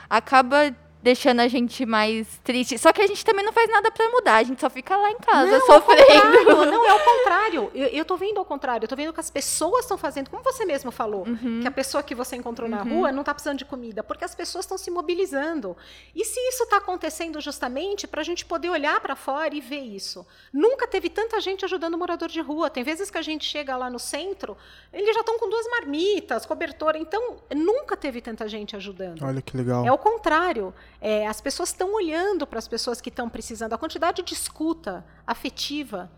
acaba 0.08 0.74
deixando 1.02 1.40
a 1.40 1.48
gente 1.48 1.86
mais 1.86 2.38
triste. 2.44 2.76
Só 2.78 2.92
que 2.92 3.00
a 3.00 3.06
gente 3.06 3.24
também 3.24 3.44
não 3.44 3.52
faz 3.52 3.70
nada 3.70 3.90
pra 3.90 4.08
mudar. 4.10 4.36
A 4.36 4.42
gente 4.42 4.60
só 4.60 4.68
fica 4.68 4.96
lá 4.96 5.10
em 5.10 5.18
casa 5.18 5.46
Não, 5.50 5.60
ao 5.60 5.66
sofrendo. 5.66 6.66
não, 6.66 6.86
é 6.86 6.94
o 6.94 6.98
contrário. 7.04 7.70
Eu, 7.74 7.86
eu 7.88 8.04
tô 8.04 8.16
vendo 8.16 8.38
ao 8.38 8.44
contrário. 8.44 8.84
Eu 8.84 8.88
tô 8.88 8.96
vendo 8.96 9.12
que 9.12 9.20
as 9.20 9.30
pessoas 9.30 9.84
estão 9.84 9.96
fazendo, 9.96 10.28
como 10.30 10.42
você 10.42 10.64
mesmo 10.64 10.90
falou, 10.90 11.26
Uhum. 11.26 11.60
que 11.62 11.66
a 11.68 11.70
pessoa 11.70 12.02
que 12.02 12.14
você 12.14 12.36
encontrou 12.36 12.68
na 12.68 12.82
rua 12.82 13.10
não 13.12 13.22
tá 13.24 13.32
precisando 13.32 13.58
de 13.58 13.64
comida, 13.64 14.02
porque 14.02 14.24
as 14.24 14.34
pessoas 14.34 14.64
estão 14.64 14.76
se 14.78 14.90
mobilizando. 14.90 15.76
E 16.14 16.24
se 16.24 16.38
isso 16.48 16.66
tá 16.66 16.76
acontecendo 16.78 17.40
justamente 17.40 18.06
para 18.06 18.20
a 18.20 18.24
gente 18.24 18.44
poder 18.44 18.68
olhar 18.70 19.00
para 19.00 19.16
fora 19.16 19.54
e 19.54 19.60
ver 19.60 19.80
isso? 19.80 20.26
Nunca 20.52 20.86
teve 20.86 21.08
tanta 21.08 21.40
gente 21.40 21.64
ajudando 21.64 21.94
o 21.94 21.98
morador 21.98 22.28
de 22.28 22.40
rua. 22.40 22.68
Tem 22.70 22.82
vezes 22.82 23.10
que 23.10 23.18
a 23.18 23.22
gente 23.22 23.44
chega 23.44 23.76
lá 23.76 23.88
no 23.90 23.98
centro, 23.98 24.56
eles 24.92 25.14
já 25.14 25.20
estão 25.20 25.38
com 25.38 25.48
duas 25.48 25.66
marmitas, 25.68 26.44
cobertor. 26.46 26.94
Então, 26.96 27.36
nunca 27.54 27.96
teve 27.96 28.20
tanta 28.20 28.48
gente 28.48 28.76
ajudando. 28.76 29.22
Olha 29.24 29.40
que 29.42 29.56
legal. 29.56 29.86
É 29.86 29.92
o 29.92 29.98
contrário. 29.98 30.74
É, 31.00 31.26
as 31.26 31.40
pessoas 31.40 31.70
estão 31.70 31.94
olhando 31.94 32.46
para 32.46 32.58
as 32.58 32.68
pessoas 32.68 33.00
que 33.00 33.08
estão 33.08 33.28
precisando. 33.28 33.72
A 33.72 33.78
quantidade 33.78 34.22
de 34.22 34.34
escuta 34.34 35.04
afetiva. 35.26 36.10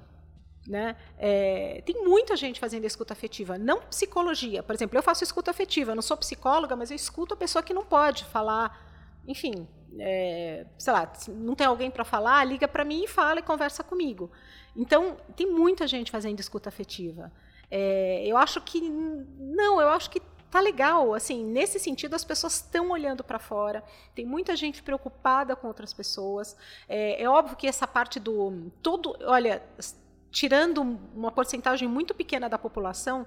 Né? 0.66 0.96
É, 1.18 1.82
tem 1.84 2.04
muita 2.04 2.36
gente 2.36 2.60
fazendo 2.60 2.84
escuta 2.84 3.12
afetiva, 3.12 3.58
não 3.58 3.82
psicologia. 3.82 4.62
Por 4.62 4.74
exemplo, 4.74 4.96
eu 4.96 5.02
faço 5.02 5.24
escuta 5.24 5.50
afetiva, 5.50 5.90
eu 5.90 5.96
não 5.96 6.02
sou 6.02 6.16
psicóloga, 6.16 6.76
mas 6.76 6.90
eu 6.90 6.96
escuto 6.96 7.34
a 7.34 7.36
pessoa 7.36 7.62
que 7.62 7.74
não 7.74 7.84
pode 7.84 8.24
falar. 8.26 8.80
Enfim, 9.26 9.66
é, 9.98 10.66
sei 10.78 10.92
lá, 10.92 11.12
não 11.28 11.54
tem 11.54 11.66
alguém 11.66 11.90
para 11.90 12.04
falar, 12.04 12.44
liga 12.44 12.68
para 12.68 12.84
mim 12.84 13.04
e 13.04 13.08
fala 13.08 13.40
e 13.40 13.42
conversa 13.42 13.82
comigo. 13.82 14.30
Então, 14.74 15.16
tem 15.36 15.46
muita 15.46 15.86
gente 15.86 16.10
fazendo 16.10 16.38
escuta 16.38 16.68
afetiva. 16.68 17.32
É, 17.70 18.24
eu 18.26 18.36
acho 18.36 18.60
que 18.60 18.80
não, 18.80 19.80
eu 19.80 19.88
acho 19.88 20.10
que 20.10 20.20
tá 20.52 20.60
legal, 20.60 21.14
assim, 21.14 21.42
nesse 21.46 21.78
sentido 21.78 22.14
as 22.14 22.22
pessoas 22.22 22.56
estão 22.56 22.90
olhando 22.90 23.24
para 23.24 23.38
fora, 23.38 23.82
tem 24.14 24.26
muita 24.26 24.54
gente 24.54 24.82
preocupada 24.82 25.56
com 25.56 25.66
outras 25.66 25.94
pessoas. 25.94 26.54
É, 26.86 27.22
é, 27.22 27.28
óbvio 27.28 27.56
que 27.56 27.66
essa 27.66 27.86
parte 27.86 28.20
do 28.20 28.70
todo, 28.82 29.16
olha, 29.24 29.62
tirando 30.30 30.82
uma 31.14 31.32
porcentagem 31.32 31.88
muito 31.88 32.14
pequena 32.14 32.50
da 32.50 32.58
população, 32.58 33.26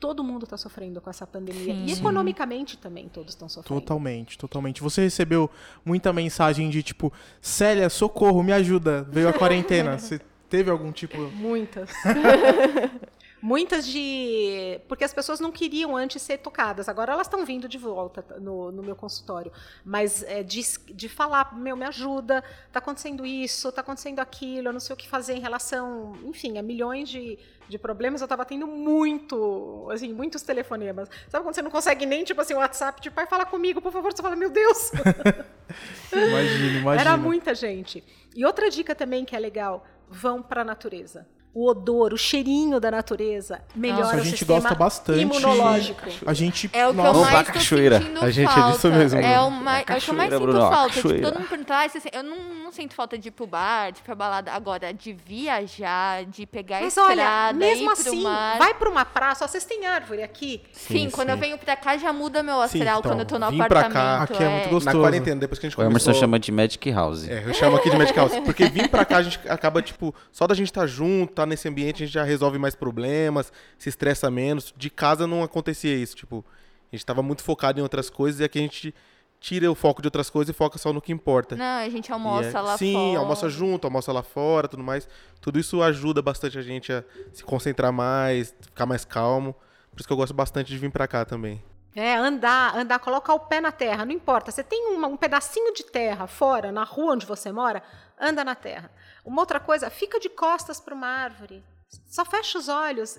todo 0.00 0.24
mundo 0.24 0.42
está 0.42 0.56
sofrendo 0.56 1.00
com 1.00 1.08
essa 1.08 1.24
pandemia 1.24 1.72
Sim. 1.72 1.86
e 1.86 1.92
economicamente 1.92 2.76
também 2.76 3.08
todos 3.08 3.34
estão 3.34 3.48
sofrendo. 3.48 3.80
Totalmente, 3.80 4.36
totalmente. 4.36 4.82
Você 4.82 5.02
recebeu 5.02 5.48
muita 5.84 6.12
mensagem 6.12 6.68
de 6.70 6.82
tipo, 6.82 7.12
Célia, 7.40 7.88
socorro, 7.88 8.42
me 8.42 8.52
ajuda, 8.52 9.04
veio 9.04 9.28
a 9.28 9.32
quarentena. 9.32 9.96
Você 9.96 10.20
teve 10.50 10.72
algum 10.72 10.90
tipo. 10.90 11.16
Muitas. 11.30 11.88
Muitas 13.44 13.86
de. 13.86 14.80
Porque 14.88 15.04
as 15.04 15.12
pessoas 15.12 15.38
não 15.38 15.52
queriam 15.52 15.94
antes 15.94 16.22
ser 16.22 16.38
tocadas. 16.38 16.88
Agora 16.88 17.12
elas 17.12 17.26
estão 17.26 17.44
vindo 17.44 17.68
de 17.68 17.76
volta 17.76 18.24
no, 18.40 18.72
no 18.72 18.82
meu 18.82 18.96
consultório. 18.96 19.52
Mas 19.84 20.22
é, 20.22 20.42
de, 20.42 20.62
de 20.94 21.10
falar, 21.10 21.54
meu, 21.54 21.76
me 21.76 21.84
ajuda, 21.84 22.42
está 22.66 22.78
acontecendo 22.78 23.26
isso, 23.26 23.68
está 23.68 23.82
acontecendo 23.82 24.20
aquilo, 24.20 24.68
eu 24.68 24.72
não 24.72 24.80
sei 24.80 24.94
o 24.94 24.96
que 24.96 25.06
fazer 25.06 25.34
em 25.34 25.40
relação, 25.40 26.14
enfim, 26.24 26.56
a 26.56 26.62
milhões 26.62 27.10
de, 27.10 27.38
de 27.68 27.78
problemas. 27.78 28.22
Eu 28.22 28.24
estava 28.24 28.46
tendo 28.46 28.66
muito, 28.66 29.90
assim, 29.92 30.10
muitos 30.10 30.40
telefonemas. 30.40 31.10
Sabe 31.28 31.44
quando 31.44 31.54
você 31.54 31.60
não 31.60 31.70
consegue 31.70 32.06
nem, 32.06 32.24
tipo 32.24 32.40
assim, 32.40 32.54
o 32.54 32.58
WhatsApp, 32.60 32.98
tipo, 32.98 33.14
pai, 33.14 33.26
fala 33.26 33.44
comigo, 33.44 33.82
por 33.82 33.92
favor, 33.92 34.10
você 34.10 34.22
fala, 34.22 34.36
meu 34.36 34.48
Deus! 34.48 34.90
Imagina, 36.12 36.78
imagina. 36.78 37.00
Era 37.00 37.16
muita 37.18 37.54
gente. 37.54 38.02
E 38.34 38.44
outra 38.44 38.70
dica 38.70 38.94
também 38.94 39.24
que 39.24 39.36
é 39.36 39.38
legal: 39.38 39.84
vão 40.08 40.42
para 40.42 40.62
a 40.62 40.64
natureza. 40.64 41.26
O 41.54 41.68
odor, 41.68 42.12
o 42.12 42.18
cheirinho 42.18 42.80
da 42.80 42.90
natureza 42.90 43.60
melhora 43.76 44.02
Nossa, 44.02 44.16
a 44.16 44.20
o 44.20 44.24
gente 44.24 44.38
sistema 44.38 44.58
gosta 44.60 44.74
bastante. 44.74 45.20
imunológico. 45.20 46.02
A 46.26 46.34
gente. 46.34 46.68
É 46.72 46.86
o 46.86 46.90
que 46.90 46.96
nossa, 46.96 47.18
eu 47.18 47.24
mais 47.32 47.46
tô 47.46 47.52
cachoeira. 47.52 48.00
sentindo 48.00 48.24
A 48.24 48.30
gente 48.30 48.48
é 48.50 48.52
falta. 48.52 48.72
disso 48.72 48.88
mesmo, 48.90 49.20
É 49.20 49.40
o, 49.40 49.50
mais, 49.50 49.78
é 49.78 49.82
o 49.96 50.00
que 50.00 50.10
eu 50.10 50.14
mais 50.14 50.30
sinto 50.32 50.42
Bruno, 50.42 50.58
falta. 50.60 50.94
Tipo, 50.94 51.08
todo 51.22 51.34
mundo 51.38 51.48
pergunta, 51.48 51.74
ah, 51.76 51.86
eu 52.12 52.22
não, 52.24 52.36
não 52.64 52.72
sinto 52.72 52.94
falta 52.94 53.16
de 53.16 53.28
ir 53.28 53.30
pro 53.30 53.46
bar, 53.46 53.92
de 53.92 54.00
ir 54.00 54.02
pra 54.02 54.14
balada. 54.16 54.50
Agora, 54.52 54.92
de 54.92 55.12
viajar, 55.12 56.24
de 56.24 56.44
pegar 56.46 56.80
Mas 56.82 56.96
olha, 56.98 57.12
estrada, 57.22 57.52
mesmo 57.58 57.82
ir 57.84 57.84
pro 57.84 57.92
assim, 57.92 58.22
mar. 58.22 58.58
vai 58.58 58.74
para 58.74 58.90
uma 58.90 59.04
praça, 59.04 59.44
ó, 59.44 59.48
vocês 59.48 59.64
têm 59.64 59.86
árvore 59.86 60.22
aqui. 60.22 60.60
Sim, 60.72 61.04
Sim, 61.04 61.10
quando 61.10 61.28
sim. 61.28 61.34
eu 61.34 61.38
venho 61.38 61.58
pra 61.58 61.76
cá 61.76 61.96
já 61.96 62.12
muda 62.12 62.42
meu 62.42 62.56
Sim, 62.68 62.78
astral 62.80 62.98
então, 62.98 63.12
quando 63.12 63.20
eu 63.20 63.26
tô 63.26 63.38
no 63.38 63.50
vim 63.50 63.58
pra 63.58 63.68
cá, 63.68 63.86
apartamento. 63.88 64.32
aqui 64.32 64.42
é 64.42 64.48
muito 64.48 64.68
gostoso. 64.70 64.96
Na 64.96 65.02
quarentena, 65.02 65.40
depois 65.40 65.58
que 65.58 65.66
a 65.66 65.68
gente 65.70 65.78
O 65.78 65.82
Emerson 65.82 66.04
começou... 66.06 66.14
chama 66.20 66.38
de 66.38 66.50
Magic 66.50 66.90
House. 66.90 67.28
É, 67.28 67.44
eu 67.46 67.54
chamo 67.54 67.76
aqui 67.76 67.90
de 67.90 67.96
Magic 67.96 68.18
House. 68.18 68.32
Porque 68.44 68.66
vir 68.66 68.88
pra 68.88 69.04
cá, 69.04 69.18
a 69.18 69.22
gente 69.22 69.38
acaba, 69.48 69.80
tipo, 69.80 70.14
só 70.32 70.46
da 70.46 70.54
gente 70.54 70.66
estar 70.66 70.86
junto, 70.86 71.32
tá 71.44 71.50
nesse 71.50 71.68
ambiente, 71.68 72.02
a 72.02 72.06
gente 72.06 72.14
já 72.14 72.24
resolve 72.24 72.58
mais 72.58 72.74
problemas, 72.74 73.52
se 73.78 73.88
estressa 73.88 74.30
menos. 74.30 74.72
De 74.76 74.90
casa 74.90 75.26
não 75.26 75.42
acontecia 75.42 75.94
isso, 75.94 76.16
tipo, 76.16 76.44
a 76.92 76.96
gente 76.96 77.04
tava 77.06 77.22
muito 77.22 77.42
focado 77.42 77.78
em 77.78 77.82
outras 77.82 78.10
coisas 78.10 78.40
e 78.40 78.44
aqui 78.44 78.58
a 78.58 78.62
gente 78.62 78.94
tira 79.40 79.70
o 79.70 79.74
foco 79.74 80.00
de 80.00 80.06
outras 80.08 80.30
coisas 80.30 80.54
e 80.54 80.56
foca 80.56 80.78
só 80.78 80.90
no 80.92 81.02
que 81.02 81.12
importa. 81.12 81.54
Não, 81.54 81.64
a 81.84 81.88
gente 81.90 82.08
E 82.08 82.12
almoça 82.12 82.58
é- 82.58 82.60
lá 82.62 82.78
Sim, 82.78 82.92
fora. 82.94 83.18
almoça 83.18 83.48
junto, 83.50 83.84
almoça 83.86 84.10
lá 84.10 84.22
fora, 84.22 84.66
tudo 84.68 84.82
mais. 84.82 85.06
Tudo 85.40 85.58
isso 85.58 85.82
ajuda 85.82 86.22
bastante 86.22 86.58
a 86.58 86.62
gente 86.62 86.90
a 86.92 87.04
se 87.32 87.44
concentrar 87.44 87.92
mais, 87.92 88.54
ficar 88.62 88.86
mais 88.86 89.04
calmo. 89.04 89.54
Por 89.92 90.00
isso 90.00 90.06
que 90.08 90.12
eu 90.12 90.16
gosto 90.16 90.32
bastante 90.32 90.68
de 90.68 90.78
vir 90.78 90.90
pra 90.90 91.06
cá 91.06 91.24
também. 91.26 91.62
É, 91.94 92.16
andar, 92.16 92.74
andar, 92.76 92.98
colocar 92.98 93.34
o 93.34 93.40
pé 93.40 93.60
na 93.60 93.70
terra, 93.70 94.04
não 94.04 94.12
importa. 94.12 94.50
Você 94.50 94.64
tem 94.64 94.88
uma- 94.96 95.06
um 95.06 95.16
pedacinho 95.16 95.72
de 95.74 95.84
terra 95.84 96.26
fora, 96.26 96.72
na 96.72 96.82
rua 96.82 97.12
onde 97.12 97.24
você 97.26 97.52
mora, 97.52 97.82
anda 98.24 98.44
na 98.44 98.54
terra. 98.54 98.90
Uma 99.24 99.42
outra 99.42 99.60
coisa, 99.60 99.90
fica 99.90 100.18
de 100.18 100.28
costas 100.28 100.80
para 100.80 100.94
uma 100.94 101.06
árvore. 101.06 101.62
Só 102.06 102.24
fecha 102.24 102.58
os 102.58 102.68
olhos 102.68 103.16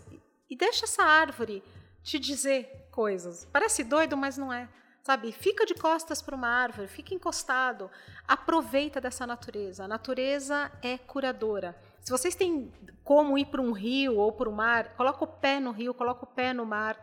e- 0.49 0.55
deixa 0.55 0.85
essa 0.85 1.03
árvore 1.03 1.63
te 2.03 2.17
dizer 2.19 2.87
coisas. 2.91 3.45
Parece 3.51 3.83
doido, 3.83 4.17
mas 4.17 4.37
não 4.37 4.51
é. 4.51 4.67
Sabe? 5.03 5.31
Fica 5.31 5.65
de 5.65 5.75
costas 5.75 6.21
para 6.21 6.35
uma 6.35 6.47
árvore, 6.47 6.87
fica 6.87 7.13
encostado. 7.13 7.91
Aproveita 8.27 8.99
dessa 8.99 9.27
natureza. 9.27 9.83
A 9.83 9.87
natureza 9.87 10.71
é 10.81 10.97
curadora. 10.97 11.75
Se 12.01 12.11
vocês 12.11 12.33
têm 12.33 12.71
como 13.03 13.37
ir 13.37 13.45
para 13.45 13.61
um 13.61 13.71
rio 13.71 14.17
ou 14.17 14.31
para 14.31 14.49
o 14.49 14.53
mar, 14.53 14.95
coloca 14.95 15.23
o 15.23 15.27
pé 15.27 15.59
no 15.59 15.71
rio, 15.71 15.93
coloca 15.93 16.23
o 16.23 16.27
pé 16.27 16.53
no 16.53 16.65
mar. 16.65 16.97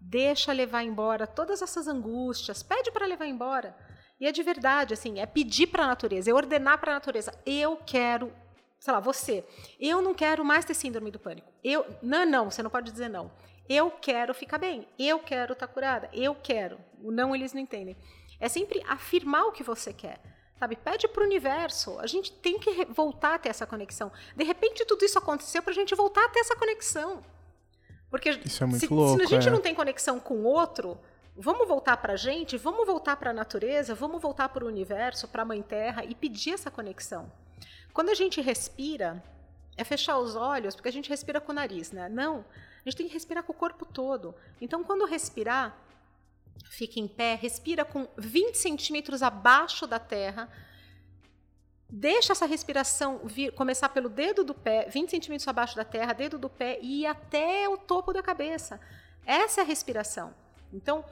Deixa 0.00 0.52
levar 0.52 0.82
embora 0.82 1.26
todas 1.26 1.62
essas 1.62 1.86
angústias, 1.86 2.62
pede 2.62 2.90
para 2.90 3.06
levar 3.06 3.26
embora. 3.26 3.76
E 4.20 4.26
é 4.26 4.32
de 4.32 4.42
verdade, 4.42 4.94
assim, 4.94 5.18
é 5.18 5.26
pedir 5.26 5.66
para 5.66 5.84
a 5.84 5.86
natureza, 5.86 6.30
é 6.30 6.34
ordenar 6.34 6.78
para 6.78 6.92
a 6.92 6.94
natureza. 6.94 7.32
Eu 7.44 7.76
quero, 7.84 8.32
sei 8.78 8.92
lá, 8.92 9.00
você, 9.00 9.44
eu 9.78 10.00
não 10.00 10.14
quero 10.14 10.44
mais 10.44 10.64
ter 10.64 10.74
síndrome 10.74 11.10
do 11.10 11.18
pânico. 11.18 11.52
Eu, 11.62 11.84
não, 12.02 12.24
não, 12.24 12.50
você 12.50 12.62
não 12.62 12.70
pode 12.70 12.90
dizer 12.90 13.08
não. 13.08 13.30
Eu 13.68 13.90
quero 13.90 14.34
ficar 14.34 14.58
bem, 14.58 14.86
eu 14.98 15.18
quero 15.18 15.54
estar 15.54 15.66
curada, 15.66 16.08
eu 16.12 16.34
quero. 16.34 16.78
O 17.02 17.10
não 17.10 17.34
eles 17.34 17.52
não 17.52 17.60
entendem. 17.60 17.96
É 18.38 18.48
sempre 18.48 18.82
afirmar 18.86 19.46
o 19.46 19.52
que 19.52 19.62
você 19.62 19.92
quer. 19.92 20.20
Sabe, 20.58 20.76
pede 20.76 21.08
para 21.08 21.22
o 21.22 21.26
universo. 21.26 21.98
A 21.98 22.06
gente 22.06 22.30
tem 22.30 22.58
que 22.58 22.84
voltar 22.86 23.34
a 23.34 23.38
ter 23.38 23.48
essa 23.48 23.66
conexão. 23.66 24.12
De 24.36 24.44
repente, 24.44 24.84
tudo 24.84 25.04
isso 25.04 25.18
aconteceu 25.18 25.62
para 25.62 25.72
a 25.72 25.74
gente 25.74 25.94
voltar 25.94 26.24
a 26.24 26.28
ter 26.28 26.40
essa 26.40 26.54
conexão. 26.54 27.22
Porque 28.08 28.28
é 28.28 28.48
se, 28.48 28.86
louco, 28.86 29.16
se 29.16 29.22
a 29.22 29.26
gente 29.26 29.48
é. 29.48 29.50
não 29.50 29.60
tem 29.60 29.74
conexão 29.74 30.20
com 30.20 30.34
o 30.34 30.44
outro, 30.44 30.96
vamos 31.36 31.66
voltar 31.66 31.96
para 31.96 32.12
a 32.12 32.16
gente, 32.16 32.56
vamos 32.56 32.86
voltar 32.86 33.16
para 33.16 33.30
a 33.30 33.34
natureza, 33.34 33.94
vamos 33.94 34.20
voltar 34.22 34.48
para 34.48 34.64
o 34.64 34.68
universo, 34.68 35.26
para 35.28 35.42
a 35.42 35.44
Mãe 35.44 35.62
Terra 35.62 36.04
e 36.04 36.14
pedir 36.14 36.54
essa 36.54 36.70
conexão. 36.70 37.30
Quando 37.92 38.10
a 38.10 38.14
gente 38.14 38.40
respira, 38.40 39.22
é 39.76 39.84
fechar 39.84 40.18
os 40.18 40.36
olhos, 40.36 40.74
porque 40.74 40.88
a 40.88 40.92
gente 40.92 41.08
respira 41.08 41.40
com 41.40 41.52
o 41.52 41.54
nariz, 41.54 41.90
né? 41.90 42.08
Não, 42.08 42.44
a 42.84 42.88
gente 42.88 42.96
tem 42.96 43.08
que 43.08 43.14
respirar 43.14 43.42
com 43.42 43.52
o 43.52 43.56
corpo 43.56 43.84
todo. 43.84 44.34
Então, 44.60 44.84
quando 44.84 45.04
respirar, 45.04 45.76
fica 46.70 47.00
em 47.00 47.08
pé, 47.08 47.34
respira 47.34 47.84
com 47.84 48.06
20 48.16 48.56
centímetros 48.56 49.22
abaixo 49.22 49.86
da 49.86 49.98
terra. 49.98 50.48
Deixa 51.88 52.32
essa 52.32 52.46
respiração 52.46 53.20
vir, 53.24 53.52
começar 53.52 53.88
pelo 53.88 54.08
dedo 54.08 54.44
do 54.44 54.54
pé, 54.54 54.88
20 54.88 55.10
centímetros 55.10 55.48
abaixo 55.48 55.76
da 55.76 55.84
terra, 55.84 56.12
dedo 56.12 56.38
do 56.38 56.48
pé 56.48 56.78
e 56.80 57.02
ir 57.02 57.06
até 57.06 57.68
o 57.68 57.76
topo 57.76 58.12
da 58.12 58.22
cabeça. 58.22 58.80
Essa 59.26 59.60
é 59.60 59.64
a 59.64 59.66
respiração. 59.66 60.34
Então, 60.74 61.04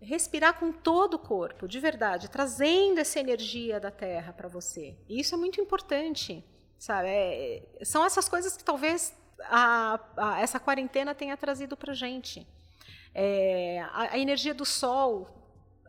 respirar 0.00 0.58
com 0.58 0.72
todo 0.72 1.14
o 1.14 1.18
corpo, 1.18 1.66
de 1.66 1.80
verdade, 1.80 2.28
trazendo 2.28 2.98
essa 2.98 3.18
energia 3.18 3.80
da 3.80 3.90
terra 3.90 4.32
para 4.32 4.48
você. 4.48 4.94
E 5.08 5.20
isso 5.20 5.34
é 5.34 5.38
muito 5.38 5.60
importante, 5.60 6.44
sabe? 6.78 7.08
É- 7.08 7.62
são 7.84 8.04
essas 8.04 8.28
coisas 8.28 8.56
que 8.56 8.64
talvez 8.64 9.14
a- 9.44 9.98
a- 10.16 10.40
essa 10.40 10.58
quarentena 10.60 11.14
tenha 11.14 11.36
trazido 11.36 11.76
para 11.76 11.94
gente. 11.94 12.46
É, 13.14 13.80
a, 13.92 14.12
a 14.14 14.18
energia 14.18 14.52
do 14.54 14.66
sol, 14.66 15.28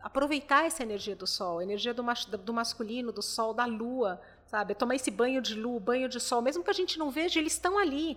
aproveitar 0.00 0.64
essa 0.64 0.82
energia 0.82 1.14
do 1.14 1.26
sol, 1.26 1.58
a 1.58 1.62
energia 1.62 1.92
do, 1.92 2.02
do 2.38 2.54
masculino, 2.54 3.12
do 3.12 3.20
sol, 3.22 3.52
da 3.52 3.66
lua, 3.66 4.20
sabe? 4.46 4.74
Tomar 4.74 4.94
esse 4.94 5.10
banho 5.10 5.42
de 5.42 5.54
lua, 5.54 5.78
banho 5.80 6.08
de 6.08 6.20
sol, 6.20 6.40
mesmo 6.40 6.64
que 6.64 6.70
a 6.70 6.74
gente 6.74 6.98
não 6.98 7.10
veja, 7.10 7.38
eles 7.38 7.52
estão 7.52 7.78
ali. 7.78 8.16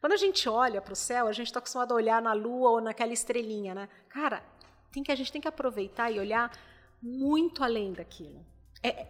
Quando 0.00 0.12
a 0.12 0.16
gente 0.16 0.48
olha 0.48 0.80
para 0.80 0.92
o 0.92 0.96
céu, 0.96 1.26
a 1.26 1.32
gente 1.32 1.46
está 1.46 1.58
acostumado 1.58 1.92
a 1.92 1.94
olhar 1.94 2.22
na 2.22 2.32
lua 2.32 2.70
ou 2.70 2.80
naquela 2.80 3.12
estrelinha, 3.12 3.74
né? 3.74 3.88
Cara, 4.08 4.42
tem 4.92 5.02
que, 5.02 5.10
a 5.10 5.16
gente 5.16 5.32
tem 5.32 5.40
que 5.40 5.48
aproveitar 5.48 6.10
e 6.10 6.18
olhar 6.18 6.50
muito 7.02 7.64
além 7.64 7.92
daquilo. 7.92 8.44
É, 8.82 9.06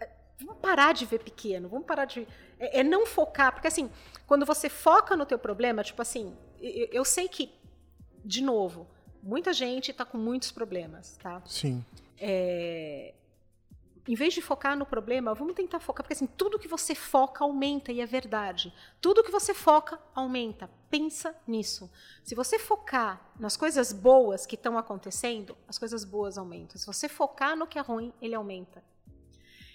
é, 0.00 0.10
vamos 0.38 0.60
parar 0.60 0.92
de 0.92 1.04
ver 1.04 1.20
pequeno, 1.20 1.68
vamos 1.68 1.86
parar 1.86 2.04
de. 2.04 2.26
É, 2.58 2.80
é 2.80 2.84
não 2.84 3.06
focar, 3.06 3.52
porque 3.52 3.68
assim, 3.68 3.90
quando 4.26 4.46
você 4.46 4.68
foca 4.68 5.16
no 5.16 5.26
teu 5.26 5.38
problema, 5.38 5.82
tipo 5.82 6.00
assim, 6.02 6.36
eu, 6.60 6.88
eu 6.92 7.04
sei 7.04 7.28
que, 7.28 7.52
de 8.24 8.42
novo, 8.42 8.86
muita 9.22 9.52
gente 9.52 9.90
está 9.90 10.04
com 10.04 10.18
muitos 10.18 10.52
problemas, 10.52 11.16
tá? 11.16 11.42
Sim. 11.46 11.84
É, 12.18 13.14
em 14.08 14.14
vez 14.14 14.34
de 14.34 14.40
focar 14.40 14.76
no 14.76 14.86
problema, 14.86 15.34
vamos 15.34 15.54
tentar 15.54 15.80
focar, 15.80 16.04
porque 16.04 16.14
assim, 16.14 16.26
tudo 16.26 16.58
que 16.58 16.68
você 16.68 16.94
foca 16.94 17.42
aumenta 17.42 17.90
e 17.90 18.00
é 18.00 18.06
verdade. 18.06 18.72
Tudo 19.00 19.24
que 19.24 19.30
você 19.30 19.52
foca 19.52 19.98
aumenta. 20.14 20.70
Pensa 20.88 21.36
nisso. 21.46 21.90
Se 22.22 22.34
você 22.34 22.58
focar 22.58 23.32
nas 23.38 23.56
coisas 23.56 23.92
boas 23.92 24.46
que 24.46 24.54
estão 24.54 24.78
acontecendo, 24.78 25.56
as 25.66 25.76
coisas 25.76 26.04
boas 26.04 26.38
aumentam. 26.38 26.78
Se 26.78 26.86
você 26.86 27.08
focar 27.08 27.56
no 27.56 27.66
que 27.66 27.78
é 27.78 27.82
ruim, 27.82 28.12
ele 28.22 28.34
aumenta. 28.34 28.82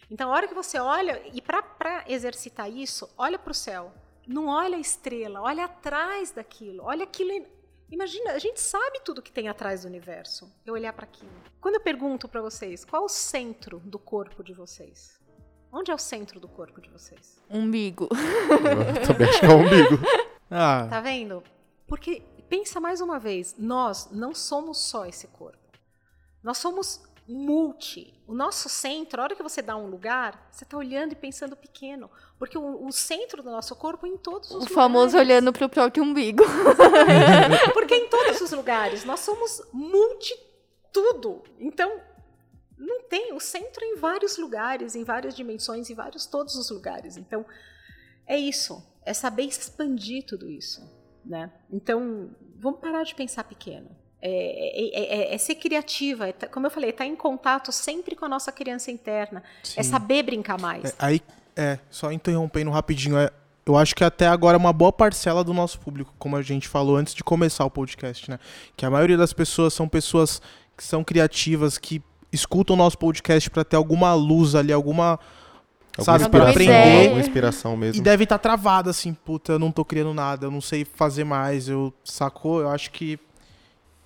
Então, 0.10 0.32
a 0.32 0.36
hora 0.36 0.48
que 0.48 0.54
você 0.54 0.80
olha, 0.80 1.22
e 1.34 1.42
para 1.42 2.04
exercitar 2.08 2.70
isso, 2.70 3.10
olha 3.18 3.38
para 3.38 3.52
o 3.52 3.56
céu. 3.56 3.94
Não 4.28 4.48
olha 4.48 4.78
a 4.78 4.80
estrela, 4.80 5.42
olha 5.42 5.66
atrás 5.66 6.32
daquilo. 6.32 6.84
Olha 6.84 7.04
aquilo 7.04 7.46
Imagina, 7.92 8.32
a 8.32 8.40
gente 8.40 8.60
sabe 8.62 9.02
tudo 9.04 9.22
que 9.22 9.32
tem 9.32 9.50
atrás 9.50 9.82
do 9.82 9.88
universo. 9.88 10.50
Eu 10.66 10.74
olhar 10.74 10.94
para 10.94 11.04
aquilo. 11.04 11.30
Quando 11.60 11.76
eu 11.76 11.82
pergunto 11.82 12.28
para 12.28 12.42
vocês, 12.42 12.86
qual 12.86 13.02
é 13.02 13.06
o 13.06 13.10
centro 13.10 13.80
do 13.80 14.00
corpo 14.00 14.44
de 14.44 14.54
vocês? 14.54 15.20
Onde 15.72 15.92
é 15.92 15.94
o 15.96 15.98
centro 15.98 16.40
do 16.40 16.48
corpo 16.48 16.82
de 16.82 16.90
vocês? 16.90 17.42
Umbigo. 17.50 18.08
Eu 18.12 19.08
também 19.08 19.28
acho 19.30 19.40
que 19.40 19.46
é 19.46 19.50
o 19.50 19.58
umbigo. 19.58 19.98
Ah, 20.54 20.86
Tá 20.90 21.00
vendo? 21.00 21.42
Porque 21.88 22.22
pensa 22.50 22.78
mais 22.82 23.00
uma 23.00 23.18
vez, 23.18 23.56
nós 23.58 24.10
não 24.12 24.36
somos 24.36 24.80
só 24.80 25.06
esse 25.06 25.28
corpo. 25.28 25.58
Nós 26.44 26.58
somos 26.58 27.02
multi. 27.26 28.14
O 28.28 28.34
nosso 28.34 28.68
centro, 28.68 29.22
a 29.22 29.24
hora 29.24 29.36
que 29.36 29.42
você 29.42 29.62
dá 29.62 29.78
um 29.78 29.88
lugar, 29.88 30.50
você 30.52 30.66
está 30.66 30.76
olhando 30.76 31.14
e 31.14 31.16
pensando 31.16 31.56
pequeno. 31.56 32.12
Porque 32.42 32.58
o, 32.58 32.88
o 32.88 32.92
centro 32.92 33.44
do 33.44 33.52
nosso 33.52 33.76
corpo 33.76 34.08
é 34.08 34.10
em 34.10 34.18
todos 34.18 34.50
os 34.50 34.56
O 34.56 34.60
lugares. 34.62 34.74
famoso 34.74 35.16
olhando 35.16 35.54
pro 35.54 35.70
próprio 35.70 36.04
umbigo. 36.04 36.44
Porque 37.72 37.94
em 37.94 38.08
todos 38.10 38.42
os 38.42 38.52
lugares. 38.52 39.06
Nós 39.06 39.20
somos 39.20 39.62
multi 39.72 40.34
tudo. 40.92 41.44
Então, 41.60 42.02
não 42.76 43.04
tem. 43.04 43.32
O 43.34 43.40
centro 43.40 43.84
é 43.86 43.90
em 43.90 43.96
vários 43.98 44.38
lugares, 44.40 44.96
em 44.96 45.04
várias 45.04 45.36
dimensões, 45.36 45.88
em 45.92 45.94
vários 45.94 46.26
todos 46.26 46.56
os 46.56 46.72
lugares. 46.72 47.16
Então, 47.16 47.46
é 48.26 48.38
isso. 48.40 48.84
É 49.06 49.14
saber 49.14 49.44
expandir 49.44 50.26
tudo 50.26 50.50
isso. 50.50 50.82
Né? 51.24 51.52
Então, 51.72 52.32
vamos 52.56 52.80
parar 52.80 53.04
de 53.04 53.14
pensar 53.14 53.44
pequeno. 53.44 53.96
É, 54.20 54.30
é- 54.30 55.32
é- 55.32 55.36
é 55.36 55.38
ser 55.38 55.56
criativa, 55.56 56.28
é 56.28 56.32
tá- 56.34 56.48
como 56.48 56.66
eu 56.66 56.72
falei, 56.72 56.90
estar 56.90 57.06
em 57.06 57.16
contato 57.16 57.72
sempre 57.72 58.16
com 58.16 58.26
a 58.26 58.30
nossa 58.30 58.52
criança 58.52 58.90
interna. 58.90 59.44
É 59.76 59.84
Sim. 59.84 59.90
saber 59.92 60.24
brincar 60.24 60.60
mais. 60.60 60.86
É, 60.92 60.94
aí, 61.00 61.22
é, 61.56 61.80
só 61.90 62.12
interrompendo 62.12 62.72
rapidinho, 62.72 63.18
é, 63.18 63.30
eu 63.66 63.78
acho 63.78 63.96
que 63.96 64.04
até 64.04 64.28
agora 64.28 64.58
uma 64.58 64.74
boa 64.74 64.92
parcela 64.92 65.44
do 65.44 65.54
nosso 65.54 65.80
público, 65.80 66.14
como 66.18 66.36
a 66.36 66.42
gente 66.42 66.68
falou 66.68 66.98
antes 66.98 67.14
de 67.14 67.24
começar 67.24 67.66
o 67.66 67.70
podcast, 67.70 68.30
né? 68.30 68.40
Que 68.76 68.86
a 68.86 68.90
maioria 68.90 69.18
das 69.18 69.34
pessoas 69.34 69.74
são 69.74 69.88
pessoas 69.88 70.42
que 70.76 70.84
são 70.84 71.04
criativas, 71.04 71.78
que 71.78 72.02
escutam 72.32 72.76
o 72.76 72.78
nosso 72.78 72.98
podcast 72.98 73.50
pra 73.50 73.64
ter 73.64 73.76
alguma 73.76 74.14
luz 74.14 74.56
ali, 74.56 74.74
alguma. 74.74 75.20
sabe, 76.00 76.24
Alguma 76.24 76.50
inspiração, 76.50 76.50
aprender. 76.50 77.04
alguma 77.04 77.20
inspiração 77.22 77.78
mesmo. 77.78 78.02
E 78.02 78.04
deve 78.04 78.24
estar 78.24 78.40
travada, 78.40 78.90
assim, 78.90 79.14
puta, 79.14 79.54
eu 79.54 79.60
não 79.60 79.72
tô 79.72 79.86
criando 79.86 80.14
nada, 80.14 80.48
eu 80.48 80.52
não 80.52 80.62
sei 80.62 80.86
fazer 80.86 81.24
mais, 81.24 81.68
eu 81.68 81.94
sacou? 82.04 82.62
Eu 82.62 82.70
acho 82.70 82.92
que 82.92 83.20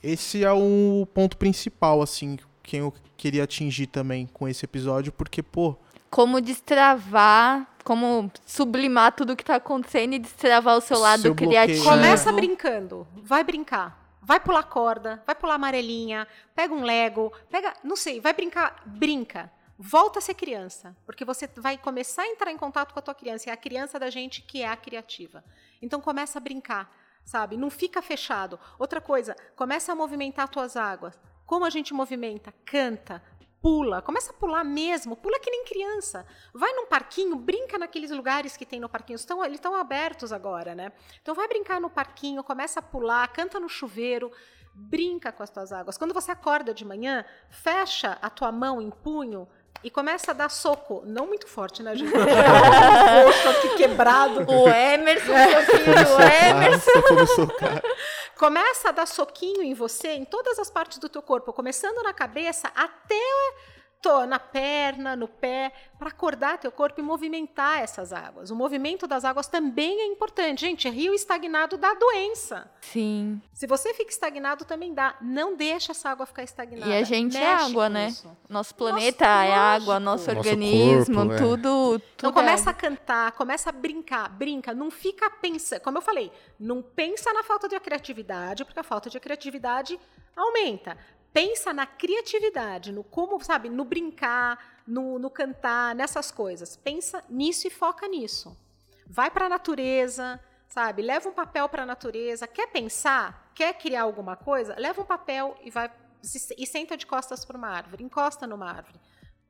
esse 0.04 0.44
é 0.44 0.52
o 0.52 1.08
ponto 1.14 1.38
principal, 1.38 2.02
assim, 2.02 2.38
que 2.62 2.78
eu 2.78 2.94
queria 3.16 3.44
atingir 3.44 3.88
também 3.88 4.28
com 4.34 4.48
esse 4.48 4.66
episódio, 4.66 5.12
porque, 5.12 5.42
pô, 5.42 5.76
Como 6.10 6.40
destravar, 6.42 7.68
como 7.84 8.32
sublimar 8.46 9.14
tudo 9.14 9.36
que 9.36 9.44
tá 9.44 9.56
acontecendo 9.56 10.14
e 10.14 10.20
destravar 10.20 10.78
o 10.78 10.82
seu 10.82 11.00
lado 11.00 11.22
Seu 11.22 11.34
bloqueio. 11.34 11.50
criativo. 11.50 11.84
Começa 11.84 12.32
brincando, 12.32 13.08
vai 13.24 13.44
brincar. 13.44 14.04
Vai 14.22 14.40
pular 14.40 14.64
corda, 14.64 15.22
vai 15.24 15.36
pular 15.36 15.54
amarelinha, 15.54 16.28
pega 16.56 16.74
um 16.74 16.84
Lego, 16.84 17.32
pega, 17.48 17.74
não 17.84 17.96
sei, 17.96 18.20
vai 18.20 18.34
brincar, 18.34 18.82
brinca. 18.84 19.52
Volta 19.78 20.18
a 20.18 20.22
ser 20.22 20.34
criança, 20.34 20.96
porque 21.06 21.24
você 21.24 21.48
vai 21.58 21.78
começar 21.78 22.24
a 22.24 22.28
entrar 22.28 22.50
em 22.50 22.58
contato 22.58 22.92
com 22.92 22.98
a 22.98 23.04
tua 23.04 23.14
criança, 23.14 23.52
é 23.52 23.54
a 23.54 23.58
criança 23.58 24.00
da 24.00 24.10
gente 24.10 24.42
que 24.42 24.64
é 24.64 24.68
a 24.68 24.76
criativa. 24.76 25.44
Então 25.80 26.02
começa 26.02 26.40
a 26.40 26.42
brincar, 26.42 26.90
sabe? 27.24 27.56
Não 27.56 27.70
fica 27.70 28.02
fechado. 28.02 28.60
Outra 28.80 29.00
coisa, 29.00 29.36
começa 29.56 29.92
a 29.92 29.96
movimentar 29.96 30.48
tuas 30.48 30.76
águas. 30.76 31.20
Como 31.46 31.64
a 31.64 31.70
gente 31.70 31.94
movimenta? 31.94 32.52
Canta, 32.66 33.22
pula, 33.66 34.00
começa 34.00 34.30
a 34.30 34.34
pular 34.36 34.64
mesmo, 34.64 35.16
pula 35.16 35.40
que 35.40 35.50
nem 35.50 35.66
criança. 35.66 36.24
Vai 36.54 36.72
num 36.74 36.86
parquinho, 36.86 37.36
brinca 37.36 37.80
naqueles 37.80 38.12
lugares 38.12 38.56
que 38.56 38.64
tem 38.64 38.80
no 38.80 38.88
parquinho, 38.88 39.16
estão, 39.16 39.44
eles 39.44 39.58
estão 39.58 39.74
abertos 39.74 40.32
agora, 40.32 40.76
né? 40.76 40.92
Então 41.20 41.34
vai 41.34 41.48
brincar 41.48 41.82
no 41.82 41.90
parquinho, 41.90 42.44
começa 42.44 42.80
a 42.80 42.84
pular, 42.84 43.28
canta 43.30 43.60
no 43.60 43.68
chuveiro, 43.68 44.32
brinca 44.72 45.32
com 45.32 45.42
as 45.42 45.50
tuas 45.50 45.74
águas. 45.74 45.98
Quando 45.98 46.14
você 46.14 46.30
acorda 46.30 46.76
de 46.76 46.86
manhã, 46.86 47.26
fecha 47.50 48.20
a 48.22 48.30
tua 48.30 48.52
mão 48.52 48.80
em 48.80 48.92
punho 48.92 49.48
e 49.84 49.90
começa 49.90 50.30
a 50.30 50.34
dar 50.36 50.50
soco, 50.50 51.02
não 51.04 51.26
muito 51.26 51.48
forte, 51.48 51.82
né, 51.82 51.96
gente? 51.96 52.14
O 52.16 53.26
rosto 53.26 53.50
aqui 53.50 53.70
quebrado. 53.78 54.46
O 54.48 54.70
Emerson, 54.70 55.32
É. 55.34 55.60
o 55.60 55.66
do 55.66 56.22
Emerson. 56.22 57.48
Começa 58.38 58.90
a 58.90 58.92
dar 58.92 59.06
soquinho 59.06 59.64
em 59.64 59.74
você, 59.74 60.10
em 60.10 60.26
todas 60.26 60.60
as 60.60 60.70
partes 60.70 60.98
do 60.98 61.08
teu 61.08 61.22
corpo, 61.22 61.54
começando 61.54 62.04
na 62.04 62.14
cabeça 62.14 62.70
até 62.76 63.16
na 64.28 64.40
perna, 64.40 65.16
no 65.16 65.28
pé, 65.28 65.72
para 65.98 66.10
acordar 66.10 66.58
teu 66.58 66.72
corpo 66.72 67.00
e 67.00 67.04
movimentar 67.04 67.82
essas 67.82 68.12
águas. 68.12 68.52
O 68.52 68.56
movimento 68.56 69.08
das 69.08 69.24
águas 69.26 69.48
também 69.48 70.02
é 70.02 70.06
importante. 70.06 70.62
Gente, 70.62 70.90
rio 70.90 71.14
estagnado 71.14 71.78
dá 71.78 71.94
doença. 71.94 72.70
Sim. 72.82 73.42
Se 73.54 73.66
você 73.68 73.94
fica 73.94 74.12
estagnado, 74.12 74.66
também 74.66 74.94
dá. 74.94 75.16
Não 75.22 75.56
deixa 75.56 75.92
essa 75.92 76.10
água 76.10 76.26
ficar 76.26 76.44
estagnada. 76.44 76.92
E 76.92 76.98
a 76.98 77.04
gente 77.04 77.38
é 77.38 77.40
Mexe 77.40 77.72
água, 77.72 77.88
com 77.88 77.94
né? 77.94 78.08
isso. 78.08 78.38
Nosso 78.50 78.76
planeta 78.76 79.26
Nossa, 79.26 79.46
é 79.46 79.54
água, 79.54 80.00
nosso 80.00 80.28
Nosso 80.28 80.38
organismo, 80.38 81.16
corpo, 81.16 81.34
é. 81.34 81.38
tudo, 81.38 81.62
tudo. 81.62 82.04
Então 82.16 82.30
é 82.30 82.34
começa 82.34 82.70
a 82.70 82.74
água. 82.74 82.82
cantar, 82.82 83.32
começa 83.34 83.70
a 83.70 83.74
brincar, 83.74 84.30
brinca, 84.30 84.74
não 84.74 84.90
fica 84.92 85.30
pensando, 85.30 85.82
como 85.82 85.98
eu 85.98 86.02
falei, 86.02 86.32
não 86.60 86.82
pensa 86.82 87.32
na 87.34 87.44
falta 87.44 87.68
de 87.68 87.80
criatividade, 87.80 88.64
porque 88.66 88.80
a 88.80 88.84
falta 88.84 89.10
de 89.10 89.20
criatividade 89.20 90.00
aumenta. 90.36 90.98
Pensa 91.36 91.74
na 91.74 91.86
criatividade, 91.86 92.94
no 92.94 93.04
como, 93.04 93.44
sabe, 93.44 93.68
no 93.68 93.84
brincar, 93.84 94.80
no, 94.88 95.20
no 95.20 95.30
cantar, 95.30 95.94
nessas 95.94 96.32
coisas. 96.32 96.78
Pensa 96.78 97.22
nisso 97.30 97.68
e 97.68 97.70
foca 97.70 98.08
nisso. 98.08 98.58
Vai 99.06 99.30
para 99.30 99.48
a 99.48 99.50
natureza, 99.50 100.40
sabe? 100.66 101.02
Leva 101.02 101.28
um 101.28 101.34
papel 101.34 101.68
para 101.68 101.84
a 101.84 101.86
natureza. 101.86 102.48
Quer 102.48 102.68
pensar? 102.68 103.52
Quer 103.54 103.78
criar 103.78 104.04
alguma 104.04 104.38
coisa? 104.38 104.80
Leva 104.80 105.02
um 105.02 105.06
papel 105.06 105.58
e 105.62 105.70
vai 105.70 105.92
e 106.58 106.66
senta 106.66 106.96
de 106.96 107.06
costas 107.06 107.44
para 107.44 107.58
uma 107.58 107.68
árvore, 107.68 108.02
encosta 108.02 108.48
numa 108.48 108.72
árvore, 108.72 108.98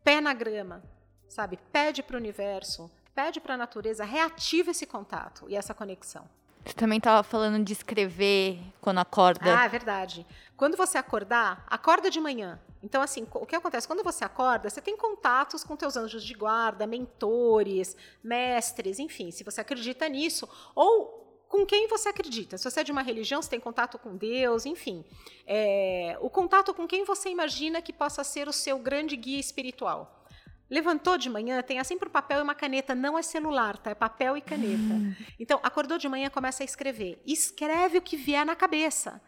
pé 0.04 0.20
na 0.20 0.34
grama, 0.34 0.84
sabe? 1.30 1.60
Pede 1.72 2.02
para 2.02 2.16
o 2.16 2.20
universo, 2.20 2.90
pede 3.14 3.40
para 3.40 3.54
a 3.54 3.58
natureza, 3.58 4.04
reativa 4.04 4.72
esse 4.72 4.88
contato 4.88 5.46
e 5.48 5.56
essa 5.56 5.76
conexão. 5.76 6.28
Você 6.66 6.74
também 6.74 7.00
tava 7.00 7.22
falando 7.22 7.64
de 7.64 7.74
escrever 7.74 8.60
quando 8.82 8.98
acorda. 8.98 9.60
Ah, 9.60 9.66
é 9.66 9.70
verdade. 9.70 10.26
Quando 10.58 10.76
você 10.76 10.98
acordar, 10.98 11.64
acorda 11.68 12.10
de 12.10 12.20
manhã. 12.20 12.60
Então, 12.82 13.02
assim, 13.02 13.28
o 13.34 13.46
que 13.46 13.56
acontece? 13.56 13.88
Quando 13.88 14.04
você 14.04 14.24
acorda, 14.26 14.70
você 14.70 14.82
tem 14.82 14.98
contatos 14.98 15.64
com 15.64 15.76
teus 15.76 15.96
anjos 15.96 16.24
de 16.24 16.34
guarda, 16.34 16.88
mentores, 16.88 17.96
mestres, 18.24 19.00
enfim, 19.00 19.32
se 19.32 19.44
você 19.44 19.62
acredita 19.62 20.08
nisso, 20.08 20.48
ou 20.76 21.46
com 21.48 21.66
quem 21.66 21.88
você 21.88 22.10
acredita. 22.10 22.58
Se 22.58 22.64
você 22.70 22.82
é 22.82 22.84
de 22.84 22.92
uma 22.92 23.02
religião, 23.02 23.42
você 23.42 23.50
tem 23.50 23.60
contato 23.60 23.98
com 23.98 24.16
Deus, 24.16 24.66
enfim. 24.66 25.06
É, 25.46 26.18
o 26.20 26.30
contato 26.30 26.74
com 26.74 26.88
quem 26.88 27.04
você 27.06 27.30
imagina 27.30 27.82
que 27.82 27.94
possa 27.94 28.24
ser 28.24 28.48
o 28.48 28.54
seu 28.54 28.80
grande 28.80 29.16
guia 29.16 29.40
espiritual. 29.40 30.15
Levantou 30.70 31.18
de 31.18 31.30
manhã, 31.30 31.62
tenha 31.62 31.84
sempre 31.84 32.10
um 32.10 32.12
papel 32.12 32.40
e 32.40 32.42
uma 32.42 32.56
caneta. 32.56 32.96
Não 32.96 33.18
é 33.18 33.22
celular, 33.22 33.78
tá? 33.78 33.92
É 33.92 33.96
papel 33.96 34.36
e 34.36 34.42
caneta. 34.42 35.18
Então, 35.40 35.60
acordou 35.62 35.98
de 35.98 36.10
manhã, 36.10 36.30
começa 36.30 36.64
a 36.64 36.66
escrever. 36.66 37.22
Escreve 37.26 38.00
o 38.00 38.02
que 38.02 38.18
vier 38.18 38.46
na 38.46 38.56
cabeça. 38.56 39.22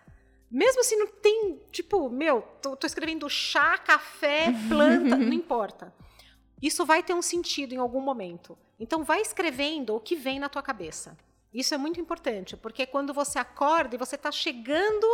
Mesmo 0.49 0.83
se 0.83 0.95
não 0.95 1.07
tem, 1.07 1.61
tipo, 1.71 2.09
meu, 2.09 2.41
tô, 2.61 2.75
tô 2.75 2.88
escrevendo 2.88 3.29
chá, 3.29 3.77
café, 3.77 4.47
planta, 4.67 5.15
não 5.17 5.33
importa. 5.33 5.93
Isso 6.61 6.85
vai 6.85 7.03
ter 7.03 7.13
um 7.13 7.21
sentido 7.21 7.73
em 7.73 7.77
algum 7.77 8.01
momento. 8.01 8.57
Então, 8.79 9.03
vai 9.03 9.21
escrevendo 9.21 9.95
o 9.95 9.99
que 9.99 10.15
vem 10.15 10.39
na 10.39 10.49
tua 10.49 10.63
cabeça. 10.63 11.17
Isso 11.53 11.73
é 11.73 11.77
muito 11.77 11.99
importante, 11.99 12.57
porque 12.57 12.85
quando 12.85 13.13
você 13.13 13.39
acorda 13.39 13.95
e 13.95 13.97
você 13.97 14.15
está 14.15 14.31
chegando 14.31 15.07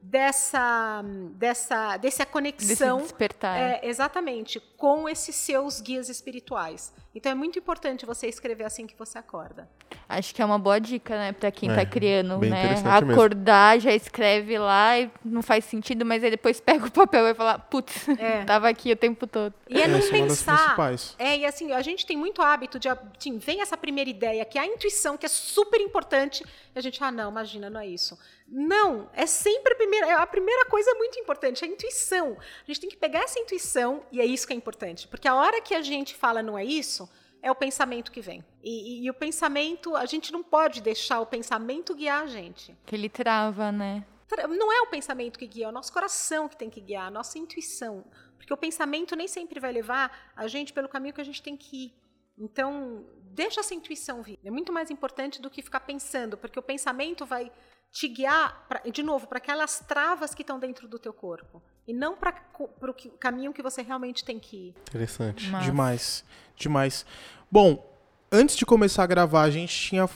dessa, 0.00 1.02
dessa, 1.34 1.96
dessa 1.96 1.98
Desse 1.98 2.26
conexão 2.26 2.98
despertar. 2.98 3.56
é, 3.58 3.80
exatamente, 3.82 4.60
com 4.76 5.08
esses 5.08 5.34
seus 5.34 5.80
guias 5.80 6.08
espirituais. 6.08 6.92
Então 7.14 7.32
é 7.32 7.34
muito 7.34 7.58
importante 7.58 8.06
você 8.06 8.28
escrever 8.28 8.64
assim 8.64 8.86
que 8.86 8.94
você 8.96 9.18
acorda. 9.18 9.68
Acho 10.08 10.34
que 10.34 10.40
é 10.40 10.44
uma 10.44 10.58
boa 10.58 10.78
dica, 10.80 11.16
né, 11.16 11.32
pra 11.32 11.50
quem 11.50 11.70
É, 11.70 11.74
tá 11.74 11.84
criando, 11.84 12.38
né? 12.38 12.46
interessante 12.48 13.04
mesmo. 13.04 13.12
Acordar, 13.12 13.78
já 13.80 13.92
escreve 13.92 14.58
lá 14.58 14.98
e 14.98 15.10
não 15.24 15.42
faz 15.42 15.64
sentido, 15.64 16.04
mas 16.04 16.22
aí 16.24 16.30
depois 16.30 16.60
pega 16.60 16.86
o 16.86 16.90
papel 16.90 17.26
e 17.28 17.34
fala, 17.34 17.58
putz, 17.58 18.08
É. 18.10 18.44
tava 18.46 18.68
aqui 18.68 18.92
o 18.92 18.96
tempo 18.96 19.26
todo. 19.26 19.52
E 19.68 19.80
é 19.82 19.86
não 19.88 19.98
essa 19.98 20.14
é 20.16 20.18
uma 20.20 20.28
das 20.28 20.38
pensar. 20.38 21.14
É, 21.18 21.38
e 21.38 21.44
assim, 21.44 21.72
a 21.72 21.82
gente 21.82 22.06
tem 22.06 22.16
muito 22.16 22.40
hábito 22.40 22.78
de. 22.78 22.88
Assim, 22.88 23.38
vem 23.38 23.60
essa 23.60 23.76
primeira 23.76 24.08
ideia, 24.08 24.44
que 24.44 24.58
é 24.58 24.62
a 24.62 24.66
intuição, 24.66 25.16
que 25.18 25.26
é 25.26 25.28
super 25.28 25.80
importante, 25.80 26.42
e 26.74 26.78
a 26.78 26.80
gente, 26.82 27.02
ah, 27.02 27.10
não, 27.10 27.30
imagina, 27.30 27.68
não 27.68 27.80
é 27.80 27.86
isso. 27.86 28.18
Não, 28.50 29.10
é 29.12 29.26
sempre 29.26 29.74
a 29.74 29.76
primeira, 29.76 30.06
é 30.06 30.14
a 30.14 30.26
primeira 30.26 30.64
coisa 30.64 30.94
muito 30.94 31.18
importante, 31.18 31.64
a 31.64 31.68
intuição. 31.68 32.36
A 32.62 32.66
gente 32.66 32.80
tem 32.80 32.88
que 32.88 32.96
pegar 32.96 33.20
essa 33.20 33.38
intuição, 33.38 34.02
e 34.10 34.20
é 34.20 34.24
isso 34.24 34.46
que 34.46 34.54
é 34.54 34.56
importante. 34.56 35.06
Porque 35.06 35.28
a 35.28 35.34
hora 35.34 35.60
que 35.60 35.74
a 35.74 35.82
gente 35.82 36.14
fala 36.14 36.42
não 36.42 36.58
é 36.58 36.64
isso, 36.64 37.08
é 37.42 37.50
o 37.50 37.54
pensamento 37.54 38.10
que 38.10 38.22
vem. 38.22 38.42
E, 38.62 39.02
e, 39.02 39.04
e 39.04 39.10
o 39.10 39.14
pensamento, 39.14 39.94
a 39.94 40.06
gente 40.06 40.32
não 40.32 40.42
pode 40.42 40.80
deixar 40.80 41.20
o 41.20 41.26
pensamento 41.26 41.94
guiar 41.94 42.22
a 42.22 42.26
gente. 42.26 42.74
Que 42.86 42.96
ele 42.96 43.10
trava, 43.10 43.70
né? 43.70 44.04
Não 44.48 44.72
é 44.72 44.80
o 44.82 44.86
pensamento 44.86 45.38
que 45.38 45.46
guia, 45.46 45.66
é 45.66 45.68
o 45.68 45.72
nosso 45.72 45.92
coração 45.92 46.48
que 46.48 46.56
tem 46.56 46.70
que 46.70 46.80
guiar, 46.80 47.06
a 47.06 47.10
nossa 47.10 47.38
intuição. 47.38 48.04
Porque 48.36 48.52
o 48.52 48.56
pensamento 48.56 49.14
nem 49.14 49.28
sempre 49.28 49.60
vai 49.60 49.72
levar 49.72 50.32
a 50.34 50.46
gente 50.46 50.72
pelo 50.72 50.88
caminho 50.88 51.14
que 51.14 51.20
a 51.20 51.24
gente 51.24 51.42
tem 51.42 51.56
que 51.56 51.84
ir. 51.84 51.94
Então, 52.36 53.06
deixa 53.32 53.60
essa 53.60 53.74
intuição 53.74 54.22
vir. 54.22 54.38
É 54.44 54.50
muito 54.50 54.72
mais 54.72 54.90
importante 54.90 55.40
do 55.40 55.50
que 55.50 55.62
ficar 55.62 55.80
pensando, 55.80 56.36
porque 56.36 56.58
o 56.58 56.62
pensamento 56.62 57.26
vai 57.26 57.50
te 57.92 58.08
guiar, 58.08 58.66
pra, 58.68 58.80
de 58.80 59.02
novo, 59.02 59.26
para 59.26 59.38
aquelas 59.38 59.80
travas 59.80 60.34
que 60.34 60.42
estão 60.42 60.58
dentro 60.58 60.86
do 60.86 60.98
teu 60.98 61.12
corpo. 61.12 61.62
E 61.86 61.92
não 61.92 62.16
para 62.16 62.34
o 62.58 62.94
caminho 63.18 63.52
que 63.52 63.62
você 63.62 63.82
realmente 63.82 64.24
tem 64.24 64.38
que 64.38 64.56
ir. 64.56 64.74
Interessante. 64.88 65.48
Mas... 65.48 65.64
Demais. 65.64 66.24
Demais. 66.56 67.06
Bom, 67.50 67.84
antes 68.30 68.56
de 68.56 68.66
começar 68.66 69.04
a 69.04 69.06
gravar, 69.06 69.42
a 69.42 69.50
gente 69.50 69.74
tinha 69.74 70.08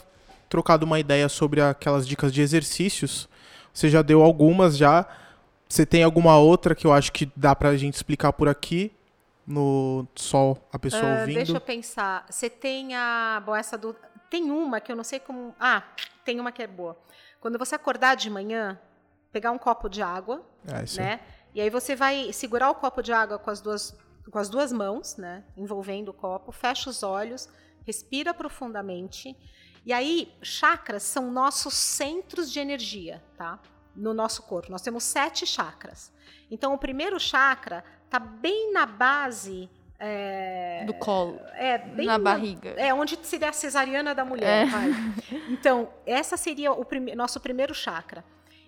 trocado 0.47 0.85
uma 0.85 0.99
ideia 0.99 1.27
sobre 1.27 1.61
aquelas 1.61 2.07
dicas 2.07 2.31
de 2.31 2.41
exercícios. 2.41 3.27
Você 3.73 3.89
já 3.89 4.01
deu 4.01 4.21
algumas 4.21 4.77
já. 4.77 5.07
Você 5.67 5.85
tem 5.85 6.03
alguma 6.03 6.37
outra 6.37 6.75
que 6.75 6.85
eu 6.85 6.93
acho 6.93 7.11
que 7.11 7.31
dá 7.35 7.55
pra 7.55 7.75
gente 7.75 7.95
explicar 7.95 8.31
por 8.33 8.47
aqui? 8.47 8.91
No 9.45 10.07
sol, 10.15 10.57
a 10.71 10.79
pessoa 10.79 11.03
uh, 11.03 11.19
ouvindo? 11.21 11.35
Deixa 11.35 11.51
eu 11.53 11.59
pensar. 11.59 12.25
Você 12.29 12.49
tem 12.49 12.95
a. 12.95 13.41
Bom, 13.45 13.55
essa 13.55 13.77
do. 13.77 13.93
Tem 14.29 14.49
uma 14.49 14.79
que 14.79 14.91
eu 14.91 14.95
não 14.95 15.03
sei 15.03 15.19
como. 15.19 15.53
Ah, 15.59 15.83
tem 16.23 16.39
uma 16.39 16.51
que 16.51 16.61
é 16.61 16.67
boa. 16.67 16.97
Quando 17.43 17.59
você 17.59 17.75
acordar 17.75 18.15
de 18.15 18.29
manhã, 18.29 18.79
pegar 19.29 19.51
um 19.51 19.57
copo 19.57 19.89
de 19.89 20.01
água, 20.01 20.41
é, 20.65 20.97
né? 20.97 21.19
E 21.53 21.59
aí 21.59 21.69
você 21.69 21.93
vai 21.93 22.31
segurar 22.31 22.69
o 22.69 22.75
copo 22.75 23.03
de 23.03 23.11
água 23.11 23.37
com 23.37 23.49
as 23.51 23.59
duas, 23.59 23.93
com 24.31 24.39
as 24.39 24.47
duas 24.47 24.71
mãos, 24.71 25.17
né? 25.17 25.43
Envolvendo 25.57 26.07
o 26.07 26.13
copo, 26.13 26.53
fecha 26.53 26.89
os 26.89 27.03
olhos, 27.03 27.49
respira 27.85 28.33
profundamente. 28.33 29.35
E 29.85 29.91
aí, 29.91 30.33
chakras 30.41 31.03
são 31.03 31.29
nossos 31.29 31.73
centros 31.73 32.49
de 32.49 32.61
energia, 32.61 33.21
tá? 33.35 33.59
no 33.93 34.13
nosso 34.13 34.43
corpo. 34.43 34.71
Nós 34.71 34.81
temos 34.81 35.03
sete 35.03 35.45
chakras. 35.45 36.13
Então, 36.49 36.73
o 36.73 36.77
primeiro 36.77 37.19
chakra 37.19 37.83
está 38.05 38.19
bem 38.19 38.71
na 38.71 38.85
base. 38.85 39.69
É, 40.05 40.83
do 40.85 40.93
colo. 40.93 41.39
É, 41.53 41.77
bem 41.77 42.05
na, 42.05 42.19
barriga. 42.19 42.71
É, 42.71 42.93
onde 42.93 43.17
seria 43.23 43.49
a 43.49 43.53
cesariana 43.53 44.13
da 44.13 44.25
mulher. 44.25 44.67
É. 44.67 45.43
Então, 45.49 45.89
essa 46.05 46.35
seria 46.35 46.73
o 46.73 46.83
prime 46.83 47.15
nosso 47.15 47.39
primeiro 47.39 47.73
chakra. 47.73 48.23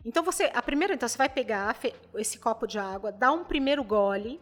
Então, 0.05 0.23
você. 0.23 0.49
A 0.53 0.61
primeira, 0.61 0.93
então, 0.93 1.09
você 1.09 1.17
vai 1.17 1.27
pegar 1.27 1.75
esse 2.15 2.39
copo 2.39 2.65
de 2.65 2.79
água, 2.79 3.11
dar 3.11 3.33
um 3.33 3.43
primeiro 3.43 3.83
gole, 3.83 4.39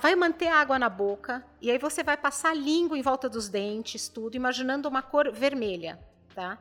vai 0.00 0.14
manter 0.14 0.48
a 0.48 0.56
água 0.56 0.78
na 0.78 0.88
boca, 0.88 1.44
e 1.60 1.70
aí 1.70 1.78
você 1.78 2.02
vai 2.02 2.16
passar 2.16 2.50
a 2.50 2.54
língua 2.54 2.96
em 2.96 3.02
volta 3.02 3.28
dos 3.28 3.48
dentes, 3.48 4.08
tudo, 4.08 4.34
imaginando 4.34 4.88
uma 4.88 5.02
cor 5.02 5.30
vermelha, 5.32 5.98
tá? 6.34 6.58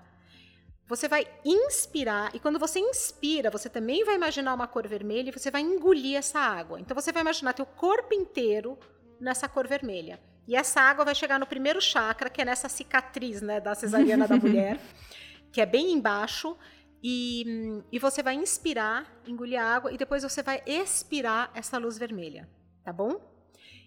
Você 0.87 1.07
vai 1.07 1.27
inspirar, 1.43 2.33
e 2.33 2.39
quando 2.39 2.57
você 2.57 2.79
inspira, 2.79 3.51
você 3.51 3.69
também 3.69 4.05
vai 4.05 4.15
imaginar 4.15 4.53
uma 4.53 4.67
cor 4.67 4.87
vermelha 4.87 5.29
e 5.29 5.37
você 5.37 5.51
vai 5.51 5.61
engolir 5.61 6.15
essa 6.15 6.39
água. 6.39 6.79
Então 6.79 6.95
você 6.95 7.11
vai 7.11 7.21
imaginar 7.21 7.53
teu 7.53 7.65
corpo 7.65 8.13
inteiro 8.13 8.79
nessa 9.19 9.49
cor 9.49 9.67
vermelha. 9.67 10.19
E 10.47 10.55
essa 10.55 10.79
água 10.79 11.03
vai 11.03 11.13
chegar 11.13 11.37
no 11.39 11.45
primeiro 11.45 11.81
chakra, 11.81 12.29
que 12.29 12.41
é 12.41 12.45
nessa 12.45 12.69
cicatriz 12.69 13.41
né, 13.41 13.59
da 13.59 13.75
cesariana 13.75 14.25
da 14.25 14.37
mulher, 14.37 14.79
que 15.51 15.59
é 15.59 15.65
bem 15.65 15.91
embaixo. 15.91 16.57
E, 17.03 17.83
e 17.91 17.99
você 17.99 18.23
vai 18.23 18.35
inspirar, 18.35 19.05
engolir 19.27 19.61
a 19.61 19.65
água, 19.65 19.91
e 19.91 19.97
depois 19.97 20.23
você 20.23 20.41
vai 20.41 20.63
expirar 20.65 21.51
essa 21.53 21.77
luz 21.77 21.97
vermelha. 21.97 22.49
Tá 22.81 22.93
bom? 22.93 23.19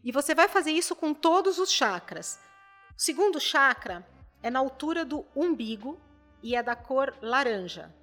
E 0.05 0.13
você 0.13 0.35
vai 0.35 0.49
fazer 0.49 0.71
isso 0.71 0.95
com 0.95 1.15
todos 1.15 1.59
os 1.59 1.73
chakras. 1.73 2.39
O 2.95 3.01
segundo 3.01 3.41
chakra 3.41 4.07
é 4.43 4.51
na 4.51 4.59
altura 4.59 5.03
do 5.03 5.25
umbigo, 5.35 5.99
e 6.43 6.55
é 6.55 6.63
da 6.63 6.75
cor 6.77 7.15
laranja. 7.21 7.95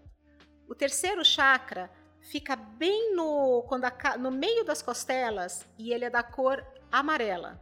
O 0.67 0.75
terceiro 0.75 1.23
chakra 1.23 1.89
fica 2.19 2.55
bem 2.55 3.15
no, 3.15 3.63
quando 3.67 3.85
a, 3.85 4.17
no 4.17 4.31
meio 4.31 4.63
das 4.65 4.81
costelas 4.81 5.65
e 5.77 5.93
ele 5.93 6.05
é 6.05 6.09
da 6.09 6.23
cor 6.23 6.65
amarela. 6.91 7.61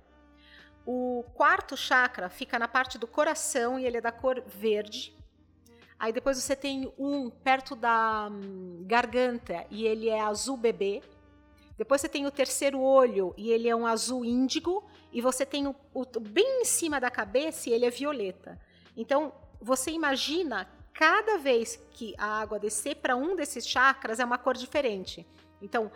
O 0.86 1.24
quarto 1.34 1.76
chakra 1.76 2.30
fica 2.30 2.60
na 2.60 2.68
parte 2.68 2.98
do 2.98 3.08
coração 3.08 3.80
e 3.80 3.86
ele 3.86 3.98
é 3.98 4.02
da 4.02 4.12
cor 4.12 4.44
verde. 4.46 5.16
Aí 5.98 6.12
depois 6.12 6.38
você 6.38 6.56
tem 6.56 6.92
um 6.98 7.30
perto 7.30 7.76
da 7.76 8.28
hum, 8.32 8.84
garganta 8.86 9.66
e 9.72 9.86
ele 9.86 10.10
é 10.10 10.20
azul 10.20 10.58
bebê. 10.58 11.02
Depois 11.78 12.02
você 12.02 12.10
tem 12.10 12.26
o 12.26 12.32
terceiro 12.32 12.80
olho 12.80 13.34
e 13.38 13.50
ele 13.50 13.68
é 13.68 13.76
um 13.76 13.88
azul 13.88 14.24
índigo. 14.24 14.84
E 15.12 15.22
você 15.22 15.46
tem 15.46 15.68
o, 15.68 15.76
o 15.94 16.20
bem 16.20 16.62
em 16.62 16.66
cima 16.66 17.00
da 17.00 17.10
cabeça 17.10 17.70
e 17.70 17.74
ele 17.74 17.86
é 17.86 17.90
violeta. 17.90 18.60
Então 18.96 19.34
você 19.62 19.92
imagina 19.92 20.68
cada 20.94 21.38
vez 21.38 21.76
que 21.92 22.14
a 22.18 22.42
água 22.42 22.58
descer 22.58 22.96
para 22.96 23.16
um 23.16 23.36
desses 23.36 23.68
chakras 23.68 24.20
é 24.20 24.26
uma 24.26 24.38
cor 24.38 24.56
diferente. 24.56 25.28
Então, 25.62 25.92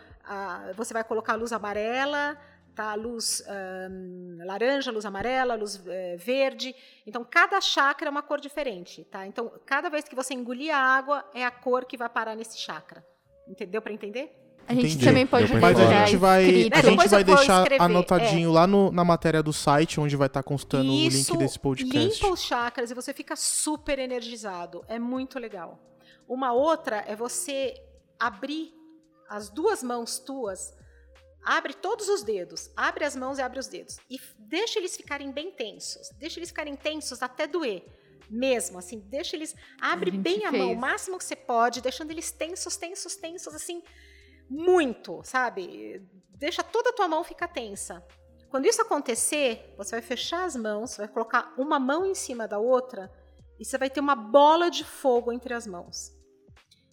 você 0.76 0.94
vai 0.94 1.04
colocar 1.04 1.34
a 1.34 1.36
luz 1.36 1.52
amarela, 1.52 2.38
tá? 2.76 2.94
luz 2.96 3.44
um, 3.90 4.38
laranja, 4.46 4.92
luz 4.92 5.06
amarela, 5.06 5.56
luz 5.56 5.76
uh, 5.76 6.18
verde. 6.18 6.76
Então, 7.06 7.24
cada 7.24 7.60
chakra 7.62 8.08
é 8.08 8.12
uma 8.12 8.22
cor 8.22 8.40
diferente. 8.40 9.04
Tá? 9.06 9.26
Então, 9.26 9.52
cada 9.66 9.90
vez 9.90 10.06
que 10.06 10.16
você 10.16 10.34
engolir 10.34 10.74
a 10.74 10.80
água, 10.80 11.30
é 11.34 11.46
a 11.46 11.52
cor 11.52 11.86
que 11.86 11.98
vai 11.98 12.10
parar 12.10 12.36
nesse 12.36 12.58
chakra. 12.58 13.06
Entendeu 13.48 13.82
para 13.82 13.94
entender? 13.94 14.36
A 14.70 14.74
gente 14.76 14.86
Entendi. 14.86 15.06
também 15.06 15.26
pode 15.26 15.52
Mas 15.56 15.80
a 15.80 16.06
gente 16.06 16.16
vai, 16.16 16.44
a 16.72 16.82
gente 16.84 17.08
vai 17.10 17.24
deixar 17.24 17.64
escrever, 17.64 17.82
anotadinho 17.82 18.52
é. 18.52 18.54
lá 18.54 18.68
no, 18.68 18.92
na 18.92 19.04
matéria 19.04 19.42
do 19.42 19.52
site, 19.52 20.00
onde 20.00 20.16
vai 20.16 20.28
estar 20.28 20.44
tá 20.44 20.48
constando 20.48 20.94
Isso 20.94 21.34
o 21.34 21.34
link 21.34 21.38
desse 21.40 21.58
podcast. 21.58 21.98
limpa 21.98 22.32
os 22.32 22.44
chakras 22.44 22.92
e 22.92 22.94
você 22.94 23.12
fica 23.12 23.36
super 23.36 23.98
energizado. 23.98 24.86
É 24.88 25.00
muito 25.00 25.40
legal. 25.40 25.80
Uma 26.28 26.54
outra 26.54 27.04
é 27.08 27.16
você 27.16 27.74
abrir 28.20 28.72
as 29.28 29.50
duas 29.50 29.82
mãos 29.82 30.20
tuas, 30.20 30.72
abre 31.44 31.74
todos 31.74 32.08
os 32.08 32.22
dedos, 32.22 32.70
abre 32.78 33.04
as 33.04 33.16
mãos 33.16 33.40
e 33.40 33.42
abre 33.42 33.58
os 33.58 33.66
dedos. 33.66 33.98
E 34.08 34.22
deixa 34.38 34.78
eles 34.78 34.96
ficarem 34.96 35.32
bem 35.32 35.50
tensos. 35.50 36.12
Deixa 36.20 36.38
eles 36.38 36.50
ficarem 36.50 36.76
tensos 36.76 37.24
até 37.24 37.48
doer 37.48 37.84
mesmo, 38.30 38.78
assim, 38.78 39.00
deixa 39.00 39.36
eles. 39.36 39.56
Abre 39.82 40.12
bem 40.12 40.46
a 40.46 40.52
fez. 40.52 40.62
mão, 40.62 40.74
o 40.74 40.76
máximo 40.76 41.18
que 41.18 41.24
você 41.24 41.36
pode, 41.36 41.82
deixando 41.82 42.12
eles 42.12 42.30
tensos, 42.32 42.78
tensos, 42.78 43.16
tensos, 43.16 43.56
assim, 43.56 43.82
muito, 44.50 45.22
sabe? 45.24 46.02
Deixa 46.38 46.64
toda 46.64 46.90
a 46.90 46.94
tua 46.94 47.08
mão 47.08 47.24
ficar 47.24 47.48
tensa. 47.48 48.04
Quando 48.50 48.66
isso 48.66 48.82
acontecer, 48.82 49.74
você 49.78 49.92
vai 49.92 50.02
fechar 50.02 50.44
as 50.44 50.56
mãos, 50.56 50.98
vai 50.98 51.08
colocar 51.08 51.54
uma 51.58 51.80
mão 51.80 52.06
em 52.06 52.16
cima 52.16 52.48
da 52.48 52.58
outra 52.58 53.12
e 53.60 53.66
você 53.66 53.78
vai 53.78 53.90
ter 53.90 54.00
uma 54.00 54.16
bola 54.16 54.72
de 54.72 54.84
fogo 54.84 55.32
entre 55.32 55.54
as 55.54 55.68
mãos. 55.68 56.12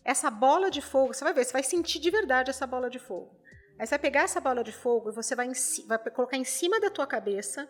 Essa 0.05 0.31
bola 0.31 0.71
de 0.71 0.83
fogo, 0.83 1.15
você 1.15 1.25
vai 1.25 1.33
ver, 1.33 1.45
você 1.45 1.53
vai 1.53 1.63
sentir 1.63 1.99
de 1.99 2.11
verdade 2.11 2.51
essa 2.51 2.67
bola 2.67 2.91
de 2.91 2.99
fogo. 2.99 3.41
Aí 3.79 3.87
você 3.87 3.91
vai 3.91 3.99
pegar 3.99 4.23
essa 4.23 4.41
bola 4.41 4.63
de 4.63 4.73
fogo 4.73 5.11
e 5.11 5.15
você 5.15 5.35
vai, 5.35 5.51
vai 5.87 5.99
colocar 6.11 6.37
em 6.37 6.45
cima 6.45 6.79
da 6.79 6.91
tua 6.91 7.07
cabeça 7.07 7.69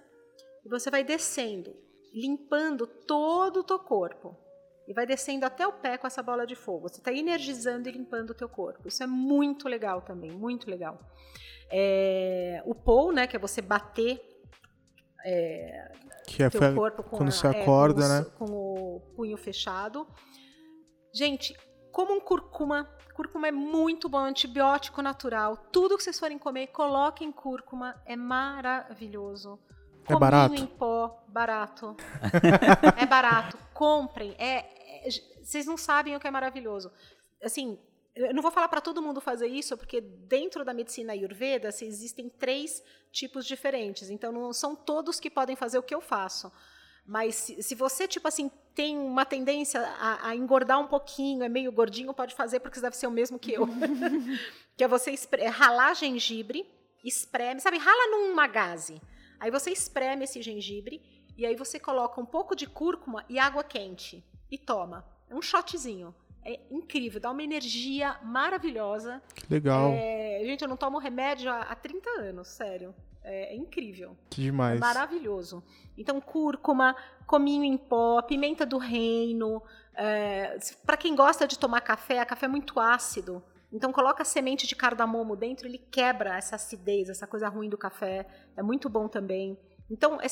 e 0.64 0.68
você 0.68 0.90
vai 0.90 1.04
descendo, 1.04 1.76
limpando 2.12 2.86
todo 2.86 3.60
o 3.60 3.64
teu 3.64 3.78
corpo 3.78 4.36
e 4.86 4.92
vai 4.92 5.06
descendo 5.06 5.44
até 5.44 5.66
o 5.66 5.72
pé 5.72 5.98
com 5.98 6.06
essa 6.06 6.22
bola 6.22 6.46
de 6.46 6.54
fogo. 6.54 6.88
Você 6.88 6.98
está 6.98 7.12
energizando 7.12 7.88
e 7.88 7.92
limpando 7.92 8.30
o 8.30 8.34
teu 8.34 8.48
corpo. 8.48 8.86
Isso 8.86 9.02
é 9.02 9.06
muito 9.06 9.68
legal 9.68 10.02
também, 10.02 10.30
muito 10.30 10.70
legal. 10.70 10.98
É, 11.70 12.62
o 12.64 12.74
pou, 12.74 13.12
né, 13.12 13.26
que 13.26 13.36
é 13.36 13.38
você 13.38 13.60
bater 13.60 14.20
é, 15.24 15.92
que 16.26 16.42
é 16.42 16.48
teu 16.48 16.74
corpo 16.74 17.02
com 17.02 17.16
quando 17.16 17.28
a, 17.28 17.32
você 17.32 17.46
acorda, 17.48 18.04
é, 18.04 18.06
com, 18.06 18.14
né? 18.14 18.30
com 18.38 18.44
o 18.96 19.00
punho 19.16 19.36
fechado. 19.36 20.06
Gente, 21.12 21.56
como 21.90 22.12
um 22.12 22.20
cúrcuma. 22.20 22.88
Cúrcuma 23.14 23.48
é 23.48 23.52
muito 23.52 24.08
bom, 24.10 24.18
antibiótico 24.18 25.00
natural. 25.00 25.56
Tudo 25.72 25.96
que 25.96 26.04
vocês 26.04 26.20
forem 26.20 26.38
comer, 26.38 26.66
coloquem 26.66 27.32
cúrcuma, 27.32 27.98
é 28.04 28.14
maravilhoso. 28.14 29.58
É 30.08 30.16
barato? 30.16 30.54
em 30.54 30.66
pó, 30.66 31.24
barato. 31.28 31.96
é 32.96 33.06
barato. 33.06 33.58
Comprem. 33.74 34.34
É, 34.38 34.64
vocês 35.42 35.66
não 35.66 35.76
sabem 35.76 36.16
o 36.16 36.20
que 36.20 36.26
é 36.26 36.30
maravilhoso. 36.30 36.90
Assim, 37.42 37.78
eu 38.14 38.34
não 38.34 38.42
vou 38.42 38.50
falar 38.50 38.68
para 38.68 38.80
todo 38.80 39.02
mundo 39.02 39.20
fazer 39.20 39.46
isso, 39.46 39.76
porque 39.76 40.00
dentro 40.00 40.64
da 40.64 40.72
medicina 40.72 41.12
ayurveda 41.12 41.68
existem 41.68 42.28
três 42.28 42.82
tipos 43.12 43.44
diferentes. 43.44 44.08
Então, 44.08 44.32
não 44.32 44.52
são 44.52 44.74
todos 44.74 45.20
que 45.20 45.28
podem 45.28 45.54
fazer 45.54 45.78
o 45.78 45.82
que 45.82 45.94
eu 45.94 46.00
faço. 46.00 46.50
Mas 47.06 47.36
se, 47.36 47.62
se 47.62 47.74
você, 47.74 48.08
tipo 48.08 48.26
assim, 48.26 48.50
tem 48.74 48.98
uma 48.98 49.24
tendência 49.24 49.80
a, 49.80 50.30
a, 50.30 50.34
engordar 50.34 50.80
um 50.80 50.88
pouquinho, 50.88 51.44
é 51.44 51.48
meio 51.48 51.70
gordinho, 51.70 52.12
pode 52.12 52.34
fazer, 52.34 52.58
porque 52.58 52.80
deve 52.80 52.96
ser 52.96 53.06
o 53.06 53.10
mesmo 53.10 53.38
que 53.38 53.52
eu. 53.52 53.66
que 54.76 54.82
é 54.82 54.88
você 54.88 55.14
é 55.32 55.48
ralar 55.48 55.94
gengibre, 55.94 56.68
espreme, 57.04 57.60
sabe, 57.60 57.78
rala 57.78 58.10
numa 58.10 58.46
gaze. 58.48 59.00
Aí 59.38 59.50
você 59.50 59.70
espreme 59.70 60.24
esse 60.24 60.40
gengibre 60.42 61.02
e 61.36 61.44
aí 61.44 61.54
você 61.54 61.78
coloca 61.78 62.20
um 62.20 62.26
pouco 62.26 62.56
de 62.56 62.66
cúrcuma 62.66 63.24
e 63.28 63.38
água 63.38 63.62
quente 63.62 64.24
e 64.50 64.56
toma. 64.56 65.04
É 65.28 65.34
um 65.34 65.42
shotzinho. 65.42 66.14
É 66.44 66.60
incrível, 66.70 67.20
dá 67.20 67.30
uma 67.30 67.42
energia 67.42 68.16
maravilhosa. 68.22 69.20
Que 69.34 69.52
legal. 69.52 69.90
É, 69.92 70.40
gente, 70.44 70.62
eu 70.62 70.68
não 70.68 70.76
tomo 70.76 70.98
remédio 70.98 71.50
há, 71.50 71.62
há 71.62 71.74
30 71.74 72.08
anos, 72.20 72.48
sério. 72.48 72.94
É, 73.24 73.52
é 73.52 73.56
incrível. 73.56 74.16
Que 74.30 74.42
demais. 74.42 74.76
É 74.76 74.80
maravilhoso. 74.80 75.62
Então, 75.98 76.20
cúrcuma, 76.20 76.94
cominho 77.26 77.64
em 77.64 77.76
pó, 77.76 78.22
pimenta 78.22 78.64
do 78.64 78.78
reino. 78.78 79.60
É, 79.92 80.56
para 80.84 80.96
quem 80.96 81.16
gosta 81.16 81.48
de 81.48 81.58
tomar 81.58 81.80
café, 81.80 82.24
café 82.24 82.46
é 82.46 82.48
muito 82.48 82.78
ácido. 82.78 83.42
Então, 83.76 83.92
coloca 83.92 84.24
semente 84.24 84.66
de 84.66 84.74
cardamomo 84.74 85.36
dentro, 85.36 85.68
ele 85.68 85.76
quebra 85.76 86.38
essa 86.38 86.56
acidez, 86.56 87.10
essa 87.10 87.26
coisa 87.26 87.46
ruim 87.46 87.68
do 87.68 87.76
café. 87.76 88.26
É 88.56 88.62
muito 88.62 88.88
bom 88.88 89.06
também. 89.06 89.58
Então, 89.90 90.18
é, 90.18 90.26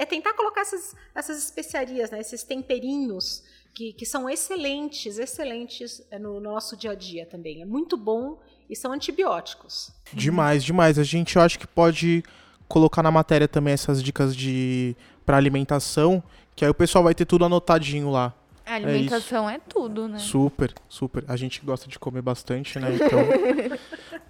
é 0.00 0.06
tentar 0.06 0.32
colocar 0.34 0.60
essas, 0.60 0.94
essas 1.12 1.42
especiarias, 1.42 2.12
né, 2.12 2.20
esses 2.20 2.44
temperinhos 2.44 3.42
que, 3.74 3.92
que 3.92 4.06
são 4.06 4.30
excelentes, 4.30 5.18
excelentes 5.18 6.06
é, 6.08 6.20
no, 6.20 6.34
no 6.34 6.52
nosso 6.52 6.76
dia 6.76 6.92
a 6.92 6.94
dia 6.94 7.26
também. 7.26 7.62
É 7.62 7.64
muito 7.64 7.96
bom 7.96 8.40
e 8.70 8.76
são 8.76 8.92
antibióticos. 8.92 9.90
Demais, 10.12 10.62
demais. 10.62 10.96
A 10.96 11.02
gente 11.02 11.36
acho 11.36 11.58
que 11.58 11.66
pode 11.66 12.22
colocar 12.68 13.02
na 13.02 13.10
matéria 13.10 13.48
também 13.48 13.74
essas 13.74 14.00
dicas 14.00 14.36
de 14.36 14.96
para 15.26 15.36
alimentação, 15.36 16.22
que 16.54 16.64
aí 16.64 16.70
o 16.70 16.74
pessoal 16.74 17.02
vai 17.02 17.14
ter 17.14 17.24
tudo 17.24 17.44
anotadinho 17.44 18.08
lá. 18.08 18.32
A 18.66 18.74
alimentação 18.74 19.48
é, 19.48 19.56
é, 19.56 19.60
tudo, 19.68 20.08
né? 20.08 20.18
Super, 20.18 20.72
super. 20.88 21.24
A 21.28 21.36
gente 21.36 21.60
gosta 21.64 21.88
de 21.88 21.98
comer 21.98 22.22
bastante, 22.22 22.78
né? 22.78 22.94
Então. 22.94 23.78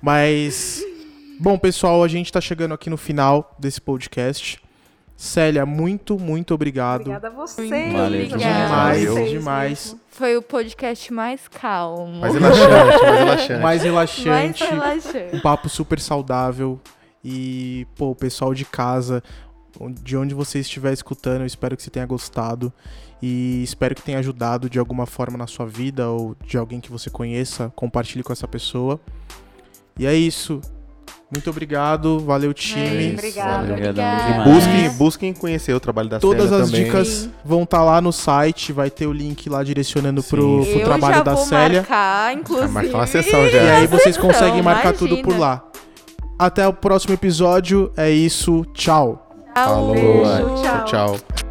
Mas 0.03 0.85
bom, 1.39 1.59
pessoal, 1.59 2.03
a 2.03 2.09
gente 2.09 2.33
tá 2.33 2.41
chegando 2.41 2.75
aqui 2.75 2.91
no 2.91 2.97
final 2.97 3.55
desse 3.59 3.81
podcast. 3.81 4.61
Célia, 5.17 5.65
muito, 5.65 6.19
muito 6.19 6.53
obrigado. 6.55 7.03
Obrigada 7.03 7.29
a 7.29 7.31
vocês. 7.31 7.71
Valeu, 7.71 8.27
demais, 8.27 9.05
Valeu. 9.05 9.29
demais. 9.29 9.97
Foi 10.11 10.37
o 10.37 10.43
podcast 10.43 11.13
mais 11.13 11.47
calmo. 11.47 12.21
Mais 12.21 12.35
relaxante, 12.35 12.69
mais 12.69 13.13
relaxante. 13.13 13.61
Mais 13.61 13.83
relaxante. 13.85 14.29
Mais 14.29 14.61
relaxante. 14.61 15.37
Um 15.37 15.41
papo 15.41 15.69
super 15.69 16.01
saudável. 16.01 16.81
E, 17.25 17.87
pô, 17.97 18.11
o 18.11 18.15
pessoal 18.15 18.53
de 18.53 18.67
casa, 18.67 19.23
de 20.03 20.17
onde 20.17 20.35
você 20.35 20.59
estiver 20.61 20.93
escutando, 20.93 21.41
eu 21.41 21.47
espero 21.47 21.77
que 21.77 21.83
você 21.83 21.91
tenha 21.91 22.07
gostado. 22.07 22.73
E 23.23 23.63
espero 23.63 23.95
que 23.95 24.03
tenha 24.03 24.19
ajudado 24.19 24.69
de 24.69 24.79
alguma 24.79 25.07
forma 25.07 25.39
na 25.39 25.47
sua 25.47 25.65
vida 25.67 26.09
ou 26.11 26.37
de 26.47 26.59
alguém 26.59 26.81
que 26.81 26.91
você 26.91 27.09
conheça. 27.09 27.73
Compartilhe 27.75 28.23
com 28.23 28.33
essa 28.33 28.47
pessoa. 28.47 29.01
E 29.99 30.07
é 30.07 30.15
isso. 30.15 30.61
Muito 31.35 31.49
obrigado, 31.49 32.21
valeu 32.21 32.53
time. 32.53 33.11
É 33.11 33.13
Obrigada. 33.15 33.73
Obrigada. 33.73 34.45
Busquem, 34.45 34.91
busquem 34.91 35.33
conhecer 35.33 35.73
o 35.73 35.81
trabalho 35.81 36.09
da 36.09 36.21
Todas 36.21 36.49
Célia 36.51 36.63
as 36.65 36.71
também. 36.71 36.85
dicas 36.85 37.31
vão 37.45 37.63
estar 37.63 37.83
lá 37.83 38.01
no 38.01 38.13
site, 38.13 38.73
vai 38.73 38.91
ter 38.91 39.07
o 39.07 39.13
link 39.13 39.49
lá 39.49 39.65
direcionando 39.65 40.21
Sim. 40.23 40.29
pro, 40.29 40.61
pro 40.65 40.71
Eu 40.81 40.85
trabalho 40.85 41.15
já 41.17 41.23
da 41.23 41.35
vou 41.35 41.45
Célia. 41.47 41.81
marcar, 41.81 42.35
inclusive. 42.35 42.69
marcar 42.73 42.95
uma 42.99 43.07
sessão 43.07 43.49
já. 43.49 43.63
E 43.63 43.71
aí 43.71 43.87
vocês 43.87 44.15
Sessão, 44.15 44.31
conseguem 44.31 44.63
marcar 44.63 44.93
tudo 44.93 45.17
por 45.23 45.35
imagina. 45.35 45.39
lá. 45.41 45.65
Até 46.39 46.69
o 46.69 46.73
próximo 46.75 47.15
episódio. 47.15 47.91
É 47.97 48.11
isso. 48.11 48.65
Tchau. 48.75 49.24
Falou. 49.55 49.95
Beijo, 49.95 50.63
tchau. 50.63 50.85
tchau. 50.85 51.44